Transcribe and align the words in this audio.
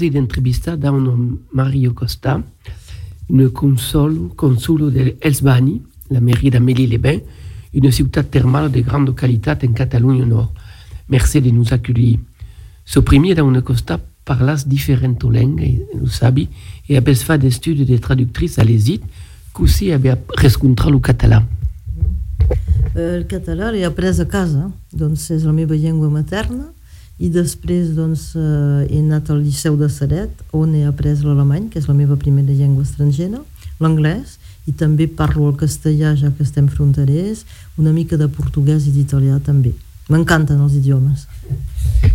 così 0.00 0.10
l'intervista 0.10 0.76
da 0.76 0.90
Mario 1.50 1.92
Costa, 1.92 2.42
un 3.26 3.52
consul, 3.52 4.34
consul 4.34 4.90
de 4.90 5.16
Elsbani, 5.20 5.84
la 6.08 6.20
mairie 6.20 6.48
d'Amélie-les-Bains, 6.48 7.20
une 7.72 7.92
ciutat 7.92 8.24
thermale 8.30 8.70
de 8.70 8.80
grande 8.80 9.14
qualité 9.14 9.50
en 9.50 9.74
Catalogne 9.74 10.24
Nord. 10.24 10.54
Merci 11.10 11.42
de 11.42 11.50
nous 11.50 11.70
accueillir. 11.74 12.18
Ce 12.82 12.98
premier 13.00 13.34
da 13.34 13.42
una 13.42 13.60
Costa 13.60 14.00
parlas 14.24 14.66
différentes 14.66 15.30
langues, 15.30 15.82
lo 15.94 16.06
sabi, 16.06 16.48
e 16.86 16.96
aveva 16.96 17.18
fatto 17.18 17.50
studi 17.50 17.84
di 17.84 17.98
traduttrice 17.98 18.62
all'esite, 18.62 19.06
così 19.52 19.90
aveva 19.90 20.16
riscontrato 20.28 20.94
il 20.94 21.00
catalano. 21.00 21.46
Eh, 22.94 23.16
el 23.16 23.26
català 23.26 23.70
l'he 23.70 23.84
après 23.84 24.18
a 24.18 24.24
casa, 24.24 24.70
doncs 24.90 25.28
és 25.30 25.44
la 25.44 25.52
meva 25.52 25.74
llengua 25.74 26.08
materna, 26.08 26.72
i 27.20 27.28
després 27.28 27.92
doncs, 27.92 28.30
eh, 28.34 28.86
he 28.88 29.00
anat 29.02 29.28
al 29.30 29.42
Liceu 29.44 29.76
de 29.76 29.90
Saret, 29.92 30.32
on 30.56 30.72
he 30.74 30.86
après 30.88 31.20
l'alemany, 31.20 31.68
que 31.68 31.78
és 31.78 31.88
la 31.88 31.94
meva 31.94 32.16
primera 32.16 32.52
llengua 32.52 32.86
estrangera, 32.86 33.42
l'anglès, 33.80 34.38
i 34.66 34.72
també 34.72 35.06
parlo 35.06 35.50
el 35.50 35.58
castellà, 35.60 36.14
ja 36.16 36.30
que 36.32 36.44
estem 36.46 36.68
fronterers, 36.72 37.44
una 37.76 37.92
mica 37.92 38.16
de 38.16 38.28
portuguès 38.28 38.88
i 38.88 38.94
d'italià 38.94 39.36
també. 39.44 39.74
M'encanten 40.10 40.58
els 40.64 40.74
idiomes. 40.74 41.26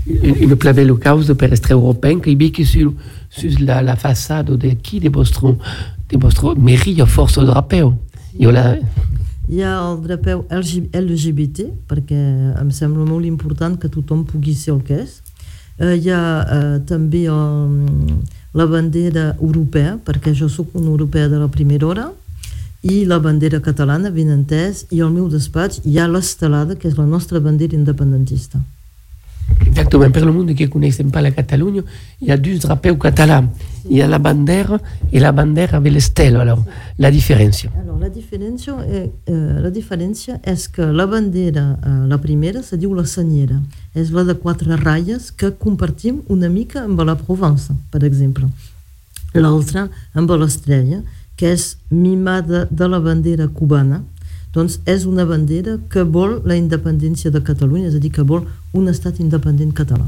Une 0.09 0.57
plave 0.57 0.83
cause 0.99 1.35
per 1.35 1.53
estre 1.53 1.73
européen 1.73 2.19
qui 2.19 2.35
vit 2.35 2.65
sur, 2.65 2.93
sur 3.29 3.61
la, 3.61 3.81
la 3.81 3.95
façade 3.95 4.57
de 4.57 4.75
qui 4.75 4.99
de 4.99 5.09
vostre, 5.09 5.55
de 6.09 6.17
vostre 6.17 6.55
mairie 6.55 7.01
a 7.01 7.05
força 7.05 7.41
de 7.41 7.47
drapeu. 7.47 7.93
Hi 9.45 9.61
ha 9.61 9.75
el 9.77 9.99
drapeu 10.01 10.41
LGBT, 10.49 11.67
perquè 11.85 12.17
em 12.57 12.69
sembla 12.73 13.05
molt 13.05 13.27
important 13.29 13.75
que 13.77 13.91
tothom 13.93 14.23
pugui 14.25 14.55
ser 14.57 14.73
el 14.73 14.81
que 14.87 15.03
és. 15.03 15.19
Eh, 15.77 15.93
hi 16.01 16.09
ha 16.09 16.21
eh, 16.41 16.77
també 16.89 17.27
el, 17.29 18.15
la 18.57 18.65
bandera 18.65 19.35
europea, 19.35 19.99
perquè 20.05 20.33
jo 20.33 20.49
sóc 20.49 20.73
una 20.73 20.89
europea 20.89 21.29
de 21.29 21.41
la 21.43 21.49
primera 21.51 21.85
hora, 21.85 22.07
i 22.81 23.03
la 23.05 23.19
bandera 23.21 23.61
catalana, 23.61 24.09
ben 24.13 24.33
entès, 24.33 24.85
i 24.89 25.01
al 25.01 25.13
meu 25.13 25.29
despatx 25.29 25.83
hi 25.85 25.99
ha 25.99 26.09
l'estelada, 26.09 26.77
que 26.77 26.89
és 26.89 26.97
la 26.97 27.05
nostra 27.05 27.41
bandera 27.41 27.77
independentista. 27.77 28.61
Exactement, 29.65 30.09
per 30.09 30.25
monde 30.25 30.53
qui 30.53 30.63
ne 30.63 30.69
connaissent 30.69 31.01
pas 31.11 31.21
la 31.21 31.31
Catalogne, 31.31 31.83
il 32.21 32.27
y 32.27 32.31
a 32.31 32.37
deux 32.37 32.57
drapeaux 32.57 32.95
catalans. 32.95 33.49
Y 33.87 34.01
a 34.01 34.07
la 34.07 34.17
bandera 34.17 34.79
et 35.13 35.19
la 35.19 35.31
bandera 35.31 35.77
avec 35.77 35.93
les 35.93 35.99
stèles. 35.99 36.37
Alors, 36.37 36.63
la 36.97 37.11
différence 37.11 37.67
Alors, 37.79 37.99
la 37.99 38.07
est, 38.07 39.11
eh, 39.27 39.33
la 39.61 39.69
différence 39.69 40.29
és 40.43 40.67
que 40.67 40.81
la 40.81 41.05
bandera, 41.05 41.77
eh, 41.85 42.07
la 42.07 42.17
primera, 42.17 42.63
se 42.63 42.77
diu 42.77 42.95
la 42.95 43.05
senyera. 43.05 43.61
És 43.93 44.09
la 44.11 44.23
de 44.23 44.33
quatre 44.33 44.75
ratlles 44.75 45.31
que 45.31 45.51
compartim 45.51 46.23
una 46.29 46.49
mica 46.49 46.81
amb 46.83 46.99
la 47.01 47.15
Provence, 47.15 47.73
per 47.91 48.03
exemple. 48.03 48.47
L'altra 49.35 49.87
amb 50.15 50.31
l'estrella, 50.31 51.03
que 51.37 51.51
és 51.53 51.77
mimada 51.91 52.65
de 52.71 52.87
la 52.87 52.99
bandera 52.99 53.47
cubana, 53.47 54.01
doncs 54.55 54.79
és 54.87 55.05
una 55.05 55.25
bandera 55.27 55.77
que 55.91 56.03
vol 56.03 56.39
la 56.47 56.55
independència 56.55 57.31
de 57.31 57.43
Catalunya, 57.43 57.89
és 57.91 57.97
a 57.97 57.99
dir, 57.99 58.13
que 58.15 58.23
vol 58.23 58.45
un 58.73 58.87
estat 58.87 59.19
independent 59.19 59.75
català. 59.75 60.07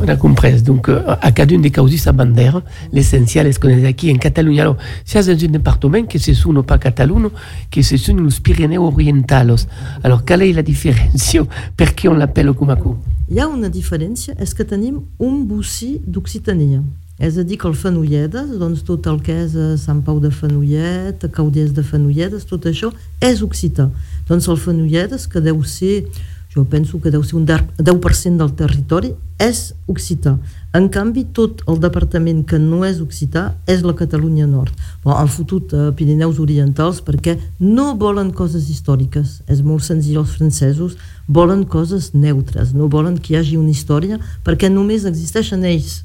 On 0.00 0.08
a 0.08 0.16
compris. 0.16 0.62
Donc, 0.62 0.88
euh, 0.88 1.02
à 1.20 1.32
cada 1.32 1.54
un 1.54 1.60
des 1.60 1.70
causes 1.70 1.96
sa 1.96 2.12
bandera, 2.12 2.62
l'essentiel 2.92 3.46
est 3.46 3.58
qu'on 3.58 3.68
est 3.68 4.02
ici 4.02 4.12
en 4.12 4.18
Catalogne. 4.18 4.60
Alors, 4.60 4.76
c'est 5.04 5.24
dans 5.24 5.44
un 5.44 5.50
département 5.50 6.04
que 6.04 6.18
se 6.18 6.34
sono 6.34 6.62
pas 6.62 6.78
Catalunya, 6.78 7.30
que 7.70 7.82
se 7.82 7.96
sono 7.96 8.24
les 8.24 8.40
Pyrénées 8.40 8.78
orientales. 8.78 9.54
Alors, 10.02 10.24
quelle 10.24 10.42
est 10.42 10.52
la 10.52 10.62
différence? 10.62 11.36
Per 11.76 11.94
qui 11.94 12.08
on 12.08 12.14
l'appelle 12.14 12.52
Cumacu? 12.52 12.96
Hi 13.30 13.38
ha 13.40 13.46
una 13.48 13.70
diferència, 13.72 14.34
és 14.36 14.52
que 14.52 14.66
tenim 14.68 14.98
un 15.18 15.46
bocí 15.48 16.00
d'Occitania. 16.04 16.82
És 17.18 17.36
a 17.38 17.44
dir, 17.46 17.56
que 17.58 17.68
el 17.68 17.76
Fenolledes, 17.78 18.56
doncs 18.58 18.82
tot 18.82 19.06
el 19.06 19.20
que 19.22 19.34
és 19.44 19.52
eh, 19.54 19.74
Sant 19.78 20.00
Pau 20.02 20.18
de 20.18 20.32
Fenollet, 20.34 21.22
a 21.22 21.30
Caudés 21.30 21.70
de 21.70 21.84
Fenolledes, 21.86 22.42
tot 22.50 22.66
això 22.66 22.90
és 23.22 23.42
occità. 23.46 23.86
Doncs 24.26 24.48
el 24.50 24.58
Fenolledes, 24.58 25.28
que 25.30 25.38
deu 25.44 25.60
ser, 25.62 26.08
jo 26.50 26.64
penso 26.66 26.98
que 26.98 27.12
deu 27.14 27.22
ser 27.22 27.36
un 27.38 27.44
10% 27.46 28.42
del 28.42 28.50
territori, 28.58 29.12
és 29.38 29.60
occità. 29.86 30.32
En 30.74 30.88
canvi, 30.90 31.22
tot 31.30 31.62
el 31.70 31.78
departament 31.78 32.40
que 32.50 32.58
no 32.58 32.80
és 32.82 32.98
occità 32.98 33.44
és 33.70 33.84
la 33.86 33.94
Catalunya 33.94 34.48
Nord. 34.50 34.74
Bon, 35.04 35.14
han 35.14 35.30
fotut 35.30 35.70
eh, 35.70 35.92
Pirineus 35.94 36.40
Orientals 36.42 36.98
perquè 37.06 37.36
no 37.60 37.92
volen 38.00 38.32
coses 38.34 38.66
històriques. 38.72 39.36
És 39.46 39.62
molt 39.62 39.86
senzill, 39.86 40.18
els 40.24 40.34
francesos 40.34 40.98
volen 41.30 41.62
coses 41.62 42.10
neutres, 42.10 42.74
no 42.74 42.90
volen 42.90 43.20
que 43.22 43.36
hi 43.36 43.38
hagi 43.38 43.54
una 43.60 43.70
història 43.70 44.18
perquè 44.42 44.66
només 44.66 45.06
existeixen 45.06 45.62
ells 45.70 46.02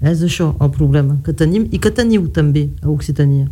és 0.00 0.22
això 0.24 0.54
el 0.60 0.70
problema 0.72 1.18
que 1.24 1.34
tenim 1.36 1.66
i 1.70 1.78
que 1.78 1.92
teniu 1.92 2.28
també 2.32 2.68
a 2.82 2.88
Occitania. 2.88 3.48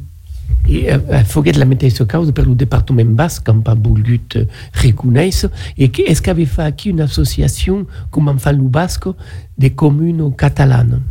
I 0.69 0.87
uh, 0.93 1.21
foguet 1.29 1.59
la 1.61 1.69
mateixa 1.69 2.07
causa 2.09 2.33
per 2.33 2.47
el 2.47 2.57
Departament 2.57 3.13
Basc, 3.17 3.45
que 3.45 3.53
pas 3.65 3.77
volgut 3.77 4.39
uh, 4.41 4.47
reconèixer, 4.83 5.51
i 5.77 5.91
que, 5.93 6.03
est-ce 6.09 6.23
qu'avait 6.23 6.49
fait 6.49 6.65
aquí 6.65 6.93
una 6.93 7.05
associació, 7.05 7.85
com 8.11 8.29
en 8.33 8.41
fa 8.41 8.53
el 8.57 8.65
Basc, 8.65 9.09
de 9.57 9.71
communes 9.75 10.33
catalanes? 10.37 11.05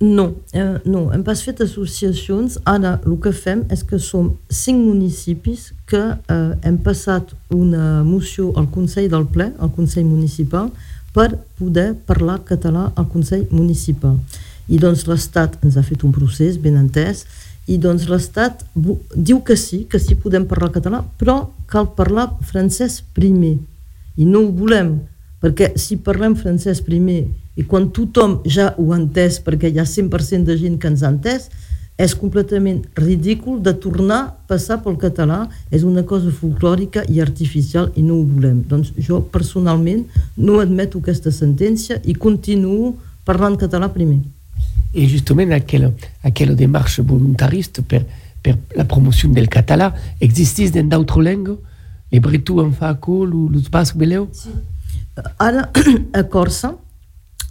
No, 0.00 0.36
eh, 0.52 0.78
no, 0.84 1.08
hem 1.10 1.24
pas 1.26 1.40
fet 1.42 1.58
associacions. 1.64 2.60
Ara 2.70 3.00
el 3.02 3.16
que 3.22 3.32
fem 3.34 3.64
és 3.74 3.82
que 3.82 3.98
som 3.98 4.30
cinc 4.46 4.78
municipis 4.78 5.72
que 5.90 5.98
eh, 5.98 6.52
hem 6.62 6.76
passat 6.84 7.32
una 7.50 8.04
moció 8.06 8.52
al 8.54 8.68
Consell 8.70 9.08
del 9.10 9.26
Ple, 9.26 9.50
al 9.58 9.72
Consell 9.74 10.06
Municipal, 10.06 10.70
per 11.14 11.30
poder 11.58 11.94
parlar 12.06 12.40
català 12.46 12.88
al 12.94 13.08
Consell 13.12 13.46
Municipal. 13.50 14.18
I 14.68 14.78
doncs 14.80 15.06
l'Estat 15.08 15.56
ens 15.64 15.76
ha 15.76 15.84
fet 15.84 16.04
un 16.04 16.12
procés 16.12 16.58
ben 16.60 16.76
entès 16.76 17.24
i 17.68 17.78
doncs 17.80 18.06
l'Estat 18.08 18.64
diu 18.74 19.40
que 19.44 19.56
sí, 19.56 19.84
que 19.90 20.00
sí 20.00 20.16
podem 20.16 20.46
parlar 20.48 20.70
català, 20.72 21.02
però 21.20 21.40
cal 21.68 21.90
parlar 21.96 22.30
francès 22.48 23.02
primer. 23.16 23.56
I 24.16 24.24
no 24.28 24.44
ho 24.44 24.52
volem, 24.52 24.96
perquè 25.42 25.74
si 25.78 25.98
parlem 26.04 26.36
francès 26.36 26.80
primer 26.84 27.26
i 27.58 27.64
quan 27.66 27.88
tothom 27.94 28.38
ja 28.46 28.70
ho 28.78 28.92
ha 28.92 28.98
entès, 29.00 29.40
perquè 29.44 29.72
hi 29.72 29.80
ha 29.80 29.86
100% 29.86 30.46
de 30.46 30.56
gent 30.60 30.78
que 30.78 30.90
ens 30.92 31.02
ha 31.02 31.10
entès, 31.12 31.48
és 31.98 32.14
completament 32.14 32.84
ridícul 32.94 33.58
de 33.62 33.72
tornar 33.74 34.18
a 34.20 34.30
passar 34.46 34.78
pel 34.84 34.94
català, 35.02 35.40
és 35.74 35.82
una 35.82 36.04
cosa 36.06 36.30
folclòrica 36.30 37.02
i 37.10 37.18
artificial 37.20 37.90
i 37.98 38.04
no 38.06 38.20
ho 38.20 38.24
volem. 38.36 38.62
Doncs 38.70 38.92
jo 39.02 39.18
personalment 39.34 40.04
no 40.36 40.60
admeto 40.62 41.02
aquesta 41.02 41.34
sentència 41.34 41.98
i 42.06 42.14
continuo 42.14 42.94
parlant 43.26 43.58
català 43.58 43.90
primer. 43.90 44.20
I 44.94 45.08
justament 45.10 45.52
aquella, 45.52 45.90
aquella 46.22 46.54
démarche 46.54 47.02
voluntariste 47.02 47.82
per, 47.82 48.04
per 48.42 48.54
la 48.78 48.86
promoció 48.86 49.28
del 49.34 49.50
català 49.50 49.90
existeix 50.22 50.78
en 50.78 50.88
d'altres 50.94 51.26
llengües? 51.26 51.58
Les 52.08 52.22
bretons 52.24 52.62
en 52.62 52.70
fa 52.72 52.94
col, 53.02 53.34
els 53.52 53.66
bascs 53.68 53.98
veleu? 53.98 54.30
Sí. 54.32 54.54
Ara, 55.42 55.66
a 56.20 56.22
Corsa, 56.30 56.76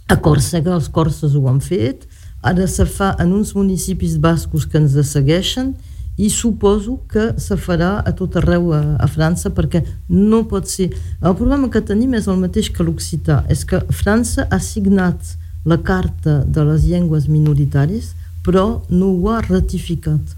a 0.08 0.16
Còrsega, 0.24 0.72
els 0.74 0.88
corses 0.88 1.36
ho 1.36 1.44
han 1.50 1.60
fet, 1.60 2.08
ara 2.42 2.66
se 2.66 2.86
fa 2.86 3.14
en 3.18 3.32
uns 3.32 3.54
municipis 3.54 4.16
bascos 4.18 4.66
que 4.66 4.78
ens 4.78 4.94
segueixen 5.10 5.74
i 6.18 6.28
suposo 6.30 6.98
que 7.08 7.32
se 7.38 7.56
farà 7.56 8.02
a 8.02 8.12
tot 8.12 8.36
arreu 8.36 8.72
a, 8.74 8.80
a 8.98 9.06
França 9.06 9.50
perquè 9.54 9.84
no 10.08 10.44
pot 10.50 10.66
ser... 10.66 10.90
El 11.22 11.36
problema 11.38 11.70
que 11.70 11.82
tenim 11.82 12.14
és 12.18 12.26
el 12.26 12.40
mateix 12.42 12.72
que 12.74 12.82
l'Occità, 12.82 13.44
és 13.48 13.62
que 13.64 13.80
França 13.90 14.48
ha 14.50 14.58
signat 14.58 15.36
la 15.64 15.78
carta 15.78 16.42
de 16.46 16.64
les 16.66 16.88
llengües 16.90 17.28
minoritàries 17.30 18.14
però 18.48 18.82
no 18.88 19.12
ho 19.12 19.28
ha 19.30 19.42
ratificat. 19.44 20.34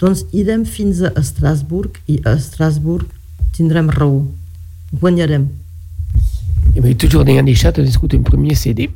Doncs 0.00 0.24
irem 0.32 0.64
fins 0.64 1.02
a 1.04 1.12
Estrasburg 1.20 2.00
i 2.08 2.16
a 2.24 2.32
Estrasburg 2.38 3.10
tindrem 3.52 3.90
raó. 3.92 4.24
Guanyarem. 4.92 5.46
Et 6.74 6.80
bien, 6.80 6.96
toujours 6.96 7.24
n'ayant 7.24 7.46
deixat 7.46 7.76
d'escoltar 7.78 8.18
un 8.18 8.24
premier 8.24 8.56
CD. 8.56 8.88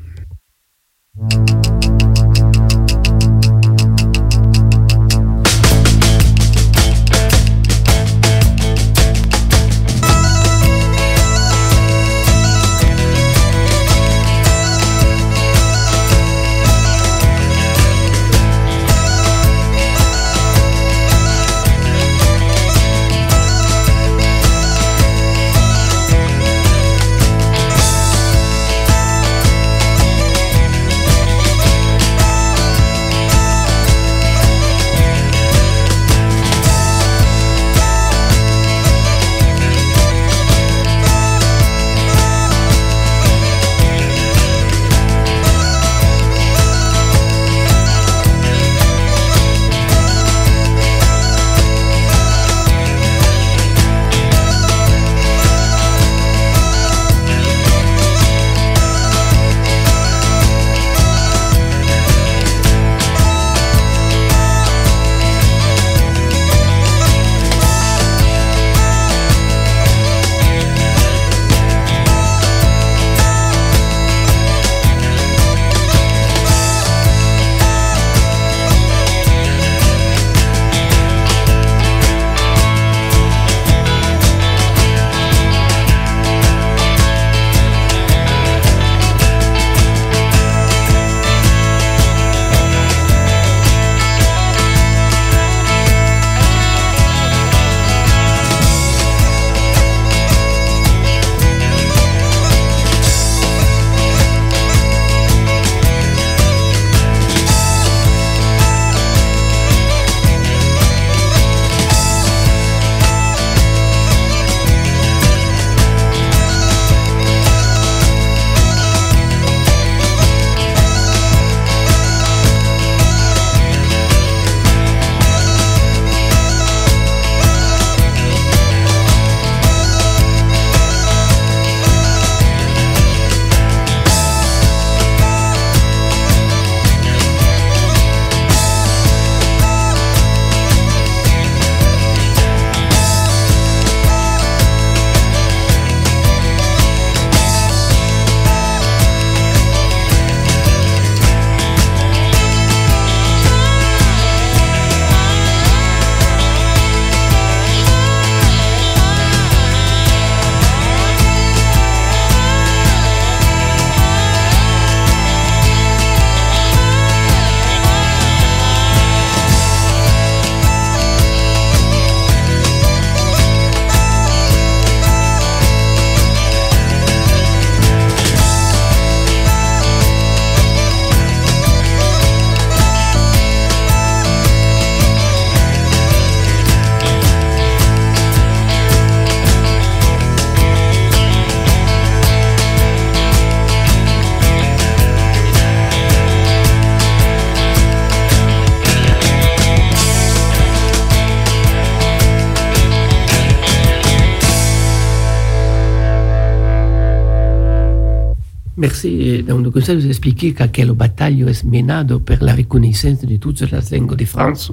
Merci. 209.04 209.44
Dans 209.44 209.58
le 209.58 209.70
conseil, 209.70 209.96
vous 209.96 210.06
expliquez 210.08 210.52
qu'à 210.52 210.66
quelle 210.66 210.90
bataille 210.90 211.42
est 211.42 211.64
menée 211.64 212.02
pour 212.08 212.36
la 212.40 212.54
reconnaissance 212.54 213.24
de 213.24 213.36
toutes 213.36 213.60
les 213.60 213.98
langues 213.98 214.16
de 214.16 214.24
France. 214.24 214.72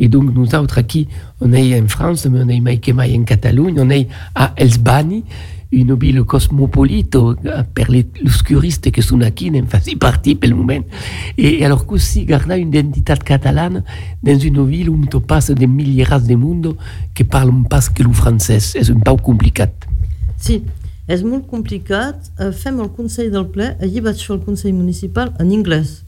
Et 0.00 0.08
donc, 0.08 0.34
nous 0.34 0.52
autres, 0.54 0.80
ici, 0.80 1.06
on 1.40 1.52
est 1.52 1.80
en 1.80 1.86
France, 1.86 2.26
mais 2.26 2.40
on 2.42 2.48
est 2.48 2.60
mai 2.60 2.78
que 2.78 2.90
mai 2.90 3.16
en 3.16 3.22
Catalogne, 3.22 3.76
on 3.78 3.88
est 3.90 4.08
à 4.34 4.52
Elsbani, 4.56 5.22
une 5.70 5.94
ville 5.94 6.24
cosmopolite 6.24 7.16
per 7.72 7.84
les 7.88 8.08
curistes 8.44 8.90
que 8.90 9.00
sont 9.00 9.20
ici, 9.20 9.50
n'en 9.52 9.66
faisait 9.66 9.94
partie 9.94 10.34
pour 10.34 10.50
le 10.50 10.56
moment. 10.56 10.84
Et 11.38 11.64
alors 11.64 11.86
qu'aussi, 11.86 12.24
garder 12.24 12.56
une 12.56 12.70
identité 12.70 13.14
catalane 13.24 13.84
dans 14.24 14.38
une 14.38 14.66
ville 14.66 14.90
où 14.90 15.00
on 15.14 15.20
passe 15.20 15.52
des 15.52 15.68
milliers 15.68 16.04
de 16.04 16.34
monde 16.34 16.74
qui 17.14 17.22
parlent 17.22 17.62
pas 17.70 17.80
que 17.94 18.02
le 18.02 18.12
français. 18.12 18.58
C'est 18.58 18.90
un 18.90 18.98
peu 18.98 19.14
compliqué. 19.16 19.66
Sí, 20.36 20.64
és 21.06 21.22
molt 21.22 21.48
complicat. 21.50 22.30
Eh, 22.38 22.52
fem 22.52 22.80
el 22.80 22.90
Consell 22.96 23.30
del 23.32 23.46
Ple, 23.50 23.74
allí 23.80 24.00
vaig 24.00 24.20
fer 24.22 24.36
el 24.36 24.42
Consell 24.44 24.74
Municipal 24.74 25.32
en 25.42 25.50
anglès, 25.50 26.00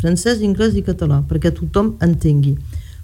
francès, 0.00 0.42
anglès 0.46 0.76
i 0.78 0.84
català, 0.86 1.22
perquè 1.28 1.52
tothom 1.54 1.94
entengui. 2.00 2.56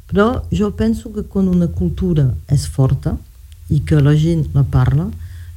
Però 0.07 0.43
jo 0.55 0.71
penso 0.79 1.11
que 1.13 1.25
quan 1.27 1.49
una 1.51 1.67
cultura 1.67 2.31
és 2.53 2.67
forta 2.71 3.17
i 3.69 3.81
que 3.83 3.99
la 4.01 4.15
gent 4.15 4.47
la 4.55 4.63
parla, 4.63 5.09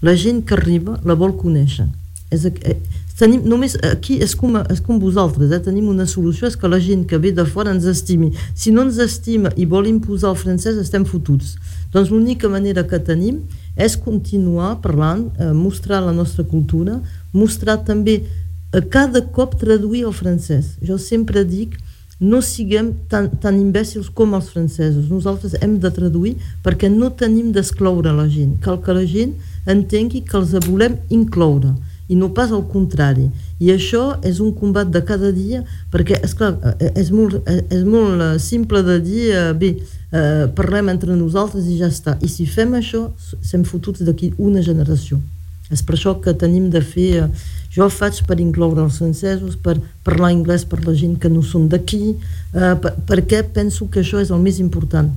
la 0.02 0.16
gent 0.16 0.42
que 0.46 0.56
arriba 0.58 0.98
la 1.06 1.14
vol 1.14 1.36
conèixer. 1.38 1.86
És, 2.32 2.46
eh, 2.46 2.78
tenim, 3.18 3.44
només 3.46 3.76
aquí 3.84 4.18
és 4.24 4.34
com, 4.36 4.58
és 4.70 4.82
com 4.82 5.00
vosaltres, 5.00 5.52
eh? 5.52 5.60
tenim 5.60 5.90
una 5.92 6.08
solució, 6.08 6.48
és 6.48 6.56
que 6.56 6.70
la 6.72 6.80
gent 6.80 7.06
que 7.06 7.18
ve 7.18 7.32
de 7.32 7.46
fora 7.46 7.74
ens 7.76 7.86
estimi. 7.86 8.32
Si 8.56 8.72
no 8.72 8.86
ens 8.88 8.98
estima 8.98 9.52
i 9.56 9.66
vol 9.66 9.88
imposar 9.88 10.32
el 10.32 10.40
francès, 10.40 10.78
estem 10.82 11.06
fotuts. 11.06 11.58
Doncs 11.94 12.10
l'única 12.10 12.50
manera 12.50 12.86
que 12.88 13.00
tenim 13.00 13.42
és 13.76 13.96
continuar 13.98 14.80
parlant, 14.82 15.30
eh, 15.38 15.52
mostrar 15.54 16.02
la 16.04 16.14
nostra 16.14 16.44
cultura, 16.44 17.00
mostrar 17.34 17.78
també 17.86 18.24
a 18.72 18.82
cada 18.82 19.22
cop 19.22 19.58
traduir 19.60 20.06
el 20.06 20.14
francès. 20.14 20.78
Jo 20.82 20.98
sempre 20.98 21.44
dic 21.44 21.78
no 22.20 22.42
siguem 22.42 22.92
tan, 23.08 23.30
tan 23.40 23.56
imbècils 23.56 24.10
com 24.12 24.34
els 24.36 24.50
francesos. 24.52 25.08
Nosaltres 25.10 25.56
hem 25.64 25.78
de 25.80 25.90
traduir 25.90 26.36
perquè 26.64 26.90
no 26.92 27.10
tenim 27.12 27.54
d'excloure 27.56 28.12
la 28.12 28.28
gent. 28.28 28.58
Cal 28.62 28.82
que 28.84 28.94
la 28.94 29.06
gent 29.08 29.38
entengui 29.66 30.22
que 30.28 30.38
els 30.38 30.52
volem 30.68 30.98
incloure 31.10 31.74
i 32.10 32.18
no 32.18 32.32
pas 32.34 32.52
al 32.52 32.66
contrari. 32.68 33.30
I 33.62 33.72
això 33.76 34.18
és 34.26 34.42
un 34.44 34.52
combat 34.58 34.90
de 34.90 35.02
cada 35.06 35.32
dia 35.32 35.62
perquè, 35.94 36.20
és 36.26 36.34
clar, 36.36 36.56
eh, 36.80 36.92
és 36.98 37.14
molt, 37.14 37.40
eh, 37.46 37.62
és 37.70 37.86
molt 37.86 38.22
eh, 38.26 38.32
simple 38.44 38.82
de 38.84 39.00
dir 39.06 39.30
bé, 39.60 39.76
eh, 40.12 40.48
parlem 40.58 40.90
entre 40.90 41.16
nosaltres 41.16 41.70
i 41.70 41.78
ja 41.80 41.88
està. 41.94 42.18
I 42.22 42.28
si 42.28 42.50
fem 42.50 42.74
això, 42.80 43.08
sem 43.46 43.64
fotuts 43.64 44.02
d'aquí 44.04 44.34
una 44.38 44.66
generació. 44.66 45.22
És 45.70 45.86
per 45.86 45.96
això 45.96 46.18
que 46.20 46.34
tenim 46.34 46.70
de 46.74 46.82
fer... 46.82 47.14
Eh, 47.24 47.56
jo 47.70 47.86
faig 47.94 48.24
per 48.26 48.40
incloure 48.42 48.82
els 48.82 48.98
francesos, 48.98 49.56
per 49.56 49.76
parlar 50.06 50.32
anglès 50.34 50.66
per 50.66 50.82
la 50.88 50.96
gent 50.98 51.16
que 51.22 51.30
no 51.30 51.44
són 51.46 51.68
d'aquí, 51.70 52.16
eh, 52.18 52.76
per, 52.82 52.96
perquè 53.06 53.44
penso 53.54 53.88
que 53.94 54.02
això 54.02 54.22
és 54.22 54.32
el 54.34 54.42
més 54.42 54.58
important. 54.60 55.12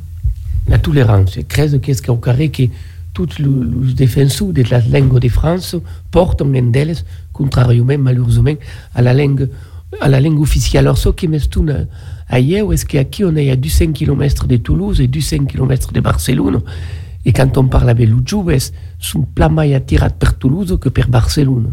La 0.68 0.78
tolerància. 0.78 1.42
Crec 1.48 1.78
que 1.82 1.94
és 1.94 2.02
que 2.04 2.14
carrer 2.22 2.50
que 2.54 2.68
tots 3.12 3.40
els 3.40 3.94
defensors 3.94 4.52
de 4.52 4.64
la 4.70 4.80
llengua 4.80 5.20
de 5.20 5.28
France 5.28 5.76
porten 6.10 6.54
en 6.56 6.70
d'elles, 6.72 7.04
contràriament, 7.32 8.00
malheureusement, 8.00 8.58
a 8.94 9.02
la 9.02 9.14
llengua, 9.14 9.46
a 10.00 10.08
la 10.08 10.20
llengua 10.20 10.42
oficial. 10.42 10.86
Alors, 10.86 10.98
ce 10.98 11.10
qui 11.10 11.28
ahir 12.32 12.72
és 12.72 12.84
que 12.84 12.98
aquí 12.98 13.24
on 13.24 13.36
est? 13.36 13.50
À 13.50 13.56
200 13.56 13.92
km 13.92 14.46
de 14.46 14.56
Toulouse 14.56 15.00
et 15.00 15.06
200 15.06 15.46
km 15.46 15.92
de 15.92 16.00
Barcelone, 16.00 16.62
et 17.24 17.32
quand 17.32 17.56
on 17.58 17.68
parle 17.68 17.90
avec 17.90 18.08
les 18.08 18.16
joves, 18.24 18.72
sont 18.98 19.22
pla 19.22 19.48
mai 19.48 19.74
attirat 19.74 20.10
per 20.18 20.34
Toulouse 20.38 20.78
que 20.80 20.88
per 20.88 21.06
Barcelone? 21.08 21.70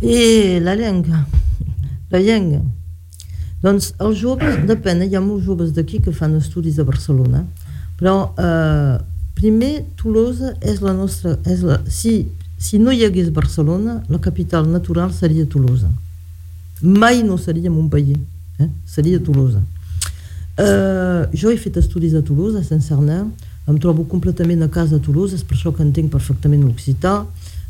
I 0.00 0.60
la 0.60 0.76
llengua, 0.76 1.26
la 2.10 2.20
llengua. 2.20 2.62
Doncs 3.62 3.92
els 4.00 4.16
joves, 4.18 4.62
depèn, 4.66 5.02
hi 5.02 5.16
ha 5.16 5.20
molts 5.20 5.44
joves 5.44 5.74
d'aquí 5.74 6.00
que 6.02 6.14
fan 6.14 6.38
estudis 6.38 6.78
a 6.78 6.86
Barcelona, 6.86 7.44
però 7.98 8.32
eh, 8.38 8.96
primer 9.38 9.84
Tolosa 10.00 10.54
és 10.60 10.80
la 10.84 10.94
nostra... 10.96 11.36
És 11.48 11.62
la, 11.66 11.80
si, 11.88 12.28
si 12.58 12.78
no 12.78 12.94
hi 12.94 13.04
hagués 13.06 13.30
Barcelona, 13.34 14.00
la 14.08 14.20
capital 14.22 14.68
natural 14.70 15.12
seria 15.14 15.46
Tolosa. 15.46 15.90
Mai 16.82 17.22
no 17.22 17.38
seria 17.38 17.70
Montpellier, 17.70 18.18
eh? 18.58 18.68
seria 18.86 19.20
Tolosa. 19.22 19.62
Eh, 20.58 21.22
jo 21.32 21.50
he 21.50 21.56
fet 21.56 21.78
estudis 21.80 22.14
a 22.18 22.22
Tolosa, 22.26 22.60
a 22.60 22.66
Saint-Cernin, 22.66 23.30
em 23.68 23.78
trobo 23.78 24.04
completament 24.04 24.62
a 24.62 24.68
casa 24.68 24.98
a 24.98 25.02
Toulouse, 25.02 25.36
és 25.38 25.46
per 25.46 25.56
això 25.56 25.72
que 25.74 25.84
entenc 25.84 26.10
perfectament 26.12 26.64
l'occità, 26.66 27.22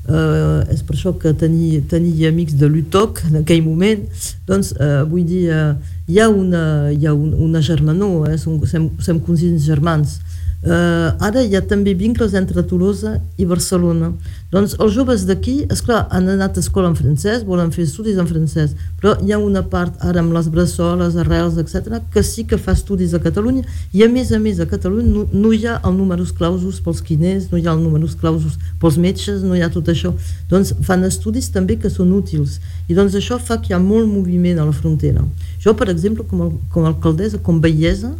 Uh, 0.03 0.67
és 0.75 0.81
per 0.83 0.97
això 0.97 1.13
que 1.15 1.31
tenir, 1.39 1.85
tenir 1.87 2.25
amics 2.27 2.57
de 2.59 2.67
l'UTOC 2.67 3.21
en 3.29 3.37
aquell 3.39 3.61
moment 3.63 4.01
doncs 4.49 4.73
uh, 4.75 5.05
vull 5.07 5.23
dir 5.23 5.45
uh, 5.55 5.77
hi 6.11 6.19
ha 6.19 6.27
una, 6.27 6.63
hi 6.91 7.07
ha 7.07 7.13
un, 7.15 7.29
una 7.39 7.63
germanor 7.63 8.27
eh? 8.27 8.35
som, 8.35 8.57
som, 8.67 8.89
som 8.99 9.21
cosins 9.23 9.63
germans 9.63 10.17
Uh, 10.63 11.11
ara 11.19 11.43
hi 11.43 11.57
ha 11.59 11.61
també 11.67 11.91
vincles 11.99 12.37
entre 12.39 12.63
Tolosa 12.63 13.17
i 13.35 13.47
Barcelona. 13.51 14.13
Doncs 14.53 14.77
els 14.79 14.93
joves 14.95 15.25
d'aquí, 15.27 15.65
és 15.75 15.81
clar, 15.83 16.05
han 16.15 16.29
anat 16.31 16.55
a 16.55 16.63
escola 16.63 16.87
en 16.93 16.95
francès, 16.95 17.43
volen 17.43 17.73
fer 17.75 17.83
estudis 17.83 18.21
en 18.23 18.29
francès, 18.31 18.77
però 19.01 19.17
hi 19.19 19.35
ha 19.35 19.41
una 19.43 19.65
part 19.67 19.99
ara 20.07 20.23
amb 20.23 20.31
les 20.37 20.47
bressoles, 20.55 21.17
arrels, 21.19 21.59
etc, 21.59 21.99
que 22.15 22.23
sí 22.23 22.47
que 22.47 22.61
fa 22.63 22.77
estudis 22.79 23.11
a 23.11 23.23
Catalunya 23.25 23.67
i 23.91 24.07
a 24.07 24.11
més 24.13 24.31
a 24.31 24.39
més 24.39 24.63
a 24.63 24.69
Catalunya 24.71 25.11
no, 25.11 25.27
no 25.35 25.51
hi 25.51 25.67
ha 25.67 25.81
el 25.83 25.99
números 25.99 26.31
clausus 26.31 26.79
pels 26.85 27.03
quiners, 27.03 27.51
no 27.51 27.59
hi 27.59 27.67
ha 27.67 27.75
el 27.75 27.83
números 27.83 28.15
clausus 28.15 28.55
pels 28.79 29.03
metges, 29.03 29.43
no 29.43 29.59
hi 29.59 29.67
ha 29.67 29.73
tot 29.73 29.91
això. 29.91 30.15
Doncs 30.53 30.77
fan 30.87 31.03
estudis 31.11 31.51
també 31.51 31.75
que 31.75 31.91
són 31.91 32.15
útils 32.15 32.61
i 32.87 32.95
doncs 32.95 33.19
això 33.19 33.43
fa 33.43 33.59
que 33.59 33.73
hi 33.73 33.75
ha 33.75 33.83
molt 33.83 34.07
moviment 34.07 34.63
a 34.63 34.69
la 34.69 34.77
frontera. 34.77 35.27
Jo, 35.59 35.75
per 35.75 35.91
exemple, 35.91 36.23
com, 36.23 36.47
a, 36.47 36.53
com 36.71 36.87
alcaldessa, 36.87 37.43
com 37.43 37.59
vellesa, 37.59 38.15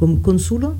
com 0.00 0.16
consulo, 0.24 0.72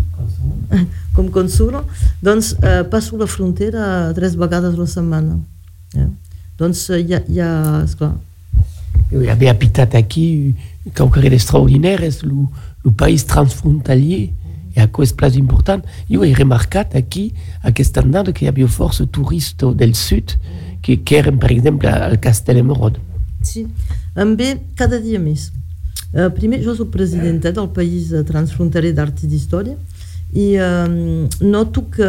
com 1.12 1.28
consulo? 1.28 1.84
Doncs 2.24 2.54
eh, 2.62 2.84
passo 2.88 3.18
la 3.20 3.26
frontera 3.28 4.14
tres 4.16 4.34
vegades 4.34 4.78
la 4.80 4.86
setmana. 4.88 5.36
Eh? 5.92 6.08
Doncs 6.56 6.86
hi 6.96 7.12
ha, 7.12 7.20
hi 7.28 7.40
ha 7.44 7.50
esclar. 7.84 8.14
Jo 9.10 9.20
havia 9.28 9.52
habitat 9.52 9.94
aquí, 9.98 10.56
qualque 10.96 11.28
extraordinaire, 11.28 12.08
és 12.08 12.22
el, 12.24 12.32
el 12.86 12.96
país 12.96 13.26
transfrontalier 13.28 14.30
i 14.70 14.80
això 14.80 15.04
és 15.04 15.12
plus 15.12 15.36
important. 15.36 15.84
Jo 16.08 16.24
he 16.24 16.32
remarcat 16.32 16.96
aquí 16.96 17.28
aquest 17.60 18.00
anada 18.00 18.32
que 18.32 18.46
hi 18.46 18.48
havia 18.48 18.72
força 18.72 19.04
turistes 19.04 19.76
del 19.76 19.92
sud 19.98 20.32
que, 20.80 20.96
que 20.96 21.20
eren, 21.20 21.36
per 21.36 21.52
exemple, 21.52 21.92
al 21.92 22.16
Castell 22.24 22.64
Morod. 22.64 22.96
Sí, 23.44 23.66
em 24.16 24.36
ve 24.36 24.54
cada 24.80 25.00
dia 25.02 25.20
més. 25.20 25.50
Uh, 26.10 26.26
primer, 26.34 26.58
jo 26.64 26.74
soc 26.74 26.90
presidenta 26.90 27.52
del 27.54 27.68
País 27.70 28.10
Transfronterer 28.26 28.90
d'Art 28.96 29.22
i 29.22 29.30
d'Història 29.30 29.76
i 30.32 30.54
um, 30.62 31.28
noto 31.40 31.82
que, 31.90 32.06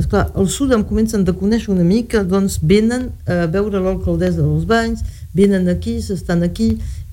esclar, 0.00 0.30
al 0.34 0.48
sud 0.48 0.72
em 0.72 0.84
comencen 0.84 1.26
a 1.28 1.34
conèixer 1.36 1.68
una 1.74 1.84
mica, 1.84 2.22
doncs 2.24 2.56
venen 2.62 3.10
a 3.28 3.44
veure 3.52 3.82
l'alcaldessa 3.84 4.40
dels 4.40 4.64
banys, 4.64 5.02
venen 5.36 5.68
aquí, 5.68 5.98
s'estan 6.00 6.42
aquí, 6.46 6.70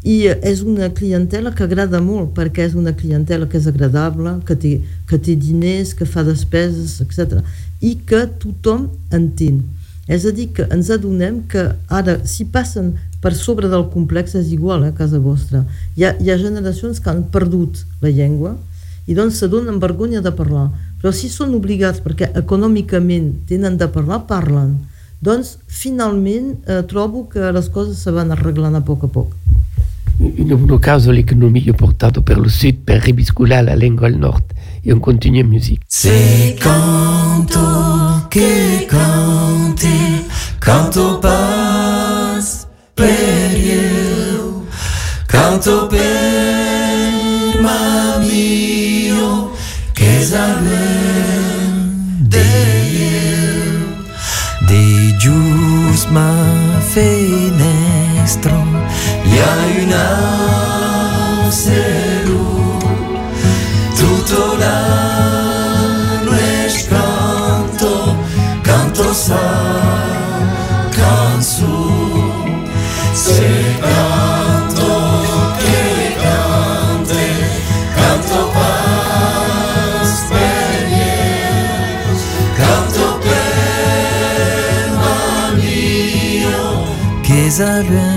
i 0.07 0.21
és 0.29 0.61
una 0.63 0.87
clientela 0.95 1.51
que 1.51 1.65
agrada 1.65 1.99
molt 1.99 2.31
perquè 2.37 2.63
és 2.63 2.77
una 2.79 2.93
clientela 2.95 3.47
que 3.49 3.57
és 3.59 3.67
agradable, 3.67 4.37
que 4.47 4.55
té, 4.55 4.73
que 5.09 5.19
té 5.19 5.35
diners, 5.35 5.91
que 5.97 6.07
fa 6.07 6.23
despeses, 6.23 7.01
etc. 7.03 7.41
I 7.83 7.97
que 8.07 8.23
tothom 8.39 8.87
entén. 9.11 9.65
És 10.07 10.23
a 10.25 10.31
dir, 10.31 10.47
que 10.55 10.63
ens 10.71 10.89
adonem 10.93 11.41
que 11.51 11.63
ara, 11.91 12.21
si 12.23 12.45
passen 12.47 12.93
per 13.21 13.33
sobre 13.35 13.67
del 13.67 13.89
complex, 13.91 14.37
és 14.39 14.53
igual 14.55 14.85
eh, 14.85 14.93
a 14.93 14.95
casa 14.95 15.19
vostra. 15.19 15.65
Hi 15.97 16.07
ha, 16.07 16.13
hi 16.15 16.31
ha 16.31 16.37
generacions 16.39 17.01
que 17.03 17.11
han 17.11 17.25
perdut 17.33 17.83
la 18.01 18.13
llengua 18.13 18.55
i 19.07 19.15
doncs 19.17 19.41
s'adonen 19.41 19.81
vergonya 19.83 20.23
de 20.23 20.31
parlar. 20.31 20.69
Però 21.01 21.11
si 21.13 21.27
són 21.29 21.53
obligats 21.57 21.99
perquè 22.03 22.31
econòmicament 22.39 23.33
tenen 23.49 23.75
de 23.77 23.89
parlar, 23.91 24.23
parlen. 24.31 24.77
Doncs 25.19 25.57
finalment 25.67 26.53
eh, 26.69 26.83
trobo 26.87 27.25
que 27.31 27.51
les 27.51 27.67
coses 27.73 27.99
se 27.99 28.13
van 28.15 28.31
arreglant 28.31 28.79
a 28.79 28.83
poc 28.85 29.03
a 29.07 29.11
poc. 29.11 29.35
In 30.23 30.53
un 30.55 30.79
caso 30.79 31.11
l'economia 31.11 31.75
portato 31.77 32.23
per 32.23 32.39
il 32.39 32.49
sud 32.49 32.79
per 32.85 33.03
riviscolar 33.03 33.63
la 33.67 33.75
lingua 33.75 34.07
al 34.07 34.17
nord 34.17 34.55
et 34.87 34.93
on 34.93 34.99
continue 34.99 35.43
en 35.43 35.47
musique. 35.47 35.81
C'est 35.87 36.55
canto 36.59 37.59
que 38.29 38.85
cante, 38.87 40.25
canto 40.61 41.19
passe 41.19 42.67
per 42.95 43.53
eu, 43.53 44.65
canto 45.27 45.87
per 45.87 47.61
mamio, 47.61 49.25
oh, 49.25 49.51
que 49.93 50.23
de 52.21 52.47
eu, 53.03 53.75
de 54.67 55.13
ma 56.11 56.31
fenestro, 56.93 58.57
y 59.25 59.37
a 59.37 59.83
una 59.83 60.36
愿 87.89 88.16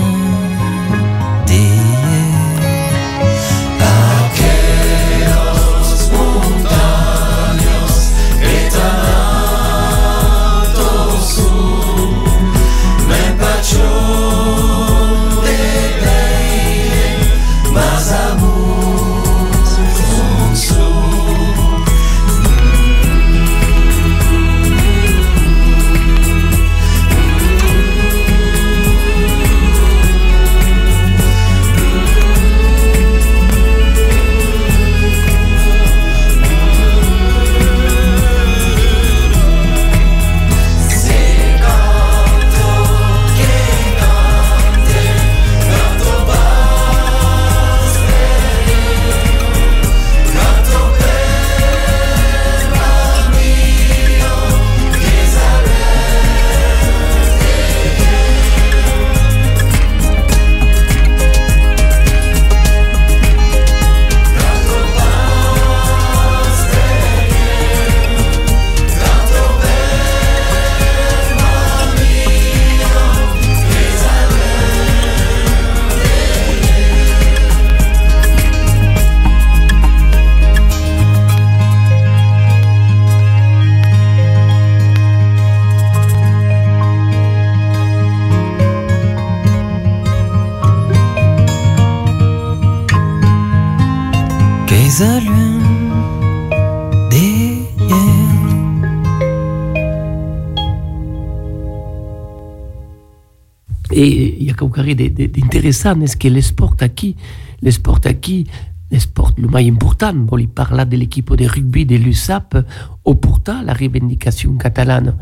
d'intéressant 103.91 106.01
est-ce 106.01 106.17
que 106.17 106.27
le 106.27 106.41
sport 106.41 106.75
aquí, 106.81 107.15
le 107.61 107.71
sport 107.71 108.01
aquí, 108.05 108.47
le 108.91 108.99
sport 108.99 109.33
le 109.37 109.47
plus 109.47 109.67
important, 109.67 110.13
bon, 110.13 110.37
il 110.37 110.49
parla 110.49 110.85
de 110.85 110.97
l'équipe 110.97 111.33
de 111.35 111.45
rugby 111.45 111.85
de 111.85 111.95
l'USAP, 111.95 112.57
au 113.05 113.15
pourtant 113.15 113.61
la 113.61 113.73
revendication 113.73 114.57
catalane, 114.57 115.15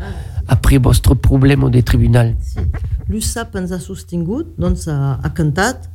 après 0.48 0.78
votre 0.78 1.14
problème 1.14 1.62
au 1.62 1.70
tribunal. 1.70 2.36
L'USAP 3.08 3.56
ens 3.56 3.72
ha 3.72 3.78
sostingut, 3.78 4.56
doncs 4.58 4.88
ha, 4.88 5.20
cantat, 5.34 5.88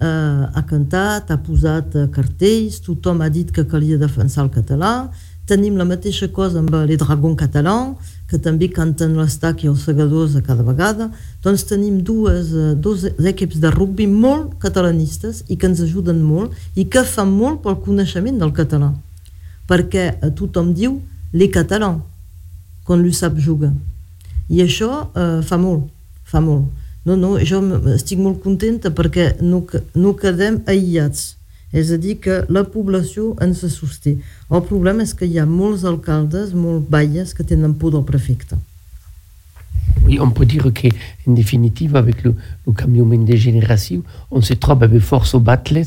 ha 0.00 0.62
cantat, 0.68 1.30
ha 1.30 1.38
posat 1.38 1.96
cartells, 2.12 2.82
tothom 2.84 3.22
ha 3.22 3.30
dit 3.30 3.50
que 3.52 3.64
calia 3.64 3.96
defensar 3.96 4.44
el 4.44 4.50
català, 4.50 5.10
tenim 5.48 5.76
la 5.76 5.86
mateixa 5.88 6.28
cosa 6.32 6.60
amb 6.60 6.74
les 6.86 7.00
Dragons 7.00 7.36
catalans, 7.36 7.96
que 8.32 8.40
també 8.40 8.70
canten 8.72 9.18
l'estac 9.20 9.60
i 9.60 9.68
els 9.68 9.82
segadors 9.84 10.38
a 10.38 10.40
cada 10.44 10.64
vegada, 10.64 11.10
doncs 11.44 11.66
tenim 11.68 11.98
dues, 12.00 12.48
eh, 12.56 12.72
dos 12.80 13.04
equips 13.04 13.60
de 13.60 13.70
rugby 13.74 14.06
molt 14.08 14.54
catalanistes 14.62 15.42
i 15.52 15.58
que 15.60 15.68
ens 15.68 15.82
ajuden 15.84 16.22
molt 16.24 16.56
i 16.74 16.86
que 16.88 17.04
fan 17.04 17.28
molt 17.28 17.60
pel 17.66 17.76
coneixement 17.84 18.40
del 18.40 18.54
català. 18.56 18.88
Perquè 19.68 20.06
eh, 20.14 20.30
tothom 20.38 20.72
diu 20.72 20.96
les 21.36 21.52
catalans 21.52 22.00
quan 22.88 23.04
l'USAP 23.04 23.36
juga. 23.36 23.68
I 24.48 24.64
això 24.64 24.90
eh, 25.12 25.42
fa 25.44 25.60
molt, 25.60 25.92
fa 26.24 26.40
molt. 26.40 26.72
No, 27.04 27.18
no, 27.18 27.34
jo 27.44 27.60
estic 27.92 28.20
molt 28.22 28.40
contenta 28.40 28.94
perquè 28.96 29.34
no, 29.44 29.60
no 29.92 30.16
quedem 30.16 30.62
aïllats 30.70 31.34
és 31.72 31.90
a 31.90 31.96
dir, 31.96 32.18
que 32.20 32.44
la 32.48 32.64
població 32.64 33.34
ens 33.40 33.64
sosté. 33.72 34.18
El 34.50 34.62
problema 34.68 35.02
és 35.02 35.14
que 35.14 35.26
hi 35.26 35.38
ha 35.40 35.46
molts 35.46 35.84
alcaldes, 35.88 36.52
molts 36.54 36.88
balles 36.88 37.32
que 37.34 37.44
tenen 37.44 37.74
por 37.74 37.92
del 37.92 38.04
prefecte. 38.04 38.56
Oui, 40.04 40.18
on 40.18 40.30
peut 40.30 40.46
dire 40.46 40.64
qu'en 40.72 41.32
définitive, 41.34 41.96
avec 41.96 42.24
le, 42.24 42.34
le 42.66 42.72
changement 42.78 43.24
de 43.24 43.36
génération, 43.36 44.02
on 44.30 44.40
se 44.40 44.54
trouve 44.54 44.82
avec 44.82 45.00
force 45.00 45.34
aux 45.34 45.40
battles 45.40 45.84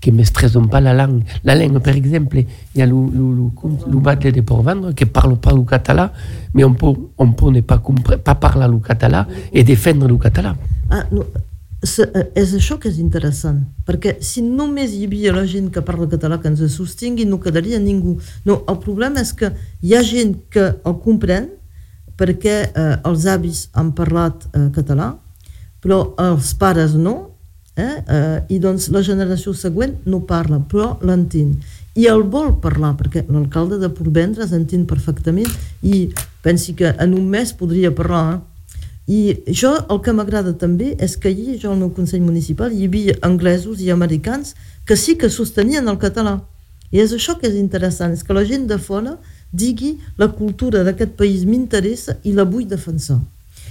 qui 0.00 0.12
ne 0.12 0.16
maîtrisent 0.16 0.58
pas 0.70 0.80
la 0.80 0.94
langue. 0.94 1.22
La 1.44 1.54
langue, 1.54 1.78
par 1.80 1.94
exemple, 1.94 2.38
il 2.38 2.78
y 2.78 2.82
a 2.82 2.86
le, 2.86 2.94
le, 2.94 3.34
le, 3.34 3.92
le 3.92 3.98
battle 3.98 4.32
de 4.32 4.40
Port-Vendre 4.40 4.92
qui 4.94 5.04
ne 5.04 5.10
parle 5.10 5.36
pas 5.36 5.52
le 5.52 5.62
catalan, 5.62 6.10
mais 6.54 6.64
on 6.64 6.74
peut, 6.74 6.92
on 7.18 7.32
peut 7.32 7.50
ne 7.50 7.60
pas, 7.60 7.82
pas 8.24 8.34
parler 8.34 8.66
le 8.70 8.78
catalan 8.78 9.26
et 9.52 9.64
défendre 9.64 10.06
le 10.06 10.16
catalan. 10.16 10.54
Ah, 10.90 11.04
no, 11.10 11.24
és 11.82 12.54
això 12.58 12.74
que 12.82 12.88
és 12.90 12.98
interessant, 12.98 13.60
perquè 13.86 14.16
si 14.24 14.42
només 14.42 14.96
hi 14.96 15.04
havia 15.06 15.34
la 15.36 15.44
gent 15.46 15.68
que 15.70 15.82
parla 15.86 16.08
català 16.10 16.40
que 16.42 16.50
ens 16.50 16.64
sostingui, 16.74 17.24
no 17.24 17.38
quedaria 17.38 17.78
ningú. 17.78 18.16
No, 18.44 18.64
el 18.66 18.80
problema 18.82 19.22
és 19.22 19.30
que 19.32 19.52
hi 19.82 19.94
ha 19.94 20.02
gent 20.02 20.34
que 20.50 20.72
el 20.74 20.98
comprèn 21.04 21.52
perquè 22.18 22.56
eh, 22.66 22.94
els 23.06 23.28
avis 23.30 23.68
han 23.78 23.92
parlat 23.94 24.48
eh, 24.50 24.66
català, 24.74 25.12
però 25.78 26.00
els 26.18 26.50
pares 26.58 26.96
no, 26.98 27.14
eh? 27.78 28.02
Eh, 28.02 28.38
i 28.56 28.58
doncs 28.58 28.90
la 28.90 29.04
generació 29.06 29.54
següent 29.54 29.94
no 30.10 30.24
parla, 30.26 30.58
però 30.58 30.96
l'entén. 31.06 31.54
I 31.98 32.10
el 32.10 32.24
vol 32.30 32.56
parlar, 32.62 32.96
perquè 32.98 33.24
l'alcalde 33.30 33.78
de 33.78 33.90
Portvendres 33.94 34.52
entén 34.54 34.84
perfectament 34.86 35.48
i 35.82 36.08
pensi 36.42 36.74
que 36.78 36.90
en 36.98 37.14
un 37.14 37.30
mes 37.30 37.54
podria 37.54 37.94
parlar, 37.94 38.26
eh? 38.34 38.38
I 39.08 39.38
jo 39.56 39.70
el 39.88 40.02
que 40.04 40.12
m'agrada 40.12 40.52
també 40.60 40.92
és 41.00 41.16
que 41.16 41.30
allí, 41.32 41.56
jo 41.56 41.72
al 41.72 41.80
meu 41.80 41.90
Consell 41.96 42.20
Municipal, 42.20 42.72
hi 42.72 42.84
havia 42.84 43.16
anglesos 43.24 43.80
i 43.80 43.88
americans 43.90 44.52
que 44.84 44.96
sí 45.00 45.16
que 45.16 45.30
sostenien 45.32 45.88
el 45.88 45.96
català. 45.96 46.42
I 46.92 47.00
és 47.00 47.14
això 47.16 47.38
que 47.40 47.48
és 47.48 47.56
interessant, 47.56 48.12
és 48.12 48.22
que 48.24 48.36
la 48.36 48.44
gent 48.44 48.66
de 48.68 48.76
fora 48.78 49.16
digui 49.52 49.96
la 50.20 50.28
cultura 50.28 50.84
d'aquest 50.84 51.16
país 51.16 51.44
m'interessa 51.48 52.18
i 52.24 52.34
la 52.36 52.44
vull 52.44 52.68
defensar. 52.68 53.20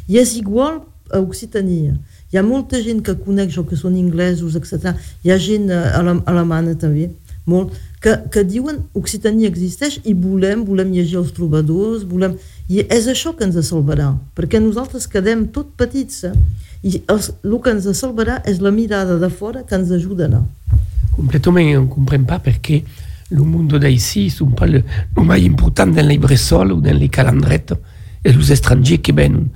I 0.10 0.18
és 0.18 0.36
igual 0.42 0.82
a 1.14 1.22
Occitania. 1.22 1.94
Hi 2.34 2.38
ha 2.38 2.44
molta 2.44 2.82
gent 2.84 3.04
que 3.06 3.16
conec 3.22 3.54
jo 3.54 3.64
que 3.70 3.78
són 3.80 3.96
inglesos, 3.96 4.58
etc. 4.58 4.98
Hi 5.24 5.32
ha 5.32 5.38
gent 5.38 5.70
eh, 5.70 5.94
alemana 6.26 6.74
també, 6.76 7.12
molt, 7.48 7.78
que, 8.04 8.14
que 8.34 8.44
diuen 8.44 8.82
Occitania 8.98 9.48
existeix 9.48 10.02
i 10.04 10.14
volem, 10.14 10.66
volem 10.68 10.92
llegir 10.92 11.22
els 11.22 11.32
trobadors, 11.36 12.04
volem 12.10 12.36
i 12.68 12.84
és 12.92 13.08
això 13.08 13.32
que 13.38 13.46
ens 13.48 13.56
salvarà, 13.70 14.12
perquè 14.36 14.60
nosaltres 14.60 15.08
quedem 15.08 15.46
tot 15.56 15.70
petits 15.80 16.26
eh? 16.28 16.34
i 16.84 17.02
els, 17.08 17.32
el 17.44 17.56
que 17.64 17.72
ens 17.72 17.88
salvarà 17.96 18.42
és 18.46 18.60
la 18.60 18.74
mirada 18.76 19.16
de 19.22 19.30
fora 19.32 19.64
que 19.64 19.76
ens 19.76 19.92
ajudarà. 19.96 20.42
Completament, 21.16 21.78
on 21.78 21.88
ne 21.88 21.94
comprend 21.94 22.28
pas 22.28 22.44
perquè 22.44 22.84
le 23.32 23.44
monde 23.44 23.80
d'ici 23.80 24.30
sont 24.30 24.52
pas 24.52 24.68
le, 24.68 24.84
le 24.84 25.24
plus 25.24 25.46
important 25.46 25.88
dans 25.88 26.06
les 26.06 26.18
bressols 26.18 26.74
ou 26.74 26.82
dans 26.82 26.98
les 26.98 27.10
calendrettes 27.10 27.74
et 28.24 28.32
les 28.32 28.52
étrangers 28.52 29.00
qui 29.00 29.12
viennent. 29.12 29.48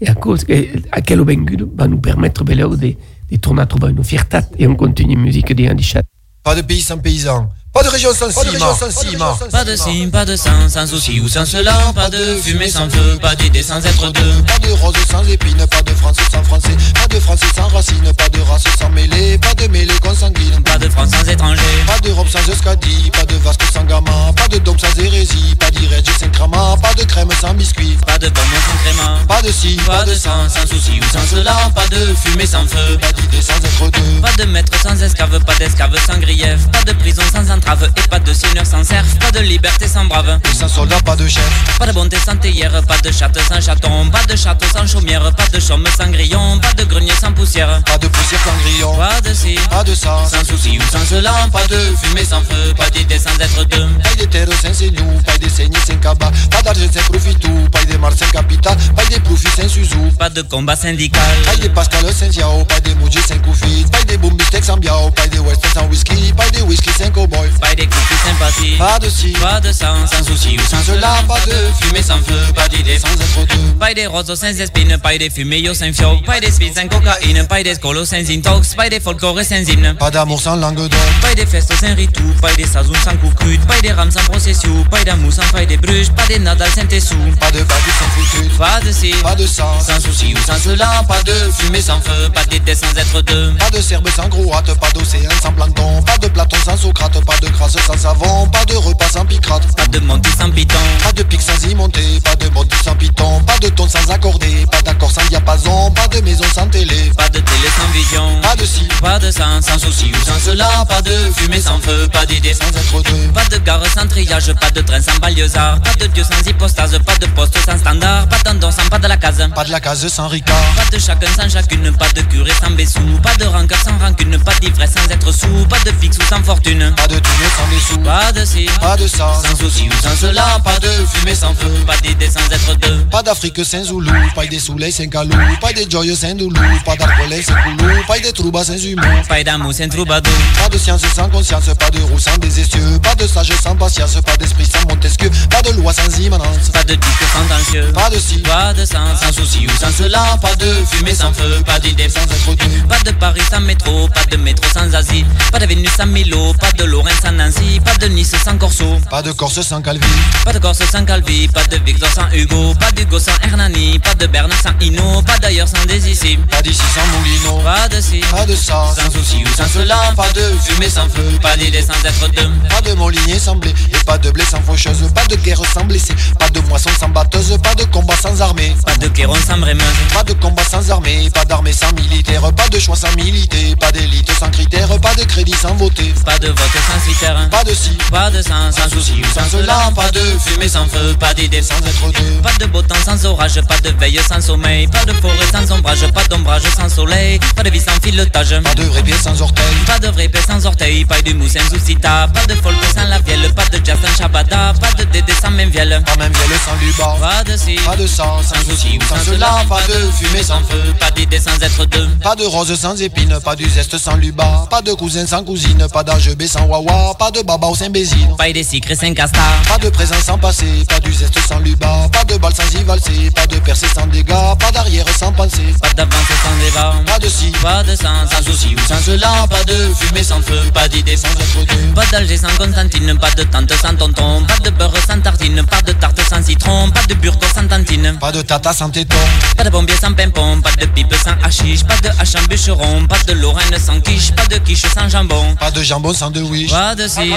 Et 0.00 0.08
à 0.08 0.14
cause, 0.14 0.44
et, 0.48 0.70
à 0.92 1.00
quel 1.00 1.20
vengut 1.20 1.64
va 1.74 1.88
nous 1.88 1.98
permettre 1.98 2.44
de, 2.44 2.54
de 2.54 3.36
tourner 3.36 3.62
à 3.62 3.66
trouver 3.66 3.90
une 3.90 4.04
fierté 4.04 4.38
et 4.58 4.66
on 4.66 4.74
continue 4.74 5.16
musique 5.16 5.54
des 5.54 5.68
handicap. 5.68 6.04
Pas 6.42 6.54
de 6.54 6.62
pays 6.62 6.82
sans 6.82 6.98
paysans, 6.98 7.48
pas 7.76 7.82
de 7.82 7.88
région 7.90 8.10
sans 8.14 8.30
ciment. 8.30 9.38
Pas 9.52 9.64
de 9.64 9.76
cime, 9.76 10.10
pas 10.10 10.24
de 10.24 10.34
sang, 10.34 10.66
sans 10.68 10.86
souci 10.86 11.20
ou 11.20 11.28
sans 11.28 11.44
cela. 11.44 11.74
Pas 11.94 12.08
de 12.08 12.38
fumée 12.42 12.70
sans 12.70 12.88
feu, 12.88 13.18
pas 13.20 13.34
d'idée 13.34 13.62
sans 13.62 13.84
être 13.84 14.10
deux. 14.12 14.42
Pas 14.46 14.58
de 14.66 14.72
rose 14.72 14.94
sans 15.10 15.22
épine, 15.28 15.66
pas 15.66 15.82
de 15.82 15.90
français 15.90 16.22
sans 16.32 16.42
français. 16.42 16.76
Pas 16.94 17.06
de 17.14 17.20
français 17.20 17.46
sans 17.54 17.68
racine, 17.68 18.12
pas 18.14 18.30
de 18.30 18.40
race 18.40 18.64
sans 18.78 18.88
mêlée. 18.88 19.36
Pas 19.38 19.52
de 19.54 19.68
mêlée 19.68 19.98
consanguine. 20.02 20.62
Pas 20.64 20.78
de 20.78 20.88
France 20.88 21.10
sans 21.10 21.30
étranger. 21.30 21.60
Pas 21.86 21.98
d'Europe 21.98 22.28
sans 22.28 22.50
escadie. 22.50 23.10
Pas 23.10 23.26
de 23.26 23.34
vasque 23.44 23.62
sans 23.70 23.84
gamin. 23.84 24.32
Pas 24.34 24.48
de 24.48 24.58
dôme 24.58 24.78
sans 24.78 24.98
hérésie. 24.98 25.54
Pas 25.58 25.70
d'irège 25.70 26.04
sans 26.18 26.30
crama. 26.30 26.76
Pas 26.82 26.94
de 26.94 27.04
crème 27.04 27.28
sans 27.38 27.52
biscuit. 27.52 27.98
Pas 28.06 28.16
de 28.16 28.30
pomme 28.30 28.44
sans 28.66 28.84
créma. 28.84 29.18
Pas 29.28 29.42
de 29.42 29.52
ci, 29.52 29.76
Pas 29.86 30.04
de 30.04 30.14
sang, 30.14 30.48
sans 30.48 30.66
souci 30.66 30.98
ou 30.98 31.04
sans 31.12 31.26
cela, 31.26 31.54
pas 31.74 31.86
de 31.88 32.14
fumée 32.14 32.46
sans 32.46 32.66
feu. 32.66 32.96
pas 32.98 33.12
d'idée 33.12 33.42
sans 33.42 33.56
être 33.56 33.90
deux. 33.90 34.20
Pas 34.22 34.32
de 34.38 34.44
maître 34.44 34.72
sans 34.82 35.02
esclave, 35.02 35.38
pas 35.44 35.54
d'esclave 35.56 35.94
sans 36.06 36.18
grief. 36.18 36.66
Pas 36.72 36.84
de 36.84 36.92
prison 36.92 37.22
sans 37.32 37.50
entrave 37.66 37.90
et 37.96 38.08
pas 38.08 38.18
de 38.18 38.32
seigneur 38.32 38.64
sans 38.66 38.84
serf. 38.84 39.06
Pas 39.18 39.30
de 39.32 39.40
liberté 39.40 39.88
sans 39.88 40.04
brave. 40.04 40.38
Et 40.50 40.54
sans 40.54 40.68
soldat, 40.68 41.00
pas 41.04 41.16
de 41.16 41.26
chef. 41.26 41.44
Pas 41.78 41.86
de 41.86 41.92
bonté 41.92 42.16
sans 42.24 42.36
théière, 42.36 42.72
pas 42.86 42.98
de 42.98 43.10
chatte 43.10 43.38
sans 43.48 43.60
chaton. 43.60 44.08
Pas 44.10 44.24
de 44.24 44.36
château 44.36 44.66
sans 44.72 44.86
chaumière, 44.86 45.32
pas 45.34 45.48
de 45.52 45.60
chaume 45.60 45.84
sans 45.96 46.08
grillon. 46.10 46.58
Pas 46.60 46.72
de 46.74 46.84
grenier 46.84 47.12
sans 47.20 47.32
poussière. 47.32 47.82
Pas 47.84 47.98
de 47.98 48.08
poussière 48.08 48.40
sans 48.44 48.56
grillon. 48.62 48.94
Pas 48.96 49.20
de 49.20 49.34
ci, 49.34 49.56
Pas 49.70 49.82
de 49.84 49.94
ça. 49.94 50.16
sans 50.30 50.44
souci 50.44 50.78
ou 50.78 50.82
sans 50.92 51.04
cela, 51.04 51.32
pas 51.52 51.66
de 51.66 51.78
fumée 52.02 52.24
sans 52.24 52.40
feu. 52.40 52.72
Pas 52.76 52.90
d'idée 52.90 53.18
sans 53.18 53.34
être 53.40 53.64
deux. 53.68 53.86
Pas 54.02 54.14
de 54.14 54.24
terre 54.26 54.48
sans 54.62 54.72
seignou, 54.74 55.20
pas 55.24 55.38
de 55.38 55.48
saignée 55.48 55.78
sans 55.86 55.96
cabas, 55.96 56.30
pas 56.50 56.62
d'argent 56.62 56.88
sans 56.92 57.02
profitou, 57.12 57.68
pas 57.72 57.84
de 57.84 57.96
mar 57.96 58.12
sans 58.12 58.26
capital, 58.30 58.76
pas 58.94 59.04
de 59.04 59.18
profit 59.20 59.48
sans 59.56 59.68
suzou, 59.68 60.10
Pas 60.18 60.28
de 60.30 60.42
combat 60.42 60.76
syndical. 60.76 61.22
pas 61.44 61.56
de 61.56 61.68
pascal 61.68 62.04
sans 62.12 62.30
yao, 62.36 62.64
pas 62.64 62.80
de 62.80 62.94
moujé 62.94 63.20
sans 63.26 63.38
koufit, 63.38 63.84
pas 63.90 64.02
de 64.04 64.16
boombisteak 64.16 64.64
sans 64.64 64.76
biao, 64.76 65.10
pas 65.10 65.26
de 65.26 65.38
western 65.40 65.72
sans 65.74 65.86
whisky, 65.88 66.32
pas 66.36 66.48
de 66.50 66.62
whisky 66.62 66.90
sans 66.98 67.10
cowboy, 67.10 67.48
Pas 67.60 67.68
coups 67.68 68.10
de 68.10 68.28
sympathie. 68.28 68.76
pas 68.78 68.98
de 68.98 69.08
ci, 69.08 69.32
Pas 69.32 69.60
de 69.60 69.72
sang, 69.72 70.06
sans 70.10 70.24
souci 70.24 70.56
ou 70.58 70.62
sans 70.70 70.82
cela, 70.82 71.22
pas 71.26 71.40
de 71.46 71.54
fumée 71.80 72.02
sans 72.02 72.18
feu, 72.18 72.52
pas 72.54 72.68
d'idée 72.68 72.98
sans 72.98 73.08
être 73.08 73.46
deux, 73.46 73.72
Pas 73.78 73.94
des 73.94 74.06
roses 74.06 74.34
sans 74.34 74.46
espines, 74.46 74.96
pas 74.98 75.16
des 75.18 75.30
fumées 75.30 75.64
sans 75.74 75.92
fio, 75.92 76.16
pas 76.24 76.40
des 76.40 76.50
speed 76.50 76.74
sans 76.76 76.88
cocaïne, 76.88 77.46
pas 77.46 77.62
des 77.62 77.74
scolos 77.74 78.04
sans 78.06 78.28
intox, 78.30 78.74
pas 78.74 78.88
des 78.88 79.00
folklore 79.00 79.38
sans 79.42 79.56
hymne. 79.68 79.94
pas 79.98 80.10
d'amour 80.10 80.40
sans 80.40 80.56
langue 80.56 80.88
d'or, 80.88 81.00
Pas 81.20 81.34
des 81.34 81.46
festes 81.46 81.72
sans 81.80 81.94
ritou, 81.94 82.22
pas 82.40 82.52
des 82.54 82.66
sazons 82.66 82.92
sans 83.04 83.16
coucrute, 83.16 83.64
pas 83.66 83.80
des 83.80 83.92
rames 83.92 84.10
sans 84.10 84.24
procession, 84.24 84.84
pas 84.90 85.04
d'amour 85.04 85.32
sans 85.32 85.42
faille 85.42 85.66
des 85.66 85.76
bruges, 85.76 86.10
pas 86.12 86.26
des 86.26 86.38
nadal 86.38 86.70
sans 86.70 86.86
tessou. 86.86 87.16
pas 87.40 87.50
de 87.50 87.58
baguette 87.60 87.94
sans 87.98 88.10
foutu, 88.10 88.48
Pas 88.58 88.80
de 88.80 88.92
ci, 88.92 89.10
pas 89.22 89.34
de 89.34 89.46
ça, 89.46 89.66
sans 89.86 90.00
souci 90.00 90.34
ou 90.34 90.38
sans 90.46 90.58
cela, 90.58 91.02
pas 91.08 91.22
de 91.22 91.32
fumée 91.58 91.80
sans 91.82 92.00
feu, 92.00 92.28
pas 92.34 92.44
d'idée 92.44 92.74
sans 92.74 92.94
être 92.96 93.22
deux. 93.22 93.52
pas 93.58 93.70
de 93.70 93.80
serbe 93.80 94.08
sans 94.14 94.28
croate, 94.28 94.78
pas 94.78 94.90
d'océan 94.90 95.30
sans 95.42 95.52
plancton, 95.52 96.02
pas 96.02 96.18
de 96.18 96.28
Platon 96.28 96.56
sans 96.64 96.76
Socrate, 96.76 97.24
pas 97.24 97.35
de 97.40 97.48
grâce 97.48 97.76
sans 97.86 97.96
savon, 97.98 98.46
pas 98.48 98.64
de 98.64 98.74
repas 98.74 99.08
sans 99.12 99.24
picrate, 99.24 99.62
Pas 99.76 99.86
de 99.86 99.98
monty 100.00 100.30
sans 100.38 100.50
piton, 100.50 100.78
Pas 101.02 101.12
de 101.12 101.22
pic 101.22 101.40
sans 101.40 101.68
y 101.68 101.74
monter, 101.74 102.20
pas 102.24 102.34
de 102.36 102.48
monte 102.50 102.72
sans 102.84 102.94
piton, 102.94 103.40
pas 103.42 103.58
de 103.58 103.68
ton 103.68 103.88
sans 103.88 104.10
accordé, 104.10 104.66
pas 104.70 104.82
d'accord 104.82 105.10
sans 105.10 105.24
diapason, 105.28 105.90
pas 105.92 106.08
de 106.08 106.20
maison 106.20 106.44
sans 106.54 106.66
télé, 106.68 107.10
pas 107.16 107.28
de 107.28 107.38
télé 107.40 107.68
sans 107.76 107.88
vision. 107.92 108.40
pas 108.42 108.56
de 108.56 108.64
ci, 108.64 108.86
Pas 109.00 109.18
de 109.18 109.30
sang, 109.30 109.60
sans 109.60 109.78
souci 109.78 110.12
ou 110.14 110.26
sans 110.26 110.38
cela, 110.38 110.84
pas 110.88 111.02
de 111.02 111.12
fumée 111.36 111.60
sans 111.60 111.78
feu, 111.80 112.08
pas 112.12 112.24
d'idée 112.26 112.54
sans 112.54 112.68
être 112.68 113.02
deux, 113.02 113.28
Pas 113.34 113.44
de 113.44 113.58
gare 113.58 113.82
sans 113.94 114.06
triage, 114.06 114.52
pas 114.54 114.70
de 114.70 114.80
train 114.80 115.00
sans 115.02 115.16
banlieusard, 115.20 115.80
pas 115.80 115.94
de 115.94 116.06
dieu 116.06 116.24
sans 116.24 116.48
hypostase, 116.48 116.98
pas 117.04 117.16
de 117.16 117.26
poste 117.26 117.56
sans 117.64 117.78
standard, 117.78 118.28
pas 118.28 118.38
d'endon 118.44 118.70
sans 118.70 118.86
pas 118.88 118.98
de 118.98 119.08
la 119.08 119.16
case. 119.16 119.42
pas 119.54 119.64
de 119.64 119.70
la 119.70 119.80
case 119.80 120.06
sans 120.08 120.28
ricard, 120.28 120.56
Pas 120.76 120.96
de 120.96 121.00
chacun 121.00 121.28
sans 121.38 121.48
chacune, 121.48 121.92
pas 121.92 122.08
de 122.14 122.22
curé 122.22 122.52
sans 122.60 122.70
bessou, 122.70 123.00
pas 123.22 123.34
de 123.36 123.44
rancœur 123.44 123.78
sans 123.84 123.98
rancune, 123.98 124.38
pas 124.38 124.54
d'ivresse 124.60 124.92
sans 124.94 125.10
être 125.12 125.32
sous, 125.32 125.66
pas 125.68 125.78
de 125.80 125.92
fixe 126.00 126.18
ou 126.18 126.22
sans 126.28 126.42
fortune. 126.42 126.92
pas 126.96 127.06
de 127.08 127.18
sans 127.56 128.02
Pas 128.02 128.32
de 128.32 128.44
ci, 128.44 128.66
pas 128.80 128.96
de 128.96 129.06
ça, 129.06 129.32
sans 129.44 129.56
souci 129.56 129.88
ou 129.88 130.02
sans 130.02 130.16
cela, 130.16 130.58
pas 130.64 130.78
de 130.78 130.88
fumée 131.12 131.34
sans 131.34 131.54
feu, 131.54 131.70
pas 131.86 131.96
d'idée 131.98 132.28
sans 132.30 132.44
être 132.52 132.78
deux. 132.78 133.04
pas 133.10 133.22
d'Afrique 133.22 133.64
sans 133.64 133.84
Zoulou, 133.84 134.12
pas 134.34 134.46
de 134.46 134.58
soleil 134.58 134.92
sans 134.92 135.06
calou, 135.08 135.36
pas 135.60 135.72
de 135.72 135.90
joyeux 135.90 136.14
sans 136.14 136.34
doulou, 136.34 136.60
pas 136.84 136.96
d'alcool 136.96 137.42
sans 137.42 137.54
coulou, 137.54 138.02
pas 138.06 138.18
de 138.18 138.30
trouba 138.30 138.64
sans 138.64 138.76
humour, 138.76 139.04
Pas 139.28 139.42
d'amour 139.42 139.72
sans 139.74 139.88
troubadour, 139.88 140.32
pas 140.58 140.68
de 140.68 140.78
science 140.78 141.02
sans 141.14 141.28
conscience, 141.28 141.64
pas 141.78 141.90
de 141.90 142.00
roue 142.00 142.18
sans 142.18 142.36
des 142.38 142.60
essieux, 142.60 142.98
pas 143.02 143.14
de 143.14 143.26
sage 143.26 143.52
sans 143.62 143.76
patience, 143.76 144.14
pas 144.24 144.36
d'esprit 144.36 144.66
sans 144.66 144.86
Montesquieu, 144.88 145.30
pas 145.50 145.62
de 145.62 145.70
loi 145.76 145.92
sans 145.92 146.18
immanence, 146.20 146.68
pas 146.72 146.84
de 146.84 146.94
disque 146.94 147.24
sentencieux. 147.32 147.92
pas 147.92 148.10
de 148.10 148.18
ci, 148.18 148.38
Pas 148.38 148.72
de 148.74 148.84
sang, 148.84 149.16
sans 149.20 149.32
souci 149.32 149.66
ou 149.66 149.70
sans 149.80 149.92
cela, 149.92 150.38
pas 150.40 150.54
de 150.56 150.72
fumée 150.90 151.14
sans 151.14 151.32
feu, 151.32 151.62
pas 151.64 151.78
d'idée 151.78 152.08
sans 152.08 152.22
être 152.22 152.56
deux, 152.56 152.82
Pas 152.88 152.98
de 153.04 153.10
Paris 153.16 153.42
sans 153.50 153.60
métro, 153.60 154.08
pas 154.08 154.24
de 154.30 154.36
métro 154.36 154.64
sans 154.72 154.92
Asie, 154.94 155.24
pas 155.50 155.58
de 155.58 155.66
Vénus 155.66 155.90
sans 155.96 156.06
Milo, 156.06 156.52
pas 156.54 156.72
de 156.72 156.84
Lorraine 156.84 157.15
sans 157.20 157.32
Nancy, 157.32 157.80
pas 157.84 157.94
de 157.96 158.06
Nice 158.06 158.34
sans 158.44 158.58
Corso, 158.58 158.98
pas 159.10 159.22
de 159.22 159.32
Corse 159.32 159.60
sans 159.62 159.80
Calvi, 159.82 160.06
pas 160.44 160.52
de 160.52 160.58
Corse 160.58 160.82
sans 160.90 161.04
Calvi, 161.04 161.48
pas 161.48 161.64
de 161.64 161.76
Victor 161.84 162.08
sans 162.14 162.30
Hugo, 162.32 162.74
pas 162.74 162.90
d'Hugo 162.92 163.18
sans 163.18 163.32
Hernani, 163.42 163.98
pas 163.98 164.14
de 164.14 164.26
Bernard 164.26 164.60
sans 164.60 164.72
Hino, 164.80 165.22
pas 165.22 165.38
d'ailleurs 165.38 165.68
sans 165.68 165.84
ici, 165.94 166.38
pas 166.50 166.62
d'ici 166.62 166.82
sans 166.94 167.06
Moulino, 167.18 167.62
pas 167.62 167.88
de 167.88 168.00
ci, 168.00 168.20
pas 168.30 168.44
de 168.44 168.54
ça, 168.54 168.94
sans 168.96 169.10
souci 169.10 169.44
ou 169.44 169.48
sans 169.56 169.68
cela, 169.68 170.12
pas 170.16 170.30
de 170.32 170.52
fumée 170.64 170.90
sans 170.90 171.08
feu, 171.08 171.38
pas 171.40 171.56
d'idée 171.56 171.82
sans 171.82 171.94
être 172.04 172.28
deux, 172.32 172.50
Pas 172.68 172.80
de 172.80 172.94
molinier 172.94 173.38
sans 173.38 173.56
blé, 173.56 173.74
et 173.92 174.04
pas 174.04 174.18
de 174.18 174.30
blé 174.30 174.44
sans 174.44 174.60
faucheuse, 174.62 175.10
pas 175.14 175.26
de 175.26 175.36
guerre 175.36 175.62
sans 175.72 175.84
blessé, 175.84 176.14
pas 176.38 176.48
de 176.50 176.60
moisson 176.60 176.90
sans 176.98 177.08
batteuse, 177.08 177.58
pas 177.62 177.74
de 177.74 177.84
combat 177.84 178.16
sans 178.16 178.40
armée, 178.40 178.74
pas 178.84 178.96
de 178.96 179.08
Kéron 179.08 179.36
sans 179.46 179.58
Brémeuse, 179.58 179.84
pas 180.12 180.22
de 180.22 180.32
combat 180.34 180.64
sans 180.64 180.90
armée, 180.90 181.30
pas 181.32 181.44
d'armée 181.44 181.72
sans 181.72 181.92
militaire, 181.92 182.52
pas 182.52 182.68
de 182.68 182.78
choix 182.78 182.96
sans 182.96 183.14
milité, 183.16 183.74
pas 183.76 183.92
d'élite 183.92 184.30
sans 184.38 184.50
critères, 184.50 184.98
pas 185.00 185.14
de 185.14 185.24
crédit 185.24 185.54
sans 185.54 185.74
voter, 185.74 186.12
pas 186.24 186.38
de 186.38 186.48
vote 186.48 186.56
sans 186.56 187.05
pas 187.50 187.64
de 187.64 187.74
ci, 187.74 187.90
pas 188.10 188.30
de 188.30 188.42
sang, 188.42 188.70
sans 188.72 188.88
souci 188.90 189.22
ou 189.22 189.38
sans 189.38 189.48
cela, 189.48 189.90
pas 189.94 190.10
de 190.10 190.20
fumée 190.44 190.68
sans 190.68 190.86
feu, 190.86 191.14
pas 191.18 191.32
d'idée 191.34 191.62
sans 191.62 191.76
sans 191.76 191.86
être 191.86 192.12
deux, 192.12 192.40
Pas 192.42 192.52
de 192.58 192.66
beau 192.66 192.82
temps 192.82 192.94
sans 193.04 193.24
orage, 193.26 193.60
pas 193.62 193.78
de 193.78 193.90
veille 193.98 194.20
sans 194.28 194.40
sommeil, 194.40 194.86
pas 194.86 195.04
de 195.04 195.12
forêt 195.14 195.46
sans 195.52 195.72
ombrage, 195.72 196.06
pas 196.12 196.24
d'ombrage 196.24 196.62
sans 196.76 196.88
soleil, 196.88 197.38
pas 197.54 197.62
de 197.62 197.70
vie 197.70 197.80
sans 197.80 197.98
filetage, 198.02 198.60
pas 198.62 198.74
de 198.74 198.82
vrai 198.84 199.02
pied 199.02 199.14
sans 199.22 199.40
orteil, 199.42 199.64
pas 199.86 199.98
de 199.98 200.08
vrai 200.08 200.28
paix 200.28 200.40
sans 200.46 200.64
orteil, 200.66 201.04
pas 201.04 201.20
de 201.22 201.32
mousse 201.32 201.52
sans 201.52 201.74
soucita, 201.74 202.28
pas 202.32 202.46
de 202.46 202.54
folk 202.54 202.74
sans 202.94 203.04
la 203.08 203.18
vielle, 203.20 203.52
pas 203.54 203.64
de 203.66 203.84
jazz 203.84 203.98
sans 204.02 204.22
shabada, 204.22 204.72
pas 204.80 204.92
de 204.92 205.04
dédé 205.04 205.32
sans 205.40 205.50
même 205.50 205.70
vielle, 205.70 206.02
pas 206.04 206.16
même 206.16 206.32
vielle 206.32 206.58
sans 206.64 206.76
luba, 206.84 207.16
pas 207.20 207.44
de 207.44 207.56
si, 207.56 207.74
pas 207.76 207.96
de 207.96 208.06
sang, 208.06 208.40
sans 208.42 208.70
souci 208.70 208.98
ou 208.98 209.04
sans 209.04 209.22
cela, 209.24 209.64
pas 209.68 209.82
de 209.88 210.10
fumée 210.12 210.42
sans 210.42 210.60
feu, 210.60 210.94
pas 210.98 211.10
d'idée 211.10 211.40
sans 211.40 211.56
être 211.60 211.84
deux, 211.86 212.08
pas 212.22 212.34
de 212.36 212.44
rose 212.44 212.74
sans 212.74 213.00
épine, 213.00 213.38
pas 213.44 213.56
du 213.56 213.68
zeste 213.68 213.98
sans 213.98 214.16
luba, 214.16 214.66
pas 214.70 214.82
de 214.82 214.92
cousin 214.94 215.26
sans 215.26 215.42
cousine, 215.44 215.86
pas 215.92 216.02
d'âge 216.02 216.30
sans 216.46 216.64
wawa, 216.66 216.95
pas 217.18 217.30
de 217.30 217.42
baba 217.42 217.68
sans 217.74 217.90
bésine. 217.90 218.36
pas 218.36 218.52
des 218.52 218.62
secrets 218.62 218.94
sans 218.94 219.12
castar, 219.14 219.42
Pas 219.68 219.78
de 219.78 219.88
présent 219.90 220.20
sans 220.24 220.38
passé, 220.38 220.66
pas 220.88 221.00
du 221.00 221.12
zeste 221.12 221.38
sans 221.48 221.58
luba, 221.58 222.08
pas 222.12 222.24
de 222.24 222.36
balle 222.38 222.52
sans 222.54 222.78
y 222.78 222.82
valser, 222.84 223.30
pas 223.34 223.46
de 223.46 223.58
percée 223.58 223.86
sans 223.94 224.06
dégâts, 224.06 224.32
pas 224.58 224.70
d'arrière 224.72 225.06
sans 225.18 225.32
penser, 225.32 225.74
pas 225.80 225.92
d'avance 225.94 226.26
sans 226.42 226.64
débat, 226.64 226.94
pas 227.06 227.18
de 227.18 227.28
ci, 227.28 227.50
pas 227.62 227.82
de 227.82 227.94
sang, 227.96 228.26
sans 228.30 228.42
souci 228.44 228.74
ou 228.74 228.80
sans 228.88 229.00
cela, 229.00 229.46
pas 229.48 229.64
de 229.64 229.92
fumée 229.98 230.22
sans 230.22 230.40
feu, 230.42 230.60
pas 230.72 230.88
d'idée 230.88 231.16
sans 231.16 231.28
être 231.28 231.66
deux, 231.66 231.94
Pas 231.94 232.06
d'Alger 232.06 232.36
sans 232.36 232.54
Constantine, 232.56 233.18
pas 233.18 233.30
de 233.30 233.42
tante 233.44 233.72
sans 233.74 233.94
tonton, 233.94 234.42
pas 234.46 234.58
de 234.58 234.70
beurre 234.70 234.92
sans 235.06 235.20
tartine, 235.20 235.62
pas 235.64 235.82
de 235.82 235.92
tarte 235.92 236.20
sans 236.28 236.42
citron, 236.42 236.90
pas 236.90 237.02
de 237.08 237.14
burgo 237.14 237.46
sans 237.54 237.66
tantine, 237.66 238.16
pas 238.20 238.32
de 238.32 238.42
tata 238.42 238.72
sans 238.72 238.90
téton, 238.90 239.16
pas 239.56 239.64
de 239.64 239.70
bombier 239.70 239.96
sans 240.00 240.12
pimpon, 240.12 240.60
pas 240.60 240.72
de 240.80 240.86
pipe 240.86 241.14
sans 241.14 241.36
hachiche, 241.46 241.84
pas 241.84 241.96
de 242.02 242.08
hache 242.20 242.34
en 242.36 242.46
bûcheron, 242.48 243.06
pas 243.06 243.18
de 243.26 243.32
lorraine 243.32 243.78
sans 243.78 244.00
quiche, 244.00 244.32
pas 244.32 244.46
de 244.46 244.58
quiche 244.58 244.84
sans 244.94 245.08
jambon, 245.08 245.54
pas 245.56 245.70
de 245.70 245.82
jambon 245.82 246.12
sans 246.14 246.30
de 246.30 246.40
wish, 246.42 246.70
pas 246.70 246.85
de 246.94 247.08
si, 247.08 247.34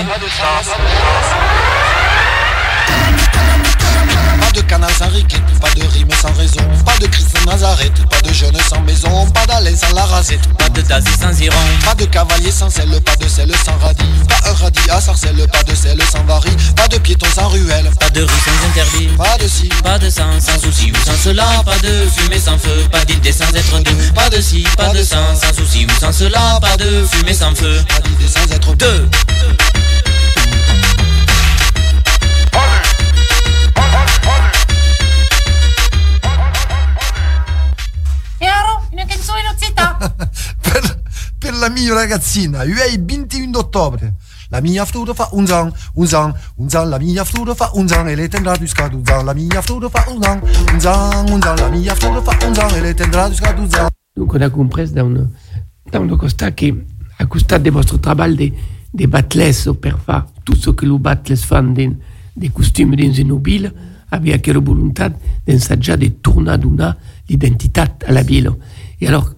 pas 4.99 5.07
de 5.07 5.13
riquette, 5.13 5.59
pas 5.59 5.69
de 5.75 5.83
rime 5.87 6.09
sans 6.21 6.33
raison, 6.33 6.61
pas 6.85 6.97
de 6.99 7.07
Christ 7.07 7.27
sans 7.35 7.45
Nazareth, 7.49 8.07
pas 8.09 8.21
de 8.21 8.33
jeune 8.33 8.55
sans 8.69 8.81
maison, 8.81 9.25
pas 9.31 9.45
d'Alain 9.45 9.75
sans 9.75 9.93
la 9.93 10.05
rasette, 10.05 10.45
pas 10.57 10.69
de 10.69 10.81
dazi 10.81 11.11
sans 11.19 11.39
iron, 11.41 11.55
pas 11.85 11.95
de 11.95 12.05
cavalier 12.05 12.51
sans 12.51 12.69
sel, 12.69 12.89
pas 13.01 13.15
de 13.15 13.27
sel 13.27 13.51
sans 13.65 13.77
radis, 13.77 14.03
pas 14.27 14.49
un 14.49 14.53
radis 14.53 14.89
à 14.89 15.01
sarcelle, 15.01 15.47
pas 15.51 15.63
de 15.63 15.75
sel 15.75 15.99
sans 16.11 16.23
varie, 16.23 16.55
pas 16.75 16.87
de 16.87 16.97
piéton 16.97 17.27
sans 17.33 17.47
ruelle, 17.47 17.89
pas 17.99 18.09
de 18.09 18.21
rue 18.21 18.27
sans 18.27 18.67
interdit, 18.67 19.07
pas 19.17 19.37
de 19.37 19.47
ci, 19.47 19.69
pas 19.83 19.97
de 19.97 20.09
sang, 20.09 20.39
sans 20.39 20.59
souci 20.59 20.91
ou 20.91 21.05
sans 21.05 21.17
cela, 21.17 21.63
pas 21.65 21.77
de 21.79 22.07
fumée 22.15 22.39
sans 22.39 22.57
feu, 22.57 22.87
pas 22.91 23.05
d'idée 23.05 23.31
sans 23.31 23.49
être 23.55 23.79
deux, 23.83 24.11
pas 24.13 24.29
de 24.29 24.41
si, 24.41 24.63
pas 24.77 24.89
de 24.89 25.03
sang, 25.03 25.35
sans 25.35 25.53
souci 25.53 25.85
ou 25.85 25.99
sans 25.99 26.11
cela, 26.11 26.59
pas 26.61 26.77
de 26.77 27.05
fumée 27.11 27.33
sans 27.33 27.55
feu, 27.55 27.81
pas 27.87 27.99
d'idée 28.01 28.27
sans 28.27 28.51
être 28.53 28.75
deux. 28.75 29.07
la 41.59 41.69
mia 41.69 41.93
ragazzina, 41.93 42.63
io 42.63 42.75
è 42.75 42.89
il 42.89 43.03
21 43.03 43.57
ottobre. 43.57 44.15
La 44.51 44.61
mia 44.61 44.83
frutta 44.83 45.13
fa 45.13 45.29
un 45.33 45.45
zang, 45.45 45.71
un 45.93 46.07
zang, 46.07 46.33
un 46.55 46.67
zang, 46.69 46.89
la 46.89 46.97
mia 46.97 47.23
frutta 47.23 47.53
fa 47.53 47.69
un 47.73 47.87
zang 47.87 48.07
e 48.07 48.15
le 48.15 48.27
tendrà 48.27 48.57
di 48.57 48.65
scaduzan. 48.65 49.23
La 49.23 49.33
mia 49.33 49.61
frutta 49.61 49.89
fa 49.89 50.09
un 50.09 50.19
zang, 50.19 50.41
un 50.41 50.79
zang, 50.79 51.29
un 51.29 51.39
zang, 51.39 51.59
la 51.59 51.69
mia 51.69 51.93
frutta 51.93 52.31
fa 52.31 52.47
un 52.47 52.55
zang 52.55 52.73
e 52.73 52.81
le 52.81 52.93
tendrà 52.95 53.29
di 53.29 53.35
scaduzan. 53.35 53.89
Dunque 54.11 54.39
da 54.39 54.49
compreso 54.49 54.93
da 54.93 55.03
un, 55.03 55.27
da 55.83 55.99
un 55.99 56.17
costà 56.17 56.51
che 56.51 56.85
a 57.17 57.27
costà 57.27 57.59
del 57.59 57.71
vostro 57.71 57.99
trabalho 57.99 58.33
di, 58.33 58.51
di 58.89 59.07
batles 59.07 59.71
per 59.79 59.99
fare 60.03 60.25
tutto 60.41 60.59
ciò 60.59 60.73
che 60.73 60.85
lo 60.87 60.97
batles 60.97 61.43
fa 61.43 61.61
dei 61.61 62.51
costumi 62.51 62.95
di 62.95 63.23
nobile, 63.23 63.71
abbia 64.09 64.33
anche 64.33 64.51
la 64.51 64.59
volontà 64.59 65.13
di 65.43 65.51
assaggiare 65.51 65.99
di 65.99 66.21
tornare 66.21 66.55
a 66.55 66.57
donare 66.57 66.97
l'identità 67.25 67.97
alla 68.05 68.23
bielo. 68.23 68.57
E 68.97 69.05
allora 69.05 69.31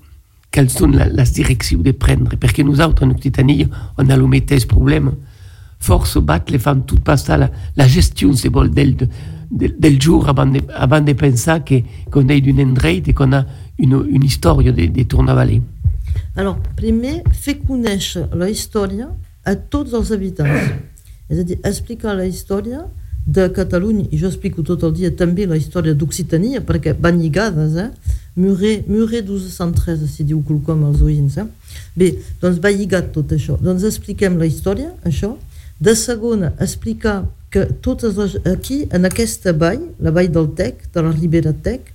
quelles 0.52 0.70
sont 0.70 0.88
la, 0.88 1.08
las 1.08 1.32
directions 1.32 1.80
de 1.80 1.92
prendre. 1.92 2.36
Parce 2.36 2.54
que 2.54 2.62
nous 2.62 2.82
autres, 2.82 3.06
en 3.06 3.10
Occitanie, 3.10 3.68
on 3.98 4.10
a 4.10 4.18
l'omété 4.18 4.60
ce 4.60 4.68
problème. 4.68 5.14
Force 5.80 6.18
battre 6.18 6.52
les 6.52 6.60
femmes 6.60 6.84
toutes 6.86 7.04
passent 7.04 7.30
à 7.30 7.38
la, 7.38 7.88
gestion 7.88 8.34
c'est 8.34 8.50
bon, 8.50 8.70
del, 8.70 10.02
jour 10.02 10.30
avant 10.30 10.46
de, 10.46 10.60
avant 10.76 11.02
de 11.02 11.14
penser 11.14 11.58
qu'on 12.12 12.24
qu 12.26 12.34
est 12.34 12.42
d'une 12.42 12.62
endroit 12.62 12.92
et 12.92 13.14
qu'on 13.14 13.34
a 13.34 13.46
une, 13.80 14.24
histoire 14.24 14.58
des 14.58 14.90
de 14.90 15.04
tournavalets. 15.04 15.62
Alors, 16.36 16.60
premier, 16.76 17.24
fait 17.32 17.58
connaître 17.58 18.30
la 18.36 18.50
histoire 18.50 18.90
à 19.44 19.56
tous 19.56 19.86
les 19.86 20.12
habitants. 20.12 20.46
C'est-à-dire, 21.30 21.58
expliquer 21.64 22.08
la 22.08 22.26
histoire 22.26 22.62
de 23.26 23.48
Catalogne, 23.48 24.08
et 24.12 24.18
j'explique 24.18 24.56
tout 24.56 24.74
le 24.74 24.78
temps, 24.78 24.88
aussi 24.88 25.48
la 25.48 25.58
histoire 25.58 25.84
d'Occitanie, 25.84 26.60
parce 26.60 26.80
que 26.80 26.90
sont 26.90 27.78
eh? 27.78 27.90
Muret, 28.36 28.88
Muret 28.88 29.28
1213, 29.28 30.08
si 30.08 30.24
diu 30.24 30.40
quelcom 30.48 30.86
als 30.88 31.02
oïns, 31.04 31.36
eh? 31.42 31.48
Bé, 31.98 32.14
doncs 32.40 32.62
va 32.64 32.72
lligat 32.72 33.12
tot 33.16 33.34
això. 33.36 33.58
Doncs 33.60 33.84
expliquem 33.90 34.38
la 34.40 34.48
història, 34.48 34.94
això. 35.08 35.34
De 35.82 35.96
segona, 35.98 36.54
explicar 36.64 37.26
que 37.52 37.66
totes 37.84 38.16
les, 38.16 38.38
aquí, 38.48 38.86
en 38.96 39.10
aquesta 39.10 39.52
vall, 39.52 39.84
la 40.00 40.14
vall 40.16 40.32
del 40.32 40.48
Tec, 40.56 40.86
de 40.94 41.04
la 41.04 41.12
Ribera 41.12 41.52
Tec, 41.52 41.92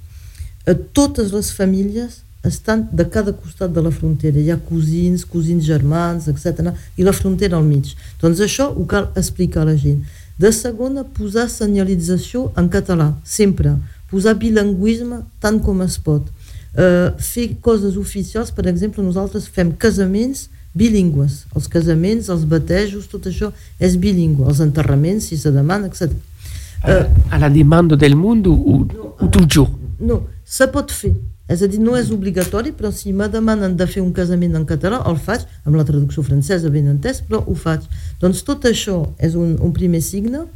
eh, 0.66 0.74
totes 0.92 1.32
les 1.32 1.52
famílies 1.56 2.20
estan 2.46 2.84
de 2.92 3.04
cada 3.08 3.32
costat 3.32 3.72
de 3.72 3.82
la 3.82 3.90
frontera. 3.90 4.38
Hi 4.38 4.52
ha 4.52 4.58
cosins, 4.68 5.24
cosins 5.24 5.64
germans, 5.64 6.28
etc. 6.28 6.70
I 6.96 7.06
la 7.06 7.16
frontera 7.16 7.56
al 7.56 7.64
mig. 7.64 7.94
Doncs 8.20 8.44
això 8.44 8.68
ho 8.70 8.84
cal 8.86 9.08
explicar 9.16 9.64
a 9.64 9.70
la 9.72 9.76
gent. 9.80 10.04
De 10.38 10.52
segona, 10.52 11.02
posar 11.16 11.48
senyalització 11.48 12.50
en 12.60 12.68
català, 12.68 13.14
sempre. 13.24 13.72
Posar 14.16 14.32
bilingüisme 14.40 15.20
tant 15.44 15.60
com 15.60 15.82
es 15.84 15.98
pot. 16.00 16.24
Uh, 16.76 17.12
fer 17.20 17.50
coses 17.60 17.98
oficials, 18.00 18.48
per 18.52 18.64
exemple, 18.70 19.04
nosaltres 19.04 19.44
fem 19.52 19.74
casaments 19.76 20.46
bilingües. 20.76 21.42
Els 21.56 21.68
casaments, 21.68 22.30
els 22.32 22.46
batejos, 22.48 23.10
tot 23.12 23.28
això 23.28 23.50
és 23.76 23.96
bilingüe. 24.00 24.46
Els 24.48 24.62
enterraments, 24.64 25.28
si 25.28 25.36
se 25.40 25.52
demana, 25.52 25.90
etc. 25.92 26.16
Uh, 26.80 27.04
a 27.28 27.40
la 27.44 27.52
demanda 27.52 27.96
del 28.00 28.16
món 28.16 28.40
o, 28.48 28.56
o 29.20 29.28
toujours? 29.32 29.72
No, 30.00 30.22
se 30.48 30.68
pot 30.72 30.92
fer. 30.92 31.12
És 31.52 31.60
a 31.62 31.68
dir, 31.70 31.78
no 31.78 31.92
és 32.00 32.08
obligatori, 32.10 32.72
però 32.74 32.88
si 32.92 33.12
me 33.12 33.28
demanen 33.30 33.76
de 33.76 33.86
fer 33.86 34.00
un 34.02 34.10
casament 34.16 34.56
en 34.56 34.64
català, 34.66 35.02
el 35.06 35.20
faig, 35.20 35.44
amb 35.68 35.76
la 35.76 35.84
traducció 35.86 36.24
francesa 36.24 36.72
ben 36.72 36.88
entès, 36.90 37.20
però 37.28 37.44
ho 37.44 37.54
faig. 37.54 37.84
Doncs 38.22 38.40
tot 38.48 38.64
això 38.66 39.02
és 39.20 39.36
un, 39.38 39.54
un 39.60 39.76
primer 39.76 40.00
signe, 40.02 40.46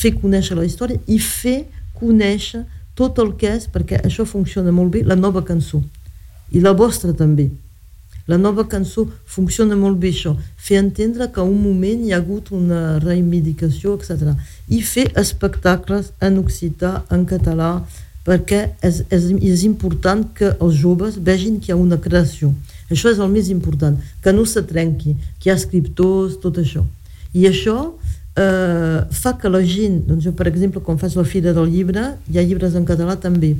fer 0.00 0.16
conèixer 0.16 0.56
la 0.58 0.66
història 0.66 0.98
i 1.06 1.20
fer 1.22 1.60
conèixer 2.00 2.64
tot 2.94 3.18
el 3.22 3.34
que 3.40 3.54
és, 3.56 3.66
perquè 3.70 4.00
això 4.04 4.26
funciona 4.28 4.72
molt 4.72 4.92
bé, 4.94 5.02
la 5.06 5.16
nova 5.16 5.42
cançó. 5.46 5.82
I 6.52 6.60
la 6.60 6.72
vostra 6.76 7.12
també. 7.16 7.50
La 8.30 8.38
nova 8.38 8.66
cançó 8.68 9.06
funciona 9.26 9.74
molt 9.74 9.98
bé 9.98 10.12
això, 10.12 10.36
fer 10.56 10.78
entendre 10.78 11.26
que 11.34 11.42
un 11.42 11.56
moment 11.62 12.04
hi 12.04 12.12
ha 12.12 12.20
hagut 12.20 12.52
una 12.54 12.98
reivindicació, 13.02 13.96
etc. 13.96 14.36
I 14.68 14.82
fer 14.86 15.08
espectacles 15.18 16.12
en 16.22 16.38
occità, 16.38 17.00
en 17.10 17.24
català, 17.26 17.72
perquè 18.26 18.60
és, 18.86 19.00
és, 19.10 19.30
és 19.40 19.64
important 19.66 20.22
que 20.36 20.52
els 20.60 20.78
joves 20.78 21.18
vegin 21.18 21.58
que 21.58 21.72
hi 21.72 21.74
ha 21.74 21.80
una 21.80 21.98
creació. 21.98 22.52
Això 22.90 23.10
és 23.10 23.18
el 23.18 23.30
més 23.32 23.50
important, 23.50 23.98
que 24.22 24.34
no 24.36 24.44
se 24.46 24.62
trenqui, 24.66 25.16
que 25.40 25.48
hi 25.48 25.54
ha 25.54 25.58
escriptors, 25.58 26.38
tot 26.42 26.60
això. 26.62 26.84
I 27.34 27.46
això 27.50 27.76
eh, 28.40 29.00
fa 29.10 29.34
que 29.38 29.50
la 29.52 29.60
gent, 29.66 30.00
doncs 30.08 30.24
jo 30.24 30.32
per 30.36 30.48
exemple 30.50 30.82
quan 30.84 30.98
faig 31.00 31.16
la 31.18 31.26
Fira 31.28 31.52
del 31.56 31.68
Llibre, 31.72 32.14
hi 32.30 32.38
ha 32.38 32.46
llibres 32.46 32.76
en 32.78 32.86
català 32.88 33.16
també. 33.20 33.54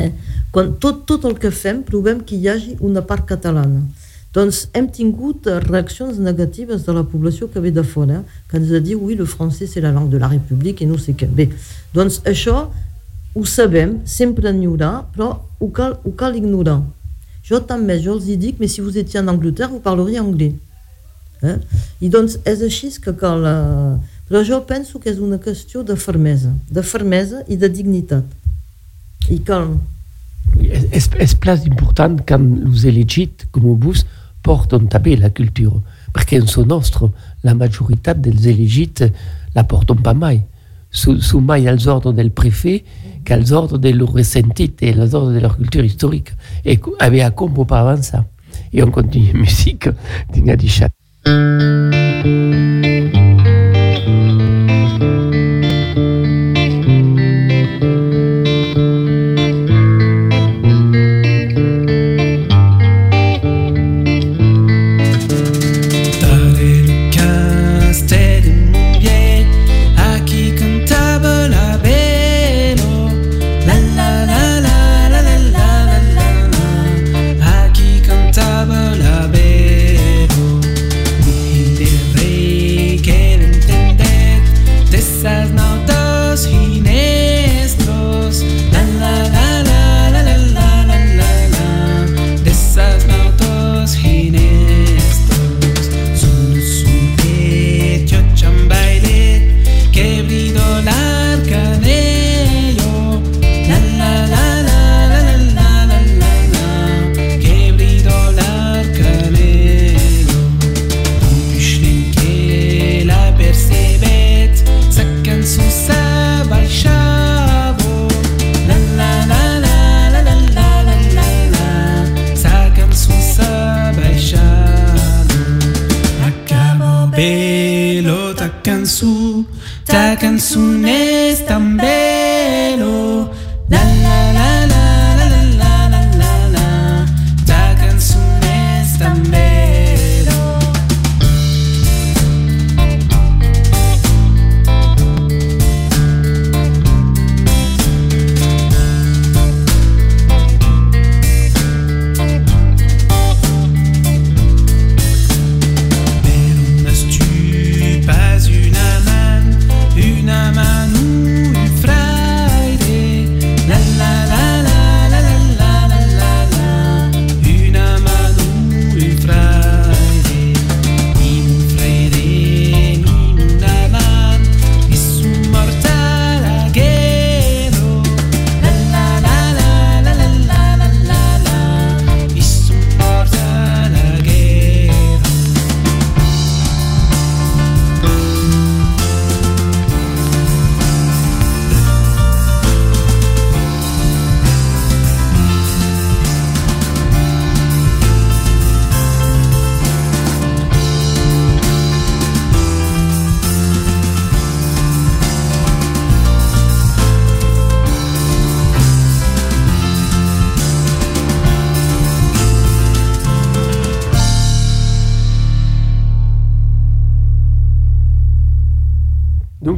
Eh? 0.00 0.12
Quan 0.52 0.72
tot, 0.80 1.04
tot 1.08 1.26
el 1.28 1.36
que 1.40 1.52
fem 1.52 1.82
provem 1.84 2.22
que 2.24 2.38
hi 2.38 2.48
hagi 2.48 2.76
una 2.80 3.04
part 3.04 3.26
catalana. 3.28 3.84
Doncs 4.32 4.62
hem 4.72 4.88
tingut 4.88 5.46
eh, 5.46 5.58
reaccions 5.60 6.16
negatives 6.24 6.86
de 6.86 6.94
la 6.96 7.04
població 7.04 7.50
que 7.52 7.60
ve 7.60 7.72
de 7.74 7.84
fora, 7.84 8.22
que 8.48 8.56
ens 8.56 8.72
diu, 8.80 9.02
oui, 9.04 9.16
le 9.18 9.28
français 9.28 9.68
c'est 9.68 9.84
la 9.84 9.92
langue 9.92 10.10
de 10.14 10.22
la 10.22 10.32
République 10.32 10.80
i 10.80 10.88
no 10.88 10.96
sé 10.96 11.12
què. 11.12 11.28
Bé, 11.28 11.50
doncs 11.92 12.22
això 12.24 12.70
ho 13.36 13.44
sabem, 13.48 13.98
sempre 14.08 14.52
n'hi 14.52 14.68
haurà, 14.68 15.04
però 15.12 15.34
ho 15.60 15.68
cal, 15.72 15.98
ho 16.04 16.12
cal 16.16 16.36
ignorar. 16.36 16.80
Jo 17.44 17.60
també, 17.68 17.98
jo 18.00 18.16
els 18.16 18.28
hi 18.30 18.38
dic, 18.40 18.60
mais 18.60 18.72
si 18.72 18.80
vous 18.80 18.96
étiez 18.96 19.20
en 19.20 19.28
Angleterre, 19.28 19.68
vous 19.68 19.84
parleriez 19.84 20.20
anglais. 20.20 20.54
Eh? 21.42 21.58
I 22.00 22.10
doncs 22.12 22.38
és 22.48 22.62
així 22.62 22.92
que 23.02 23.14
cal... 23.18 23.46
Eh... 23.46 24.10
Però 24.28 24.40
jo 24.48 24.62
penso 24.64 25.00
que 25.02 25.10
és 25.10 25.18
una 25.20 25.36
qüestió 25.42 25.82
de 25.84 25.96
fermesa, 26.00 26.54
de 26.70 26.82
fermesa 26.86 27.42
i 27.52 27.58
de 27.60 27.68
dignitat. 27.68 28.24
I 29.28 29.40
cal... 29.44 29.74
És, 30.62 31.08
és, 31.20 31.34
plus 31.38 31.66
important 31.68 32.16
quand 32.26 32.46
els 32.66 32.86
elegits 32.88 33.48
com 33.52 33.74
vos 33.80 34.06
porten 34.42 34.88
també 34.90 35.18
la 35.20 35.30
cultura, 35.34 35.82
perquè 36.14 36.40
en 36.40 36.48
son 36.50 36.66
nostre 36.70 37.10
la 37.46 37.54
majoritat 37.58 38.18
dels 38.24 38.48
elegits 38.50 39.06
la 39.54 39.66
porten 39.68 40.00
pas 40.02 40.16
mai. 40.16 40.40
Su 40.92 41.40
mai 41.40 41.68
als 41.68 41.86
ordres 41.88 42.16
del 42.16 42.32
prefet 42.36 42.84
que 43.24 43.34
als 43.34 43.52
ordres 43.52 43.80
de 43.80 43.92
leur 43.92 44.12
ressentit 44.12 44.82
et 44.82 44.98
als 44.98 45.14
ordres 45.14 45.34
de 45.34 45.40
leur 45.40 45.56
culture 45.56 45.84
historique. 45.84 46.32
Et 46.64 46.80
avait 46.98 47.22
à 47.22 47.30
combo 47.30 47.64
pas 47.64 47.80
avançar. 47.80 48.24
Et 48.72 48.82
on 48.82 48.90
continue 48.90 49.32
musique, 49.44 49.88
tinc 50.32 50.48
a 50.48 50.56
thank 51.24 52.26
you 52.26 52.71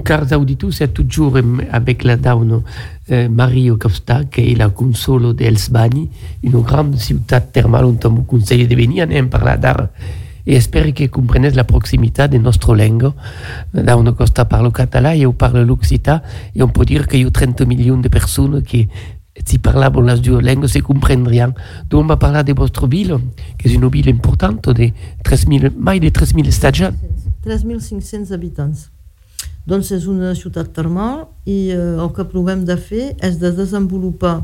Carta 0.05 0.35
Auditus 0.35 0.81
è 0.81 0.93
toujours 0.93 1.43
avec 1.71 2.05
la 2.05 2.17
down 2.17 2.63
eh, 3.07 3.27
Mario 3.27 3.79
Capsta, 3.79 4.29
che 4.29 4.45
è 4.45 4.55
la 4.55 4.69
consolo 4.69 5.33
del 5.33 5.57
Sbani, 5.57 6.11
una 6.43 6.61
grande 6.61 6.99
città 6.99 7.41
termale, 7.41 7.87
un 7.87 7.97
tomo 7.97 8.25
consiglio 8.27 8.67
di 8.67 8.75
venire 8.75 9.19
a 9.19 9.27
parlare 9.27 9.59
d'art 9.59 9.91
e 10.45 10.61
spero 10.61 10.93
che 10.93 11.09
comprenete 11.09 11.55
la 11.55 11.65
prossimità 11.65 12.27
del 12.27 12.43
nostro 12.43 12.75
lengo. 12.75 13.15
Da 13.71 13.97
una 13.97 14.13
costa 14.13 14.45
parlo 14.45 14.71
català, 14.71 15.13
io 15.13 15.33
parlo 15.33 15.65
l'occità 15.65 16.23
e 16.53 16.59
non 16.59 16.71
può 16.71 16.85
dire 16.85 17.07
che 17.07 17.17
io 17.17 17.31
30 17.31 17.65
milioni 17.65 18.03
di 18.03 18.11
persone 18.11 18.61
che 18.61 18.87
si 19.43 19.59
parlavano 19.59 20.05
le 20.05 20.21
due 20.21 20.43
lingue 20.43 20.69
si 20.69 20.83
comprenderanno. 20.83 21.55
Dove 21.89 22.07
va 22.07 22.19
parlare 22.19 22.45
della 22.45 22.59
vostra 22.59 22.87
villa, 22.87 23.19
che 23.57 23.73
è 23.73 23.77
una 23.77 23.89
villa 23.89 24.11
importante, 24.11 24.71
de 24.75 24.93
di 24.93 25.29
3.000, 25.31 25.73
mai 25.77 25.99
di 25.99 26.09
3.000 26.09 26.49
stagioni. 26.49 26.99
3.500 27.43 28.33
abitanti. 28.35 28.94
Doncs 29.65 29.95
és 29.97 30.05
una 30.11 30.35
ciutat 30.37 30.75
termal 30.77 31.25
i 31.49 31.71
eh, 31.73 31.79
el 31.97 32.11
que 32.13 32.27
provem 32.29 32.67
de 32.69 32.77
fer 32.77 33.15
és 33.25 33.39
de 33.41 33.53
desenvolupar 33.57 34.43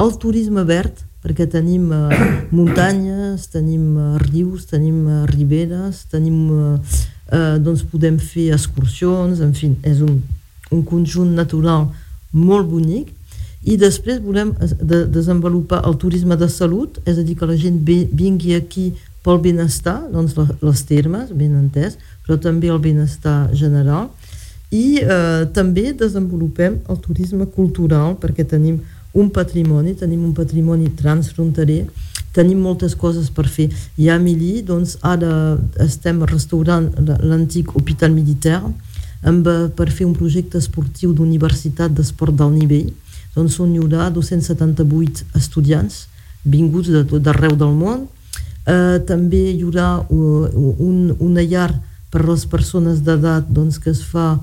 el 0.00 0.14
turisme 0.16 0.64
verd, 0.64 1.02
perquè 1.22 1.44
tenim 1.46 1.90
eh, 1.92 2.20
muntanyes, 2.50 3.50
tenim 3.52 3.98
eh, 4.00 4.06
rius, 4.24 4.64
tenim 4.70 5.02
eh, 5.04 5.18
riberes, 5.28 6.06
tenim, 6.10 6.38
eh, 6.56 7.02
eh, 7.36 7.58
doncs 7.60 7.84
podem 7.92 8.16
fer 8.16 8.48
excursions, 8.56 9.42
en 9.44 9.52
fi, 9.56 9.74
és 9.84 10.00
un, 10.00 10.22
un 10.72 10.86
conjunt 10.88 11.36
natural 11.36 11.90
molt 12.32 12.70
bonic. 12.72 13.12
I 13.62 13.76
després 13.78 14.18
volem 14.24 14.56
de, 14.58 15.04
desenvolupar 15.12 15.84
el 15.86 16.00
turisme 16.00 16.34
de 16.40 16.48
salut, 16.50 16.96
és 17.06 17.20
a 17.20 17.22
dir, 17.22 17.36
que 17.38 17.46
la 17.46 17.60
gent 17.60 17.76
vingui 17.84 18.56
aquí 18.56 18.88
pel 19.22 19.38
benestar, 19.44 20.00
doncs 20.10 20.34
les 20.64 20.82
termes, 20.88 21.30
ben 21.30 21.54
entès, 21.60 22.00
però 22.24 22.40
també 22.42 22.72
el 22.72 22.80
benestar 22.82 23.52
general, 23.54 24.08
i 24.72 25.02
eh, 25.04 25.44
també 25.52 25.92
desenvolupem 25.92 26.78
el 26.88 26.98
turisme 27.04 27.46
cultural 27.46 28.16
perquè 28.20 28.46
tenim 28.48 28.80
un 29.12 29.28
patrimoni, 29.28 29.92
tenim 29.94 30.22
un 30.24 30.32
patrimoni 30.32 30.88
transfronterer, 30.96 31.82
tenim 32.32 32.62
moltes 32.64 32.94
coses 32.96 33.28
per 33.28 33.44
fer. 33.52 33.68
I 34.00 34.08
a 34.08 34.16
Milí, 34.18 34.62
doncs, 34.64 34.96
ara 35.04 35.58
estem 35.84 36.22
restaurant 36.24 36.88
l'antic 37.20 37.74
hospital 37.76 38.16
militar 38.16 38.62
amb, 39.22 39.50
per 39.76 39.90
fer 39.92 40.08
un 40.08 40.16
projecte 40.16 40.56
esportiu 40.58 41.12
d'universitat 41.12 41.92
d'esport 41.92 42.34
d'alt 42.34 42.56
nivell, 42.56 42.88
doncs 43.36 43.60
on 43.60 43.76
hi 43.76 43.82
haurà 43.82 44.08
278 44.12 45.28
estudiants 45.36 46.06
vinguts 46.44 46.88
de 46.88 47.04
d'arreu 47.20 47.54
del 47.56 47.76
món. 47.76 48.08
Eh, 48.64 48.98
també 49.06 49.50
hi 49.52 49.62
haurà 49.62 50.00
uh, 50.00 50.48
un, 50.78 51.12
una 51.18 51.42
llar 51.42 51.70
per 52.12 52.22
les 52.28 52.44
persones 52.46 53.00
d'edat 53.02 53.48
doncs, 53.50 53.78
que 53.82 53.90
es 53.90 54.02
fa 54.04 54.36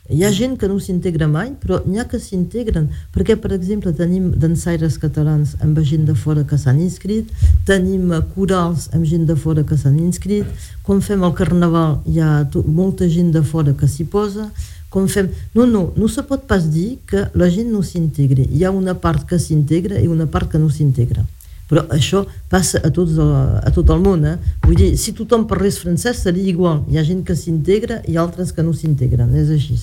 Hi 0.09 0.23
ha 0.25 0.31
gent 0.33 0.55
que 0.61 0.69
no 0.69 0.79
s'integra 0.81 1.27
mai, 1.29 1.51
però 1.61 1.83
n'hi 1.85 2.01
ha 2.01 2.07
que 2.09 2.17
s'integren, 2.21 2.87
perquè, 3.13 3.37
per 3.41 3.51
exemple, 3.57 3.93
tenim 3.97 4.31
dansaires 4.41 4.97
catalans 5.01 5.55
amb 5.65 5.81
gent 5.85 6.07
de 6.09 6.15
fora 6.17 6.47
que 6.49 6.57
s'han 6.61 6.81
inscrit, 6.85 7.29
tenim 7.69 8.09
corals 8.35 8.91
amb 8.97 9.05
gent 9.09 9.25
de 9.29 9.37
fora 9.37 9.65
que 9.69 9.77
s'han 9.81 10.01
inscrit, 10.01 10.49
quan 10.85 11.05
fem 11.05 11.25
el 11.29 11.33
carnaval 11.37 12.03
hi 12.09 12.21
ha 12.21 12.33
molta 12.65 13.09
gent 13.09 13.33
de 13.37 13.45
fora 13.53 13.77
que 13.77 13.89
s'hi 13.89 14.05
posa, 14.05 14.49
quan 14.89 15.09
fem... 15.09 15.29
No, 15.53 15.65
no, 15.67 15.87
no 15.97 16.09
se 16.09 16.25
pot 16.25 16.45
pas 16.49 16.69
dir 16.73 16.99
que 17.09 17.27
la 17.35 17.49
gent 17.53 17.73
no 17.73 17.81
s'integri. 17.85 18.45
Hi 18.49 18.65
ha 18.65 18.73
una 18.73 18.97
part 18.97 19.29
que 19.29 19.41
s'integra 19.41 20.01
i 20.01 20.09
una 20.09 20.25
part 20.25 20.53
que 20.53 20.61
no 20.61 20.69
s'integra. 20.73 21.25
Però 21.75 21.83
això 21.91 22.21
passa 22.47 22.79
a, 22.87 22.91
tots, 22.95 23.17
a 23.19 23.71
tot 23.75 23.89
el 23.91 23.99
món, 23.99 24.21
eh? 24.31 24.37
Vull 24.63 24.77
dir, 24.79 24.93
si 24.95 25.11
tothom 25.19 25.49
parlés 25.51 25.81
francès 25.83 26.21
seria 26.23 26.47
igual. 26.47 26.85
Hi 26.87 27.01
ha 27.01 27.03
gent 27.03 27.25
que 27.27 27.35
s'integra 27.35 27.97
i 28.07 28.15
altres 28.15 28.53
que 28.55 28.63
no 28.63 28.71
s'integren, 28.79 29.33
és 29.35 29.51
així. 29.51 29.75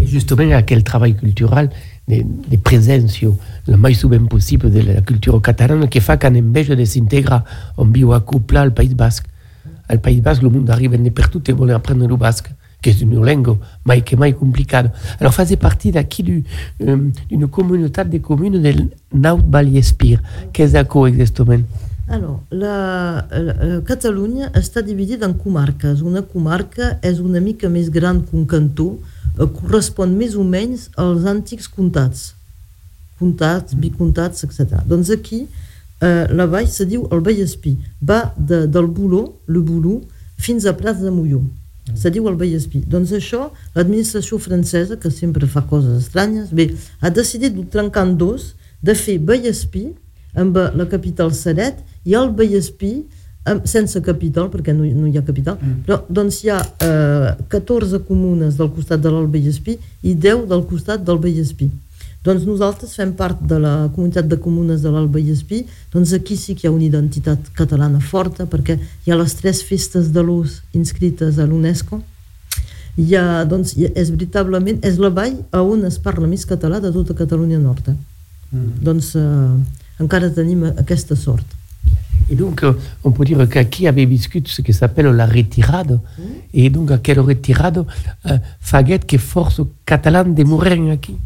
E 0.00 0.08
justament 0.08 0.54
aquel 0.56 0.80
treball 0.88 1.12
cultural 1.18 1.68
de, 2.08 2.22
de 2.24 2.56
presència 2.56 3.28
el 3.68 3.76
més 3.76 4.00
sovint 4.00 4.24
possible 4.32 4.72
de 4.72 4.86
la 4.88 5.02
cultura 5.04 5.42
catalana 5.50 5.90
que 5.92 6.00
fa 6.00 6.16
qu'en 6.16 6.40
enveja 6.40 6.78
de 6.80 6.88
s'integrar 6.88 7.42
on 7.76 7.92
viu 7.92 8.16
acoplar 8.16 8.64
al 8.64 8.72
País 8.72 8.96
Basc. 8.96 9.28
Al 9.92 10.00
País 10.00 10.24
Basc 10.24 10.40
el 10.40 10.48
món 10.48 10.72
arriba 10.72 10.96
de 10.96 11.12
per 11.12 11.28
tot 11.28 11.52
e 11.52 11.52
volen 11.52 11.76
aprendre 11.76 12.08
el 12.08 12.16
basc, 12.16 12.48
que 12.84 12.92
és 12.92 13.00
una 13.00 13.24
llengua 13.24 13.56
mai 13.88 14.02
que 14.04 14.16
mai 14.20 14.34
complicada. 14.36 14.92
Alors 15.18 15.32
fase 15.32 15.56
partir 15.56 15.94
d'aquí 15.96 16.22
du, 16.22 16.36
um, 16.84 17.08
d'una 17.30 17.48
comunitat 17.48 18.10
de 18.12 18.20
communes 18.20 18.60
del 18.60 18.90
Naut 19.10 19.46
Vallespir. 19.48 20.18
Què 20.52 20.68
és 20.68 20.76
això 20.76 21.06
exactament? 21.08 21.64
Alors, 22.04 22.42
la, 22.52 23.24
la, 23.32 23.54
la 23.56 23.80
Catalunya 23.88 24.50
està 24.52 24.82
dividida 24.84 25.24
en 25.24 25.32
comarques. 25.40 26.04
Una 26.04 26.20
comarca 26.20 26.98
és 27.00 27.22
una 27.24 27.40
mica 27.40 27.72
més 27.72 27.88
gran 27.88 28.20
que 28.20 28.36
un 28.36 28.44
cantó, 28.44 28.90
eh, 29.38 29.48
correspon 29.48 30.12
més 30.12 30.36
o 30.36 30.44
menys 30.44 30.90
als 31.00 31.24
antics 31.24 31.70
comtats. 31.72 32.34
Comtats, 33.16 33.72
bicomtats, 33.80 34.44
etc. 34.44 34.82
Doncs 34.84 35.08
aquí 35.16 35.46
eh, 36.04 36.26
la 36.28 36.44
vall 36.44 36.68
se 36.68 36.84
diu 36.84 37.08
el 37.08 37.24
Vallespí. 37.24 37.78
Va 38.04 38.26
de, 38.36 38.66
del 38.68 38.92
Boló, 38.92 39.30
le 39.48 39.64
Boló, 39.64 40.02
fins 40.36 40.68
a 40.68 40.76
Prats 40.76 41.00
de 41.00 41.14
Molló. 41.14 41.46
Se 41.92 42.10
diu 42.10 42.28
el 42.30 42.38
Vallespí. 42.40 42.80
Doncs 42.88 43.12
això, 43.12 43.50
l'administració 43.76 44.38
francesa, 44.40 44.96
que 45.00 45.10
sempre 45.12 45.48
fa 45.50 45.64
coses 45.68 46.06
estranyes, 46.06 46.48
bé, 46.54 46.70
ha 47.00 47.10
decidit 47.12 47.52
de 47.52 47.66
trencar 47.70 48.06
en 48.08 48.14
dos, 48.20 48.54
de 48.84 48.94
fer 48.96 49.18
Vallespí 49.20 49.90
amb 50.34 50.56
la 50.56 50.88
capital 50.90 51.32
Seret 51.36 51.84
i 52.08 52.16
el 52.18 52.32
Vallespí 52.36 52.94
amb, 53.44 53.66
sense 53.68 54.00
capital, 54.04 54.48
perquè 54.52 54.72
no, 54.76 54.86
no 54.88 55.08
hi 55.08 55.18
ha 55.20 55.24
capital, 55.24 55.58
mm. 55.60 55.84
però 55.86 56.00
doncs 56.08 56.40
hi 56.44 56.52
ha 56.52 56.60
eh, 56.84 57.32
14 57.52 58.00
comunes 58.08 58.56
del 58.60 58.72
costat 58.72 59.02
de 59.04 59.12
l'Alt 59.12 59.32
Vallespí 59.32 59.76
i 60.02 60.14
10 60.16 60.46
del 60.50 60.64
costat 60.70 61.04
del 61.04 61.20
Vallespí. 61.20 61.68
Doncs 62.24 62.46
nosaltres 62.48 62.94
fem 62.96 63.12
part 63.12 63.42
de 63.44 63.58
la 63.60 63.74
comunitat 63.92 64.28
de 64.30 64.38
comunes 64.40 64.80
de 64.80 64.88
l'Alt 64.88 65.12
Vallespí, 65.12 65.66
doncs 65.92 66.14
aquí 66.16 66.38
sí 66.40 66.54
que 66.56 66.64
hi 66.64 66.70
ha 66.70 66.72
una 66.72 66.86
identitat 66.86 67.50
catalana 67.58 68.00
forta, 68.00 68.46
perquè 68.48 68.78
hi 69.04 69.12
ha 69.12 69.18
les 69.20 69.34
tres 69.36 69.60
festes 69.68 70.08
de 70.14 70.24
l'ús 70.24 70.62
inscrites 70.72 71.38
a 71.38 71.44
l'UNESCO, 71.44 72.00
hi 72.96 73.16
ha, 73.18 73.44
doncs, 73.44 73.74
és 73.76 74.12
veritablement, 74.14 74.78
és 74.86 74.96
la 75.02 75.10
vall 75.12 75.36
a 75.52 75.60
on 75.66 75.84
es 75.84 75.98
parla 76.00 76.30
més 76.30 76.46
català 76.48 76.80
de 76.80 76.92
tota 76.94 77.16
Catalunya 77.18 77.58
Nord. 77.58 77.90
eh? 77.92 77.96
Doncs 78.88 79.12
eh, 79.18 80.00
encara 80.00 80.30
tenim 80.32 80.64
aquesta 80.70 81.16
sort. 81.16 81.44
Et 82.30 82.36
donc, 82.36 82.64
on 83.02 83.12
peut 83.12 83.26
dire 83.26 83.46
qu'aquí 83.48 83.86
avait 83.86 84.06
vécu 84.06 84.42
ce 84.46 84.62
qui 84.62 84.72
s'appelle 84.72 85.06
la 85.08 85.26
retirade. 85.26 86.00
Et 86.54 86.70
donc, 86.70 86.90
à 86.90 86.96
quelle 86.96 87.20
retirade 87.20 87.84
euh, 88.24 88.38
Faguet 88.60 89.00
que 89.00 89.18
force 89.18 89.60
catalan 89.84 90.32
de 90.32 90.42
mourir 90.44 90.90
aquí. 90.90 91.18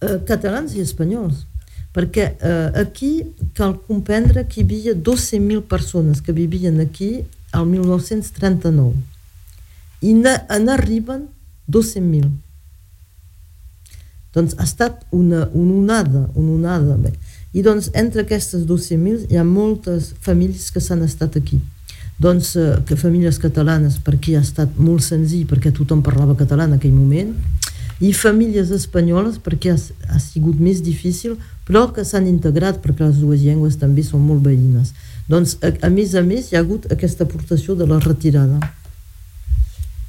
Eh, 0.00 0.18
catalans 0.28 0.74
i 0.76 0.82
espanyols 0.84 1.46
perquè 1.96 2.24
eh, 2.36 2.70
aquí 2.82 3.12
cal 3.56 3.78
comprendre 3.88 4.44
que 4.44 4.60
hi 4.60 4.64
havia 4.66 4.92
12.000 4.92 5.62
persones 5.70 6.20
que 6.20 6.32
vivien 6.36 6.80
aquí 6.80 7.24
al 7.56 7.64
1939 7.70 8.92
i 10.04 10.12
n'arriben 10.12 11.24
12.000 11.72 12.28
doncs 14.36 14.52
ha 14.58 14.66
estat 14.68 15.06
una, 15.16 15.48
una 15.56 15.74
onada, 15.80 16.26
una 16.34 16.52
onada. 16.52 16.96
Bé. 17.00 17.14
I 17.56 17.62
doncs 17.64 17.88
entre 17.96 18.26
aquestes 18.26 18.66
12.000 18.68 19.30
hi 19.32 19.40
ha 19.40 19.44
moltes 19.48 20.12
famílies 20.20 20.68
que 20.74 20.82
s'han 20.84 21.06
estat 21.06 21.38
aquí. 21.40 21.56
Doncs 22.20 22.52
eh, 22.60 22.74
que 22.84 22.98
famílies 23.00 23.40
catalanes, 23.40 23.96
perquè 24.04 24.36
ha 24.36 24.44
estat 24.44 24.76
molt 24.76 25.04
senzill, 25.04 25.46
perquè 25.48 25.72
tothom 25.72 26.02
parlava 26.04 26.36
català 26.36 26.68
en 26.68 26.76
aquell 26.76 26.92
moment, 26.92 27.32
i 28.00 28.12
famílies 28.12 28.72
espanyoles 28.76 29.38
perquè 29.42 29.74
ha, 29.74 29.78
ha 30.12 30.18
sigut 30.20 30.60
més 30.60 30.82
difícil 30.84 31.36
però 31.66 31.86
que 31.92 32.04
s'han 32.04 32.26
integrat 32.30 32.82
perquè 32.84 33.06
les 33.06 33.20
dues 33.22 33.44
llengües 33.44 33.78
també 33.80 34.04
són 34.06 34.26
molt 34.26 34.44
veïnes 34.44 34.92
doncs 35.28 35.56
a, 35.62 35.72
a 35.86 35.90
més 35.92 36.14
a 36.14 36.22
més 36.22 36.50
hi 36.50 36.56
ha 36.56 36.64
hagut 36.64 36.90
aquesta 36.92 37.24
aportació 37.24 37.74
de 37.74 37.88
la 37.88 38.00
retirada 38.02 38.60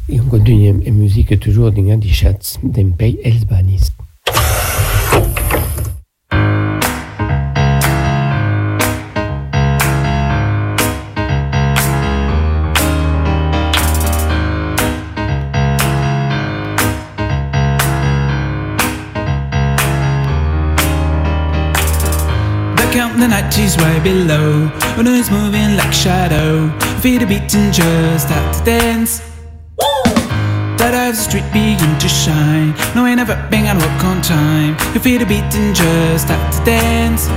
Et 0.09 0.21
on 0.21 0.29
continue 0.29 0.69
en 0.69 0.93
musique 0.93 1.37
toujours 1.37 1.73
dengan 1.73 1.99
die 1.99 2.13
Schatz, 2.13 2.59
den 2.63 2.93
Pei. 2.95 3.19
Back 3.49 4.06
the 23.27 23.41
night 23.41 23.57
is 23.57 23.75
way 23.77 23.99
below. 23.99 24.67
When 24.95 25.07
it's 25.07 25.29
moving 25.29 25.75
like 25.75 25.93
shadow. 25.93 26.69
Feet 27.01 27.21
are 27.23 27.27
beating 27.27 27.71
just 27.71 28.29
out 28.29 28.53
to 28.53 28.63
dance. 28.63 29.21
That 30.77 30.93
of 30.93 31.15
the 31.15 31.21
street 31.21 31.47
begin 31.51 31.97
to 31.99 32.07
shine. 32.07 32.73
No, 32.95 33.05
ain't 33.05 33.17
never 33.17 33.35
been 33.49 33.65
on 33.67 33.77
work 33.79 34.03
on 34.03 34.21
time. 34.21 34.77
Your 34.93 35.03
feet 35.03 35.21
are 35.21 35.25
beating 35.25 35.73
just 35.73 36.29
out 36.29 36.53
to 36.53 36.63
dance. 36.63 37.27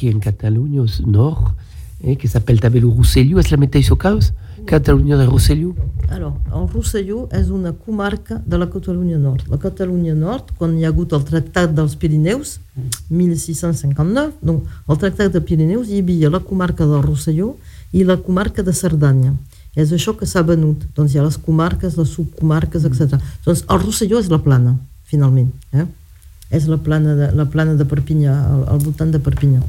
Aquí 0.00 0.08
en 0.08 0.18
Catalunya, 0.18 0.80
au 0.80 1.10
nord, 1.10 1.54
eh, 2.02 2.16
qui 2.16 2.26
s'appelle 2.26 2.60
també 2.60 2.80
le 2.80 2.88
Rosselló, 2.88 3.38
és 3.38 3.50
la 3.50 3.58
mateixa 3.60 3.94
caus? 3.96 4.32
Catalunya 4.64 5.16
de 5.16 5.26
Rosselló? 5.26 5.74
Alors, 6.08 6.34
el 6.54 6.68
Rosselló 6.72 7.28
és 7.32 7.50
una 7.50 7.72
comarca 7.72 8.40
de 8.46 8.56
la 8.56 8.68
Catalunya 8.70 9.18
Nord. 9.18 9.44
La 9.50 9.58
Catalunya 9.58 10.14
Nord, 10.14 10.54
quan 10.56 10.78
hi 10.78 10.84
ha 10.84 10.88
hagut 10.88 11.12
el 11.12 11.24
Tractat 11.24 11.74
dels 11.76 11.96
Pirineus, 11.96 12.60
1659, 13.08 14.32
doncs, 14.40 14.80
el 14.88 14.98
Tractat 14.98 15.32
de 15.36 15.42
Pirineus 15.44 15.88
hi 15.88 16.00
havia 16.00 16.30
la 16.30 16.40
comarca 16.40 16.86
del 16.86 17.02
Rosselló 17.04 17.54
i 17.92 18.04
la 18.04 18.16
comarca 18.16 18.62
de 18.62 18.72
Cerdanya. 18.72 19.34
És 19.76 19.92
això 19.92 20.16
que 20.16 20.26
s'ha 20.26 20.42
venut. 20.42 20.86
Doncs 20.96 21.12
hi 21.12 21.20
ha 21.20 21.26
les 21.26 21.36
comarques, 21.36 21.96
les 21.96 22.08
subcomarques, 22.08 22.88
etc. 22.88 23.20
Doncs 23.44 23.66
el 23.68 23.84
Rosselló 23.84 24.20
és 24.20 24.32
la 24.32 24.40
plana, 24.40 24.78
finalment. 25.04 25.52
Eh? 25.72 25.84
És 26.50 26.66
la 26.68 26.80
plana 26.80 27.14
de, 27.14 27.30
la 27.36 27.46
plana 27.46 27.76
de 27.76 27.84
Perpinyà, 27.84 28.32
al, 28.54 28.64
al 28.72 28.80
voltant 28.82 29.12
de 29.12 29.20
Perpinyà. 29.20 29.60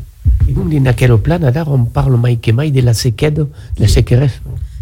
Aquella 0.91 1.17
plana, 1.17 1.51
d'ara, 1.51 1.71
on 1.71 1.85
parle 1.85 2.17
mai 2.17 2.37
que 2.37 2.53
mai 2.53 2.71
de 2.71 2.81
la 2.81 2.93
sequeda, 2.93 3.47
la 3.79 3.87
sequeresa. 3.87 4.41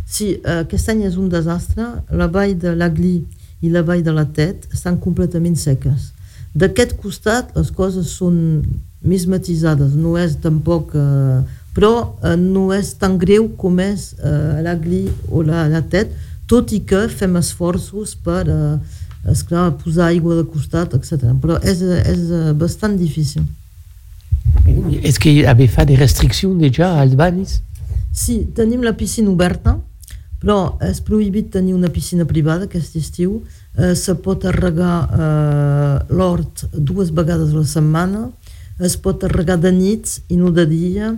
Sí, 0.10 0.40
eh, 0.44 0.62
aquest 0.64 0.90
any 0.90 1.04
és 1.06 1.18
un 1.22 1.30
desastre. 1.30 1.86
La 2.10 2.28
vall 2.28 2.56
de 2.58 2.74
l'Agli 2.76 3.20
i 3.62 3.70
la 3.70 3.84
vall 3.86 4.02
de 4.04 4.14
la 4.16 4.26
Tet 4.26 4.66
estan 4.74 4.98
completament 4.98 5.58
seques. 5.60 6.10
D'aquest 6.58 6.96
costat 6.98 7.52
les 7.58 7.70
coses 7.76 8.10
són 8.18 8.40
més 9.06 9.28
matisades, 9.30 9.96
no 9.96 10.18
és 10.18 10.38
tampoc... 10.44 10.96
Eh, 10.98 11.40
però 11.76 11.92
eh, 12.26 12.34
no 12.36 12.72
és 12.74 12.96
tan 13.00 13.20
greu 13.22 13.46
com 13.60 13.78
és 13.80 14.10
eh, 14.18 14.60
l'Agli 14.66 15.06
o 15.30 15.44
la, 15.46 15.68
la 15.70 15.84
Tet, 15.86 16.12
tot 16.50 16.74
i 16.74 16.82
que 16.82 17.06
fem 17.14 17.38
esforços 17.40 18.16
per 18.26 18.42
eh, 18.50 18.74
esclar, 19.30 19.70
posar 19.84 20.10
aigua 20.10 20.40
de 20.40 20.48
costat, 20.50 20.98
etc. 20.98 21.30
Però 21.40 21.60
és, 21.62 21.86
és 21.86 22.26
bastant 22.58 22.98
difícil. 22.98 23.46
Est-ce 25.04 25.20
qu'il 25.20 25.34
y 25.34 25.46
avait 25.46 25.68
fait 25.68 25.86
des 25.86 25.96
restrictions 25.96 26.54
déjà 26.56 26.94
à 26.94 27.02
Albanis 27.02 27.62
Sí, 28.12 28.48
tenim 28.56 28.82
la 28.84 28.94
piscina 28.98 29.30
oberta, 29.30 29.78
però 30.42 30.78
és 30.84 30.98
prohibit 31.06 31.52
tenir 31.54 31.76
una 31.76 31.92
piscina 31.94 32.26
privada 32.26 32.66
aquest 32.66 32.98
estiu. 32.98 33.44
Eh, 33.78 33.94
se 33.96 34.16
pot 34.24 34.44
arregar 34.50 34.96
eh, 35.08 35.96
l'hort 36.10 36.66
dues 36.74 37.14
vegades 37.16 37.54
a 37.54 37.60
la 37.60 37.68
setmana, 37.70 38.26
es 38.80 38.98
pot 38.98 39.24
arregar 39.28 39.60
de 39.62 39.72
nits 39.76 40.22
i 40.28 40.40
no 40.40 40.52
de 40.52 40.66
dia. 40.68 41.14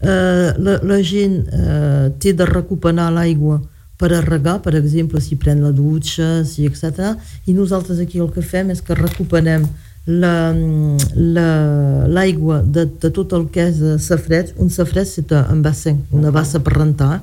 Eh, 0.00 0.48
la, 0.56 0.78
la 0.80 1.00
gent 1.04 1.42
eh, 1.52 2.08
té 2.18 2.32
de 2.32 2.48
recuperar 2.48 3.10
l'aigua 3.12 3.60
per 4.00 4.14
arregar, 4.16 4.62
per 4.64 4.72
exemple, 4.78 5.20
si 5.20 5.36
pren 5.36 5.60
la 5.60 5.74
dutxa, 5.76 6.40
si 6.48 6.64
etc. 6.64 7.12
I 7.44 7.52
nosaltres 7.52 8.00
aquí 8.00 8.18
el 8.18 8.30
que 8.32 8.40
fem 8.40 8.72
és 8.72 8.80
que 8.80 8.96
recuperem 8.96 9.68
l'aigua 10.06 10.96
la, 11.14 12.06
l'aigua 12.08 12.62
de, 12.62 12.86
de 13.00 13.10
tot 13.10 13.32
el 13.36 13.48
que 13.52 13.68
és 13.68 13.80
safreig, 14.02 14.54
un 14.58 14.70
safreig 14.70 15.06
c'est 15.06 15.32
un 15.32 15.60
bassin, 15.62 16.00
una 16.12 16.30
bassa 16.30 16.60
per 16.60 16.76
rentar, 16.78 17.20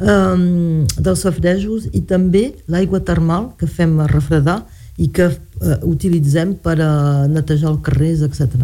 um, 0.00 0.84
dels 0.98 1.24
safrejos 1.24 1.88
i 1.92 2.02
també 2.02 2.50
l'aigua 2.68 3.00
termal 3.00 3.52
que 3.58 3.66
fem 3.66 3.98
refredar 4.12 4.60
i 5.00 5.08
que 5.08 5.30
uh, 5.30 5.78
utilitzem 5.88 6.54
per 6.60 6.76
a 6.84 7.26
netejar 7.28 7.72
els 7.72 7.80
carrers, 7.82 8.22
etc. 8.26 8.60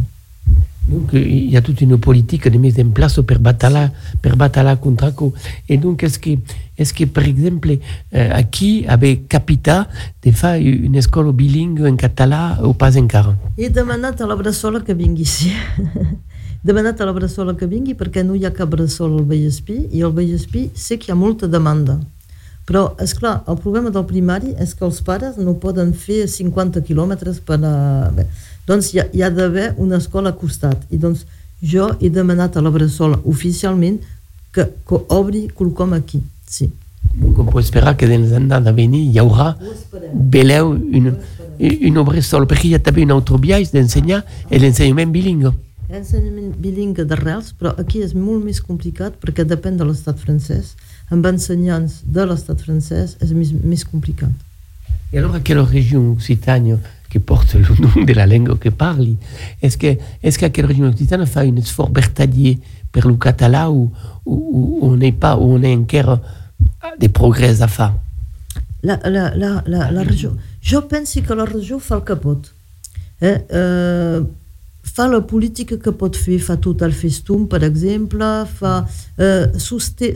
Donc, 0.87 1.15
euh, 1.15 1.19
il 1.19 1.51
y 1.51 1.57
a 1.57 1.63
toute 1.63 1.81
une 1.81 1.99
politique 1.99 2.49
de 2.49 2.59
mise 2.59 2.79
en 2.79 2.91
place 2.91 3.21
per 3.27 3.39
batallar, 3.39 3.91
per 4.23 4.37
batallar 4.37 4.79
contra 4.79 5.11
co. 5.11 5.35
Et 5.69 5.79
donc, 5.79 6.03
est-ce 6.05 6.19
que, 6.19 6.31
est-ce 6.79 6.95
que 6.95 7.05
par 7.05 7.25
exemple, 7.25 7.79
euh, 8.15 8.31
aquí 8.33 8.85
avait 8.87 9.17
capita 9.17 9.89
de 10.25 10.31
faire 10.31 10.55
une 10.55 10.95
école 10.95 11.33
bilingue 11.33 11.83
en 11.83 11.97
català 11.97 12.59
ou 12.63 12.73
pas 12.73 12.97
encara? 12.97 13.35
He 13.59 13.69
demanat 13.69 14.21
a 14.21 14.27
la 14.27 14.37
Bressola 14.37 14.81
que 14.81 14.95
vingui, 14.95 15.25
sí. 15.25 15.51
Demanat 16.65 17.01
a 17.01 17.07
la 17.07 17.13
Bressola 17.13 17.55
que 17.55 17.67
vingui 17.67 17.95
perquè 17.95 18.23
no 18.23 18.35
hi 18.35 18.47
ha 18.47 18.53
cap 18.55 18.71
Bressol 18.71 19.19
al 19.19 19.27
Vallespí 19.27 19.89
i 19.91 20.03
al 20.03 20.15
Vallespí 20.15 20.71
sé 20.75 20.99
que 20.99 21.11
hi 21.11 21.15
ha 21.15 21.19
molta 21.19 21.47
demanda. 21.47 21.99
Però, 22.67 22.89
és 22.99 23.13
clar, 23.15 23.45
el 23.47 23.59
problema 23.63 23.93
del 23.95 24.03
primari 24.07 24.51
és 24.59 24.73
que 24.75 24.83
els 24.87 24.99
pares 25.07 25.37
no 25.39 25.55
poden 25.63 25.93
fer 25.95 26.25
50 26.31 26.83
quilòmetres 26.87 27.39
per 27.47 27.61
a... 27.63 27.75
Bé, 28.15 28.25
doncs 28.67 28.93
hi 28.93 29.01
ha, 29.01 29.07
hi 29.13 29.23
ha 29.23 29.31
d'haver 29.31 29.75
una 29.77 29.99
escola 30.03 30.31
a 30.31 30.39
costat. 30.39 30.83
I 30.91 30.99
doncs 30.99 31.27
jo 31.63 31.91
he 32.01 32.11
demanat 32.11 32.57
a 32.57 32.65
la 32.65 32.71
Bressola 32.71 33.21
oficialment 33.25 34.01
que, 34.53 34.67
que 34.89 35.01
obri 35.09 35.49
quelcom 35.57 35.93
aquí. 35.93 36.23
Sí. 36.49 36.71
Donc, 37.15 37.39
on 37.39 37.45
peut 37.47 37.61
espérer 37.61 37.97
que 37.97 38.07
dans 38.07 38.21
les 38.21 38.33
années 38.33 38.55
à 38.55 38.73
venir, 38.73 39.01
il 39.01 39.13
y 39.13 39.21
aura 39.21 39.57
beleu 40.13 40.79
une, 40.93 41.15
une 41.59 42.03
bressol, 42.03 42.47
perquè 42.47 42.69
hi 42.69 42.75
ha 42.77 42.81
també 42.83 43.07
un 43.07 43.15
altre 43.15 43.39
biaix 43.41 43.73
d'ensenyar 43.73 44.23
l'ensenyament 44.51 45.13
bilingue. 45.15 45.53
Ensenyament 45.89 46.53
bilingue 46.61 47.07
d'arrels, 47.09 47.55
però 47.57 47.73
aquí 47.81 48.03
és 48.05 48.13
molt 48.15 48.45
més 48.45 48.61
complicat 48.61 49.17
perquè 49.23 49.47
depèn 49.49 49.79
de 49.81 49.87
l'estat 49.89 50.19
francès. 50.21 50.75
Amb 51.09 51.25
ensenyants 51.31 52.03
de 52.05 52.27
l'estat 52.27 52.61
francès 52.61 53.17
és 53.23 53.33
més, 53.33 53.55
més 53.65 53.87
complicat. 53.87 54.35
Et 55.13 55.19
alors, 55.19 55.35
à 55.35 55.41
quelle 55.41 55.63
région 55.63 56.11
occitane 56.11 56.79
qui 57.17 57.25
porte 57.25 57.55
le 57.55 57.75
nom 57.81 58.05
de 58.05 58.13
la 58.13 58.27
langue 58.27 58.59
que 58.59 58.69
parle, 58.69 59.17
est-ce 59.63 59.79
que, 59.79 59.97
est-ce 60.23 60.39
qu'à 60.39 60.51
quelle 60.51 60.67
région 60.67 60.87
occitane 60.87 61.27
fait 61.27 61.41
un 61.41 61.57
effort 61.57 61.91
bertalier 61.91 62.59
pour 62.93 63.09
le 63.09 63.15
català 63.15 63.71
ou, 63.71 63.91
ou, 64.27 64.79
on 64.83 64.97
n'est 64.97 65.13
pas, 65.13 65.37
ou 65.37 65.55
on 65.55 65.63
est 65.63 65.75
encore 65.75 66.21
des 66.99 67.09
progrès 67.09 67.63
à 67.63 67.69
faire? 67.69 67.95
La, 68.83 69.01
la, 69.05 69.35
la, 69.35 69.63
la, 69.67 69.91
la 69.91 70.03
regió... 70.03 70.37
Jo 70.67 70.83
penso 70.89 71.23
que 71.23 71.35
la 71.35 71.45
regió 71.47 71.79
fa 71.79 71.95
el 71.95 72.03
que 72.03 72.17
pot. 72.19 72.49
Eh? 73.23 73.39
Eh, 73.55 74.23
fa 74.83 75.07
la 75.07 75.21
política 75.23 75.77
que 75.79 75.93
pot 75.95 76.17
fer, 76.19 76.41
fa 76.43 76.57
tot 76.59 76.83
el 76.83 76.95
festum, 76.95 77.45
per 77.47 77.63
exemple, 77.63 78.27
fa, 78.59 78.81
eh, 79.15 79.55
sosté, 79.63 80.11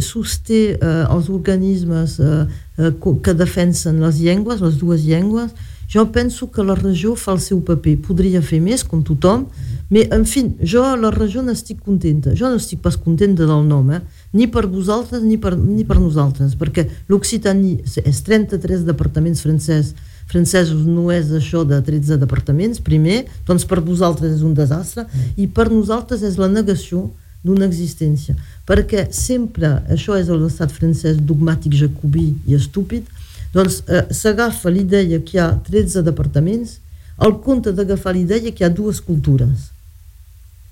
eh, 0.74 1.04
els 1.06 1.30
organismes 1.30 2.16
eh, 2.18 2.40
eh, 2.82 2.90
que 2.98 3.34
defensen 3.38 4.02
les 4.02 4.18
llengües, 4.18 4.62
les 4.66 4.80
dues 4.82 5.06
llengües. 5.06 5.54
Jo 5.90 6.06
penso 6.14 6.46
que 6.50 6.62
la 6.62 6.76
regió 6.78 7.16
fa 7.18 7.32
el 7.34 7.40
seu 7.42 7.58
paper. 7.66 7.96
Podria 8.06 8.38
fer 8.42 8.60
més, 8.62 8.84
com 8.86 9.02
tothom, 9.02 9.48
però, 9.90 10.04
en 10.14 10.24
fi, 10.24 10.44
jo 10.62 10.84
a 10.86 10.94
la 10.94 11.10
regió 11.10 11.42
n'estic 11.42 11.80
contenta. 11.82 12.30
Jo 12.38 12.46
no 12.46 12.60
estic 12.60 12.78
pas 12.84 12.94
contenta 12.94 13.42
del 13.42 13.64
nom, 13.66 13.90
eh? 13.90 13.98
ni 14.32 14.46
per 14.46 14.68
vosaltres 14.70 15.24
ni 15.26 15.34
per, 15.42 15.56
ni 15.58 15.82
per 15.84 15.98
nosaltres, 15.98 16.54
perquè 16.54 16.86
l'Occitanie 17.10 17.82
és 18.06 18.20
33 18.22 18.84
departaments 18.86 19.42
francès, 19.42 19.90
francesos 20.30 20.86
no 20.86 21.08
és 21.10 21.32
això 21.34 21.64
de 21.66 21.80
13 21.82 22.20
departaments, 22.22 22.78
primer, 22.86 23.24
doncs 23.48 23.66
per 23.66 23.80
vosaltres 23.82 24.36
és 24.38 24.46
un 24.46 24.54
desastre, 24.54 25.08
i 25.34 25.48
per 25.50 25.72
nosaltres 25.72 26.22
és 26.22 26.38
la 26.38 26.46
negació 26.46 27.08
d'una 27.42 27.66
existència. 27.66 28.36
Perquè 28.68 29.08
sempre, 29.16 29.80
això 29.90 30.14
és 30.20 30.30
l'estat 30.30 30.70
francès 30.70 31.18
dogmàtic, 31.18 31.74
jacobí 31.74 32.28
i 32.46 32.54
estúpid, 32.54 33.10
doncs 33.54 33.82
eh, 33.88 34.06
s'agafa 34.14 34.70
l'idea 34.70 35.18
que 35.24 35.36
hi 35.36 35.42
ha 35.42 35.50
13 35.66 36.04
departaments 36.06 36.78
al 37.18 37.36
compte 37.44 37.72
d'agafar 37.74 38.14
l'idea 38.14 38.52
que 38.52 38.64
hi 38.64 38.66
ha 38.66 38.72
dues 38.72 39.00
cultures. 39.04 39.70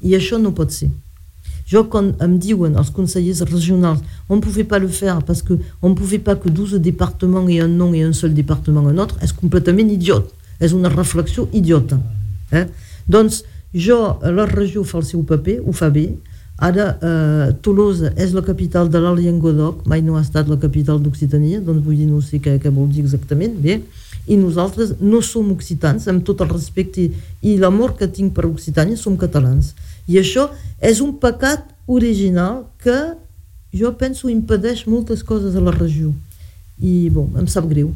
I 0.01 0.15
això 0.17 0.39
no 0.39 0.55
pot 0.55 0.73
ser. 0.73 0.91
Jo, 1.69 1.83
quan 1.93 2.15
em 2.25 2.39
diuen 2.41 2.79
els 2.81 2.89
consellers 2.97 3.43
regionals 3.51 4.01
on 4.29 4.39
ne 4.39 4.45
pouvait 4.45 4.65
pas 4.65 4.79
le 4.79 4.89
faire 4.89 5.23
parce 5.23 5.43
que 5.43 5.59
on 5.83 5.91
ne 5.91 5.95
pouvait 5.95 6.19
pas 6.19 6.37
que 6.37 6.49
12 6.49 6.81
départements 6.81 7.47
aient 7.49 7.61
un 7.61 7.69
nom 7.69 7.93
et 7.93 8.03
un 8.03 8.15
seul 8.15 8.33
département 8.33 8.87
un 8.89 8.97
autre, 8.97 9.19
és 9.21 9.33
completament 9.33 9.91
idiot. 9.93 10.33
És 10.61 10.73
una 10.73 10.89
reflexió 10.89 11.49
idiota. 11.53 12.01
Eh? 12.53 12.65
Doncs 13.07 13.43
jo, 13.75 14.19
la 14.23 14.47
regió 14.49 14.83
fa 14.85 15.03
el 15.03 15.05
seu 15.05 15.23
paper, 15.29 15.61
ho 15.61 15.75
fa 15.77 15.91
bé, 15.93 16.09
Ara, 16.59 16.99
eh, 16.99 17.55
Tolosa 17.63 18.11
és 18.19 18.33
la 18.35 18.43
capital 18.43 18.89
de 18.91 18.99
l'Alt 18.99 19.23
Llenguadoc, 19.23 19.85
mai 19.87 20.03
no 20.03 20.17
ha 20.19 20.25
estat 20.25 20.49
la 20.51 20.59
capital 20.59 20.99
d'Occitania, 20.99 21.61
doncs 21.63 21.85
vull 21.85 21.97
dir, 22.01 22.09
no 22.11 22.19
sé 22.21 22.41
què, 22.43 22.57
què 22.59 22.73
vol 22.75 22.89
dir 22.91 23.05
exactament, 23.05 23.55
bé, 23.63 23.79
i 24.27 24.37
nosaltres 24.37 24.97
no 25.01 25.21
som 25.23 25.53
occitans, 25.55 26.09
amb 26.11 26.25
tot 26.27 26.43
el 26.43 26.51
respecte 26.51 27.05
i, 27.05 27.13
i 27.47 27.55
l'amor 27.63 27.95
que 28.01 28.11
tinc 28.11 28.35
per 28.35 28.49
Occitània, 28.49 28.99
som 28.99 29.17
catalans. 29.17 29.71
I 30.11 30.19
això 30.19 30.49
és 30.83 30.99
un 31.05 31.15
pecat 31.23 31.63
original 31.87 32.65
que 32.83 32.99
jo 33.73 33.95
penso 34.01 34.29
impedeix 34.29 34.83
moltes 34.91 35.23
coses 35.23 35.55
a 35.55 35.63
la 35.63 35.73
regió. 35.77 36.11
I, 36.83 37.09
bon, 37.15 37.31
em 37.39 37.47
sap 37.47 37.71
greu. 37.71 37.95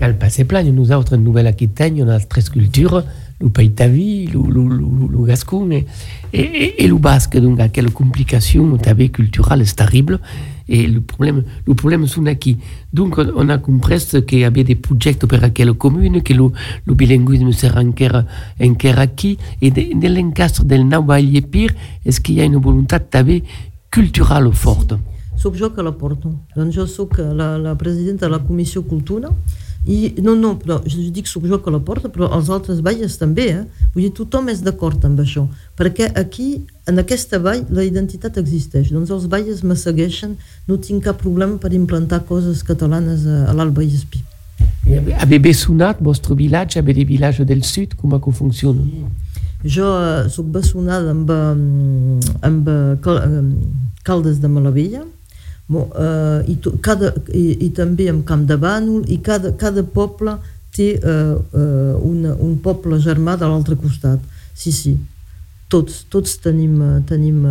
Cal 0.00 0.16
passé 0.18 0.46
plan, 0.48 0.64
nous 0.72 0.90
autres, 0.90 1.18
en 1.18 1.22
Nouvelle-Aquitaine, 1.22 2.02
on 2.02 2.10
a 2.10 2.18
tres 2.18 2.48
cultures, 2.50 3.04
lu 3.42 3.50
Paitavi, 3.50 4.28
lu, 4.32 4.42
lu, 4.48 4.68
lu, 4.68 5.06
lu 5.08 5.24
Gascume 5.24 5.84
e, 6.32 6.40
e, 6.78 6.86
e, 6.86 6.92
Basque. 6.92 7.40
Donc, 7.40 7.60
aquela 7.60 7.90
complicação 7.90 8.78
também 8.78 9.08
cultural 9.08 9.60
é 9.60 9.64
terrível. 9.64 10.20
E 10.68 10.86
o 10.86 11.02
problema, 11.02 11.44
o 11.66 11.74
problema 11.74 12.06
são 12.06 12.24
aqui. 12.26 12.56
Donc, 12.92 13.18
on 13.18 13.50
a 13.50 13.58
compreso 13.58 14.22
que 14.22 14.44
havia 14.44 14.64
des 14.64 14.78
projetos 14.78 15.28
para 15.28 15.48
aquela 15.48 15.74
commune 15.74 16.22
que 16.22 16.38
o, 16.40 16.52
o 16.86 16.94
bilinguismo 16.94 17.52
será 17.52 17.82
encara, 17.82 18.26
encara 18.58 19.02
aqui. 19.02 19.38
E 19.60 19.70
de, 19.70 19.94
nell'encastro 19.94 20.64
del 20.64 20.84
Nahual 20.84 21.20
Yepir, 21.20 21.74
é 22.06 22.12
que 22.12 22.40
há 22.40 22.46
uma 22.46 22.60
vontade 22.60 23.06
também 23.10 23.42
cultural 23.90 24.52
forte? 24.52 25.11
Soc 25.42 25.58
jo 25.58 25.72
que 25.74 25.82
la 25.82 25.92
porto. 25.98 26.30
Doncs 26.54 26.76
jo 26.76 26.86
sóc 26.86 27.18
la, 27.18 27.56
la 27.58 27.74
presidenta 27.78 28.28
de 28.28 28.32
la 28.36 28.42
Comissió 28.46 28.84
Cultura 28.86 29.32
i 29.82 30.14
no, 30.22 30.36
no, 30.38 30.52
però 30.60 30.76
jo 30.86 31.00
dic 31.10 31.26
soc 31.26 31.48
jo 31.50 31.58
que 31.58 31.72
la 31.74 31.80
porta, 31.82 32.06
però 32.12 32.28
els 32.36 32.50
altres 32.54 32.78
valles 32.86 33.16
també, 33.18 33.48
eh? 33.50 33.86
Vull 33.94 34.04
dir, 34.04 34.12
tothom 34.14 34.52
és 34.52 34.60
d'acord 34.62 35.02
amb 35.08 35.18
això, 35.24 35.42
perquè 35.78 36.06
aquí, 36.18 36.62
en 36.86 37.02
aquesta 37.02 37.40
vall, 37.42 37.64
la 37.74 37.82
identitat 37.82 38.38
existeix. 38.38 38.92
Doncs 38.94 39.10
els 39.10 39.26
valles 39.32 39.64
me 39.66 39.74
segueixen, 39.78 40.36
no 40.68 40.78
tinc 40.78 41.02
cap 41.08 41.18
problema 41.18 41.58
per 41.58 41.72
implantar 41.74 42.22
coses 42.28 42.62
catalanes 42.62 43.26
a, 43.26 43.48
a 43.50 43.56
l'Alt 43.58 43.74
Vallespí. 43.74 44.22
Avez 45.18 45.40
bessonat 45.42 45.98
vostre 45.98 46.36
village, 46.38 46.78
avez 46.78 46.94
des 46.94 47.08
villages 47.08 47.46
del 47.46 47.64
sud, 47.66 47.96
com 47.98 48.14
que 48.20 48.34
funciona? 48.38 48.86
Jo 49.64 49.88
eh, 49.98 50.28
soc 50.30 50.46
bessonada 50.54 51.10
amb, 51.10 51.30
eh, 51.30 52.30
amb 52.46 52.70
eh, 52.70 53.16
eh, 53.16 53.42
Caldes 54.06 54.38
de 54.42 54.50
Malavella, 54.50 55.02
Bon, 55.68 55.86
uh, 55.94 56.42
i, 56.50 56.56
to, 56.60 56.74
cada, 56.84 57.12
i, 57.32 57.66
i 57.66 57.70
també 57.74 58.08
amb 58.10 58.26
Camp 58.28 58.42
de 58.48 58.58
Bànol 58.60 59.06
i 59.08 59.20
cada, 59.24 59.54
cada 59.56 59.84
poble 59.84 60.36
té 60.74 60.94
uh, 60.98 61.38
uh, 61.38 61.94
una, 62.08 62.34
un 62.42 62.58
poble 62.62 62.98
germà 63.00 63.36
de 63.40 63.48
l'altre 63.48 63.78
costat. 63.80 64.20
Sí, 64.54 64.72
sí, 64.74 64.96
tots 65.72 66.02
tots 66.12 66.36
tenim, 66.42 66.76
uh, 66.80 66.98
tenim 67.08 67.46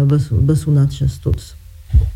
bessonatges 0.45 1.18
tots. 1.24 1.55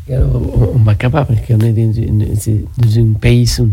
On, 0.08 0.44
on 0.76 0.84
va 0.84 0.92
acabar? 0.92 1.26
Parce 1.26 1.40
qu'on 1.46 1.60
est 1.60 1.72
dans, 1.72 2.98
un 2.98 3.12
pays 3.20 3.48
où 3.60 3.68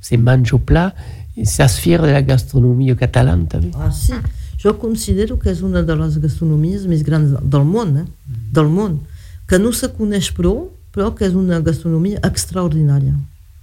c'est 0.00 0.16
mange 0.16 0.52
au 0.52 0.58
plat 0.58 0.94
et 1.36 1.44
ça 1.44 1.68
se 1.68 1.80
fier 1.80 1.98
de 1.98 2.06
la 2.06 2.22
gastronomie 2.22 2.94
catalane, 2.96 3.46
t'as 3.48 3.58
vu 3.58 3.70
ah, 3.74 3.90
sí. 3.90 4.12
jo 4.58 4.74
considero 4.74 5.38
que 5.38 5.50
és 5.50 5.62
una 5.62 5.84
de 5.86 5.94
les 5.94 6.18
gastronomies 6.18 6.86
més 6.90 7.04
grans 7.06 7.36
del 7.38 7.64
món, 7.64 7.94
eh? 8.02 8.06
del 8.52 8.66
món. 8.66 8.98
Que 9.46 9.58
no 9.62 9.70
se 9.72 9.88
coneix 9.94 10.32
prou 10.34 10.72
però 10.98 11.12
que 11.14 11.28
és 11.28 11.36
una 11.38 11.60
gastronomia 11.62 12.18
extraordinària. 12.26 13.14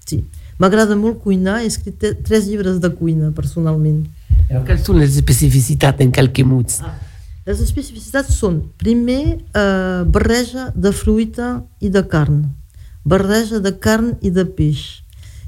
Sí. 0.08 0.22
M'agrada 0.56 0.96
molt 0.96 1.20
cuinar, 1.20 1.60
he 1.60 1.68
escrit 1.68 2.00
tres 2.24 2.46
llibres 2.48 2.80
de 2.80 2.88
cuina, 2.96 3.34
personalment. 3.36 4.06
Quelles 4.48 4.86
sont 4.86 4.96
les 4.96 5.18
spécificités 5.20 5.92
en 6.00 6.46
mots 6.46 6.80
ah. 6.82 6.94
Les 7.46 7.60
especificitats 7.62 8.34
són, 8.40 8.62
primer, 8.78 9.38
eh, 9.54 10.04
barreja 10.08 10.72
de 10.74 10.92
fruita 10.92 11.64
i 11.82 11.90
de 11.90 12.02
carn, 12.08 12.46
barreja 13.04 13.60
de 13.60 13.74
carn 13.78 14.16
i 14.22 14.32
de 14.32 14.46
peix, 14.46 15.04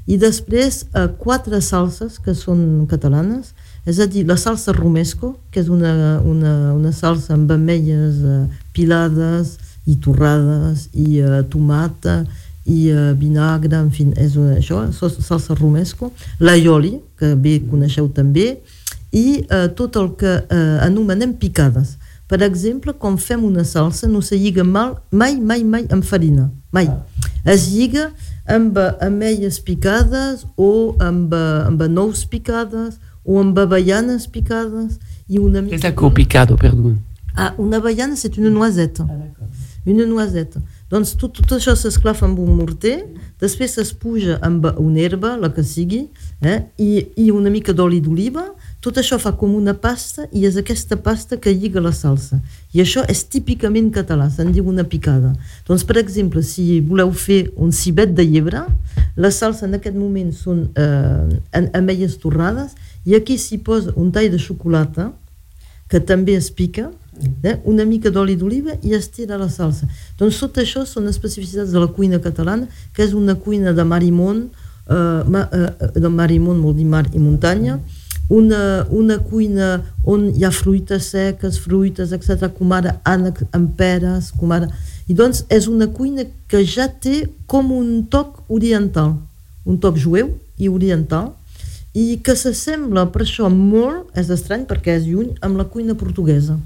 i 0.06 0.16
després 0.16 0.84
eh, 0.94 1.08
quatre 1.18 1.60
salses 1.60 2.18
que 2.18 2.34
són 2.34 2.86
catalanes, 2.86 3.54
és 3.86 3.98
a 3.98 4.06
dir, 4.06 4.26
la 4.28 4.36
salsa 4.36 4.72
romesco, 4.76 5.38
que 5.50 5.60
és 5.60 5.72
una, 5.72 6.20
una, 6.20 6.74
una 6.74 6.92
salsa 6.92 7.34
amb 7.34 7.50
ametlles 7.50 8.20
eh, 8.22 8.44
pilades, 8.76 9.56
i 9.88 9.96
torrades, 10.04 10.88
i 10.92 11.22
uh, 11.22 11.40
tomata, 11.50 12.20
i 12.68 12.90
uh, 12.92 13.12
vinagre, 13.16 13.78
en 13.78 13.88
fi, 13.92 14.08
és 14.20 14.36
una, 14.36 14.58
això, 14.60 14.82
salsa 14.92 15.56
romesco, 15.56 16.12
l'aioli, 16.44 16.98
que 17.18 17.32
bé 17.40 17.58
coneixeu 17.70 18.10
també, 18.14 18.50
i 19.16 19.40
uh, 19.46 19.66
tot 19.78 19.96
el 19.96 20.12
que 20.20 20.34
uh, 20.44 20.76
anomenem 20.84 21.32
picades. 21.40 21.96
Per 22.28 22.42
exemple, 22.44 22.92
quan 22.92 23.16
fem 23.16 23.44
una 23.48 23.64
salsa 23.64 24.08
no 24.08 24.20
se 24.20 24.36
lliga 24.36 24.64
mal, 24.64 24.98
mai, 25.10 25.38
mai, 25.40 25.64
mai 25.64 25.86
amb 25.88 26.04
farina, 26.04 26.50
mai. 26.76 26.90
Es 27.48 27.70
lliga 27.72 28.10
amb 28.48 28.76
ametlles 29.00 29.62
picades 29.64 30.44
o 30.56 30.94
amb, 31.00 31.32
amb 31.32 31.86
nous 31.88 32.26
picades 32.28 32.98
o 33.24 33.40
amb 33.40 33.56
avellanes 33.64 34.28
picades 34.28 34.98
i 35.28 35.40
una 35.40 35.62
mica... 35.64 35.80
És 35.80 36.12
picado, 36.14 36.56
perdó? 36.56 36.94
Ah, 37.34 37.54
una 37.56 37.76
avellana, 37.76 38.16
c'est 38.16 38.36
une 38.36 38.50
noisette. 38.50 39.00
Une 39.86 40.04
noisette. 40.04 40.58
Doncs 40.88 41.14
tot, 41.20 41.34
tot 41.36 41.52
això 41.58 41.74
s'esclafa 41.76 42.24
amb 42.24 42.38
un 42.40 42.54
morter, 42.56 42.96
després 43.40 43.76
es 43.80 43.90
puja 43.92 44.38
amb 44.44 44.64
una 44.80 45.02
herba, 45.04 45.34
la 45.36 45.50
que 45.52 45.64
sigui, 45.64 46.06
eh? 46.40 46.62
I, 46.80 46.90
i 47.20 47.28
una 47.30 47.52
mica 47.52 47.74
d'oli 47.76 48.00
d'oliva, 48.00 48.46
tot 48.84 48.96
això 49.00 49.18
fa 49.20 49.34
com 49.36 49.52
una 49.58 49.74
pasta 49.76 50.24
i 50.32 50.46
és 50.48 50.56
aquesta 50.56 50.96
pasta 51.02 51.36
que 51.36 51.52
lliga 51.52 51.82
la 51.84 51.92
salsa. 51.92 52.38
I 52.72 52.80
això 52.84 53.04
és 53.10 53.24
típicament 53.28 53.90
català, 53.92 54.30
se'n 54.32 54.52
diu 54.54 54.68
una 54.70 54.86
picada. 54.88 55.34
Doncs, 55.68 55.84
per 55.84 55.98
exemple, 56.00 56.44
si 56.46 56.80
voleu 56.80 57.12
fer 57.12 57.50
un 57.56 57.72
cibet 57.74 58.14
de 58.16 58.24
llebre, 58.24 58.64
la 59.18 59.32
salsa 59.34 59.66
en 59.66 59.76
aquest 59.76 59.96
moment 59.98 60.32
són 60.32 60.68
eh, 60.78 61.66
ametlles 61.74 62.16
torrades 62.22 62.76
i 63.04 63.16
aquí 63.18 63.36
s'hi 63.36 63.58
posa 63.66 63.92
un 63.96 64.12
tall 64.14 64.30
de 64.32 64.40
xocolata 64.40 65.10
que 65.88 66.00
també 66.00 66.36
es 66.38 66.50
pica, 66.52 66.90
eh? 67.42 67.58
una 67.64 67.84
mica 67.84 68.10
d'oli 68.10 68.36
d'oliva 68.36 68.76
i 68.82 68.94
es 68.94 69.08
tira 69.14 69.38
la 69.38 69.48
salsa. 69.48 69.88
Doncs 70.18 70.40
tot 70.42 70.58
això 70.62 70.84
són 70.86 71.08
especificitats 71.10 71.72
de 71.74 71.82
la 71.82 71.90
cuina 71.92 72.20
catalana, 72.22 72.68
que 72.94 73.04
és 73.04 73.14
una 73.14 73.34
cuina 73.34 73.72
de 73.72 73.84
mar 73.84 74.02
i 74.02 74.10
món, 74.14 74.48
eh, 74.88 75.22
ma, 75.28 75.48
eh, 75.52 75.92
de 75.98 76.10
mar 76.12 76.30
i 76.30 76.38
món 76.42 76.62
vol 76.62 76.76
dir 76.76 76.86
mar 76.86 77.06
i 77.12 77.22
muntanya, 77.22 77.78
una, 78.28 78.86
una 78.90 79.18
cuina 79.18 79.68
on 80.04 80.28
hi 80.36 80.44
ha 80.44 80.50
fruites 80.52 81.08
seques, 81.14 81.58
fruites, 81.64 82.12
etc., 82.12 82.50
com 82.52 82.72
ara 82.76 82.98
ànecs 83.08 83.48
amb 83.56 83.74
peres, 83.78 84.32
com 84.36 84.52
ara... 84.52 84.68
I 85.08 85.14
doncs 85.16 85.46
és 85.48 85.64
una 85.72 85.86
cuina 85.88 86.26
que 86.52 86.60
ja 86.68 86.84
té 86.88 87.22
com 87.48 87.70
un 87.72 88.02
toc 88.12 88.42
oriental, 88.52 89.14
un 89.64 89.78
toc 89.80 89.96
jueu 89.96 90.34
i 90.60 90.68
oriental, 90.68 91.30
i 91.96 92.18
que 92.20 92.34
s'assembla 92.36 93.06
per 93.12 93.24
això 93.24 93.48
molt, 93.48 94.10
és 94.12 94.28
estrany 94.30 94.66
perquè 94.68 94.98
és 94.98 95.06
lluny, 95.08 95.32
amb 95.40 95.56
la 95.56 95.64
cuina 95.64 95.96
portuguesa. 95.96 96.58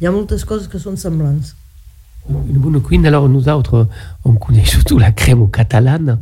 Hi 0.00 0.06
ha 0.08 0.12
moltes 0.14 0.44
coses 0.48 0.68
que 0.72 0.78
són 0.80 0.96
semblants. 0.96 1.54
Une 2.30 2.58
bonne 2.58 2.80
cuisine, 2.80 3.06
alors 3.06 3.28
nous 3.28 3.48
autres, 3.48 3.86
on 4.24 4.34
connaît 4.34 4.64
surtout 4.64 4.98
la 4.98 5.10
crème 5.12 5.50
catalane. 5.50 6.18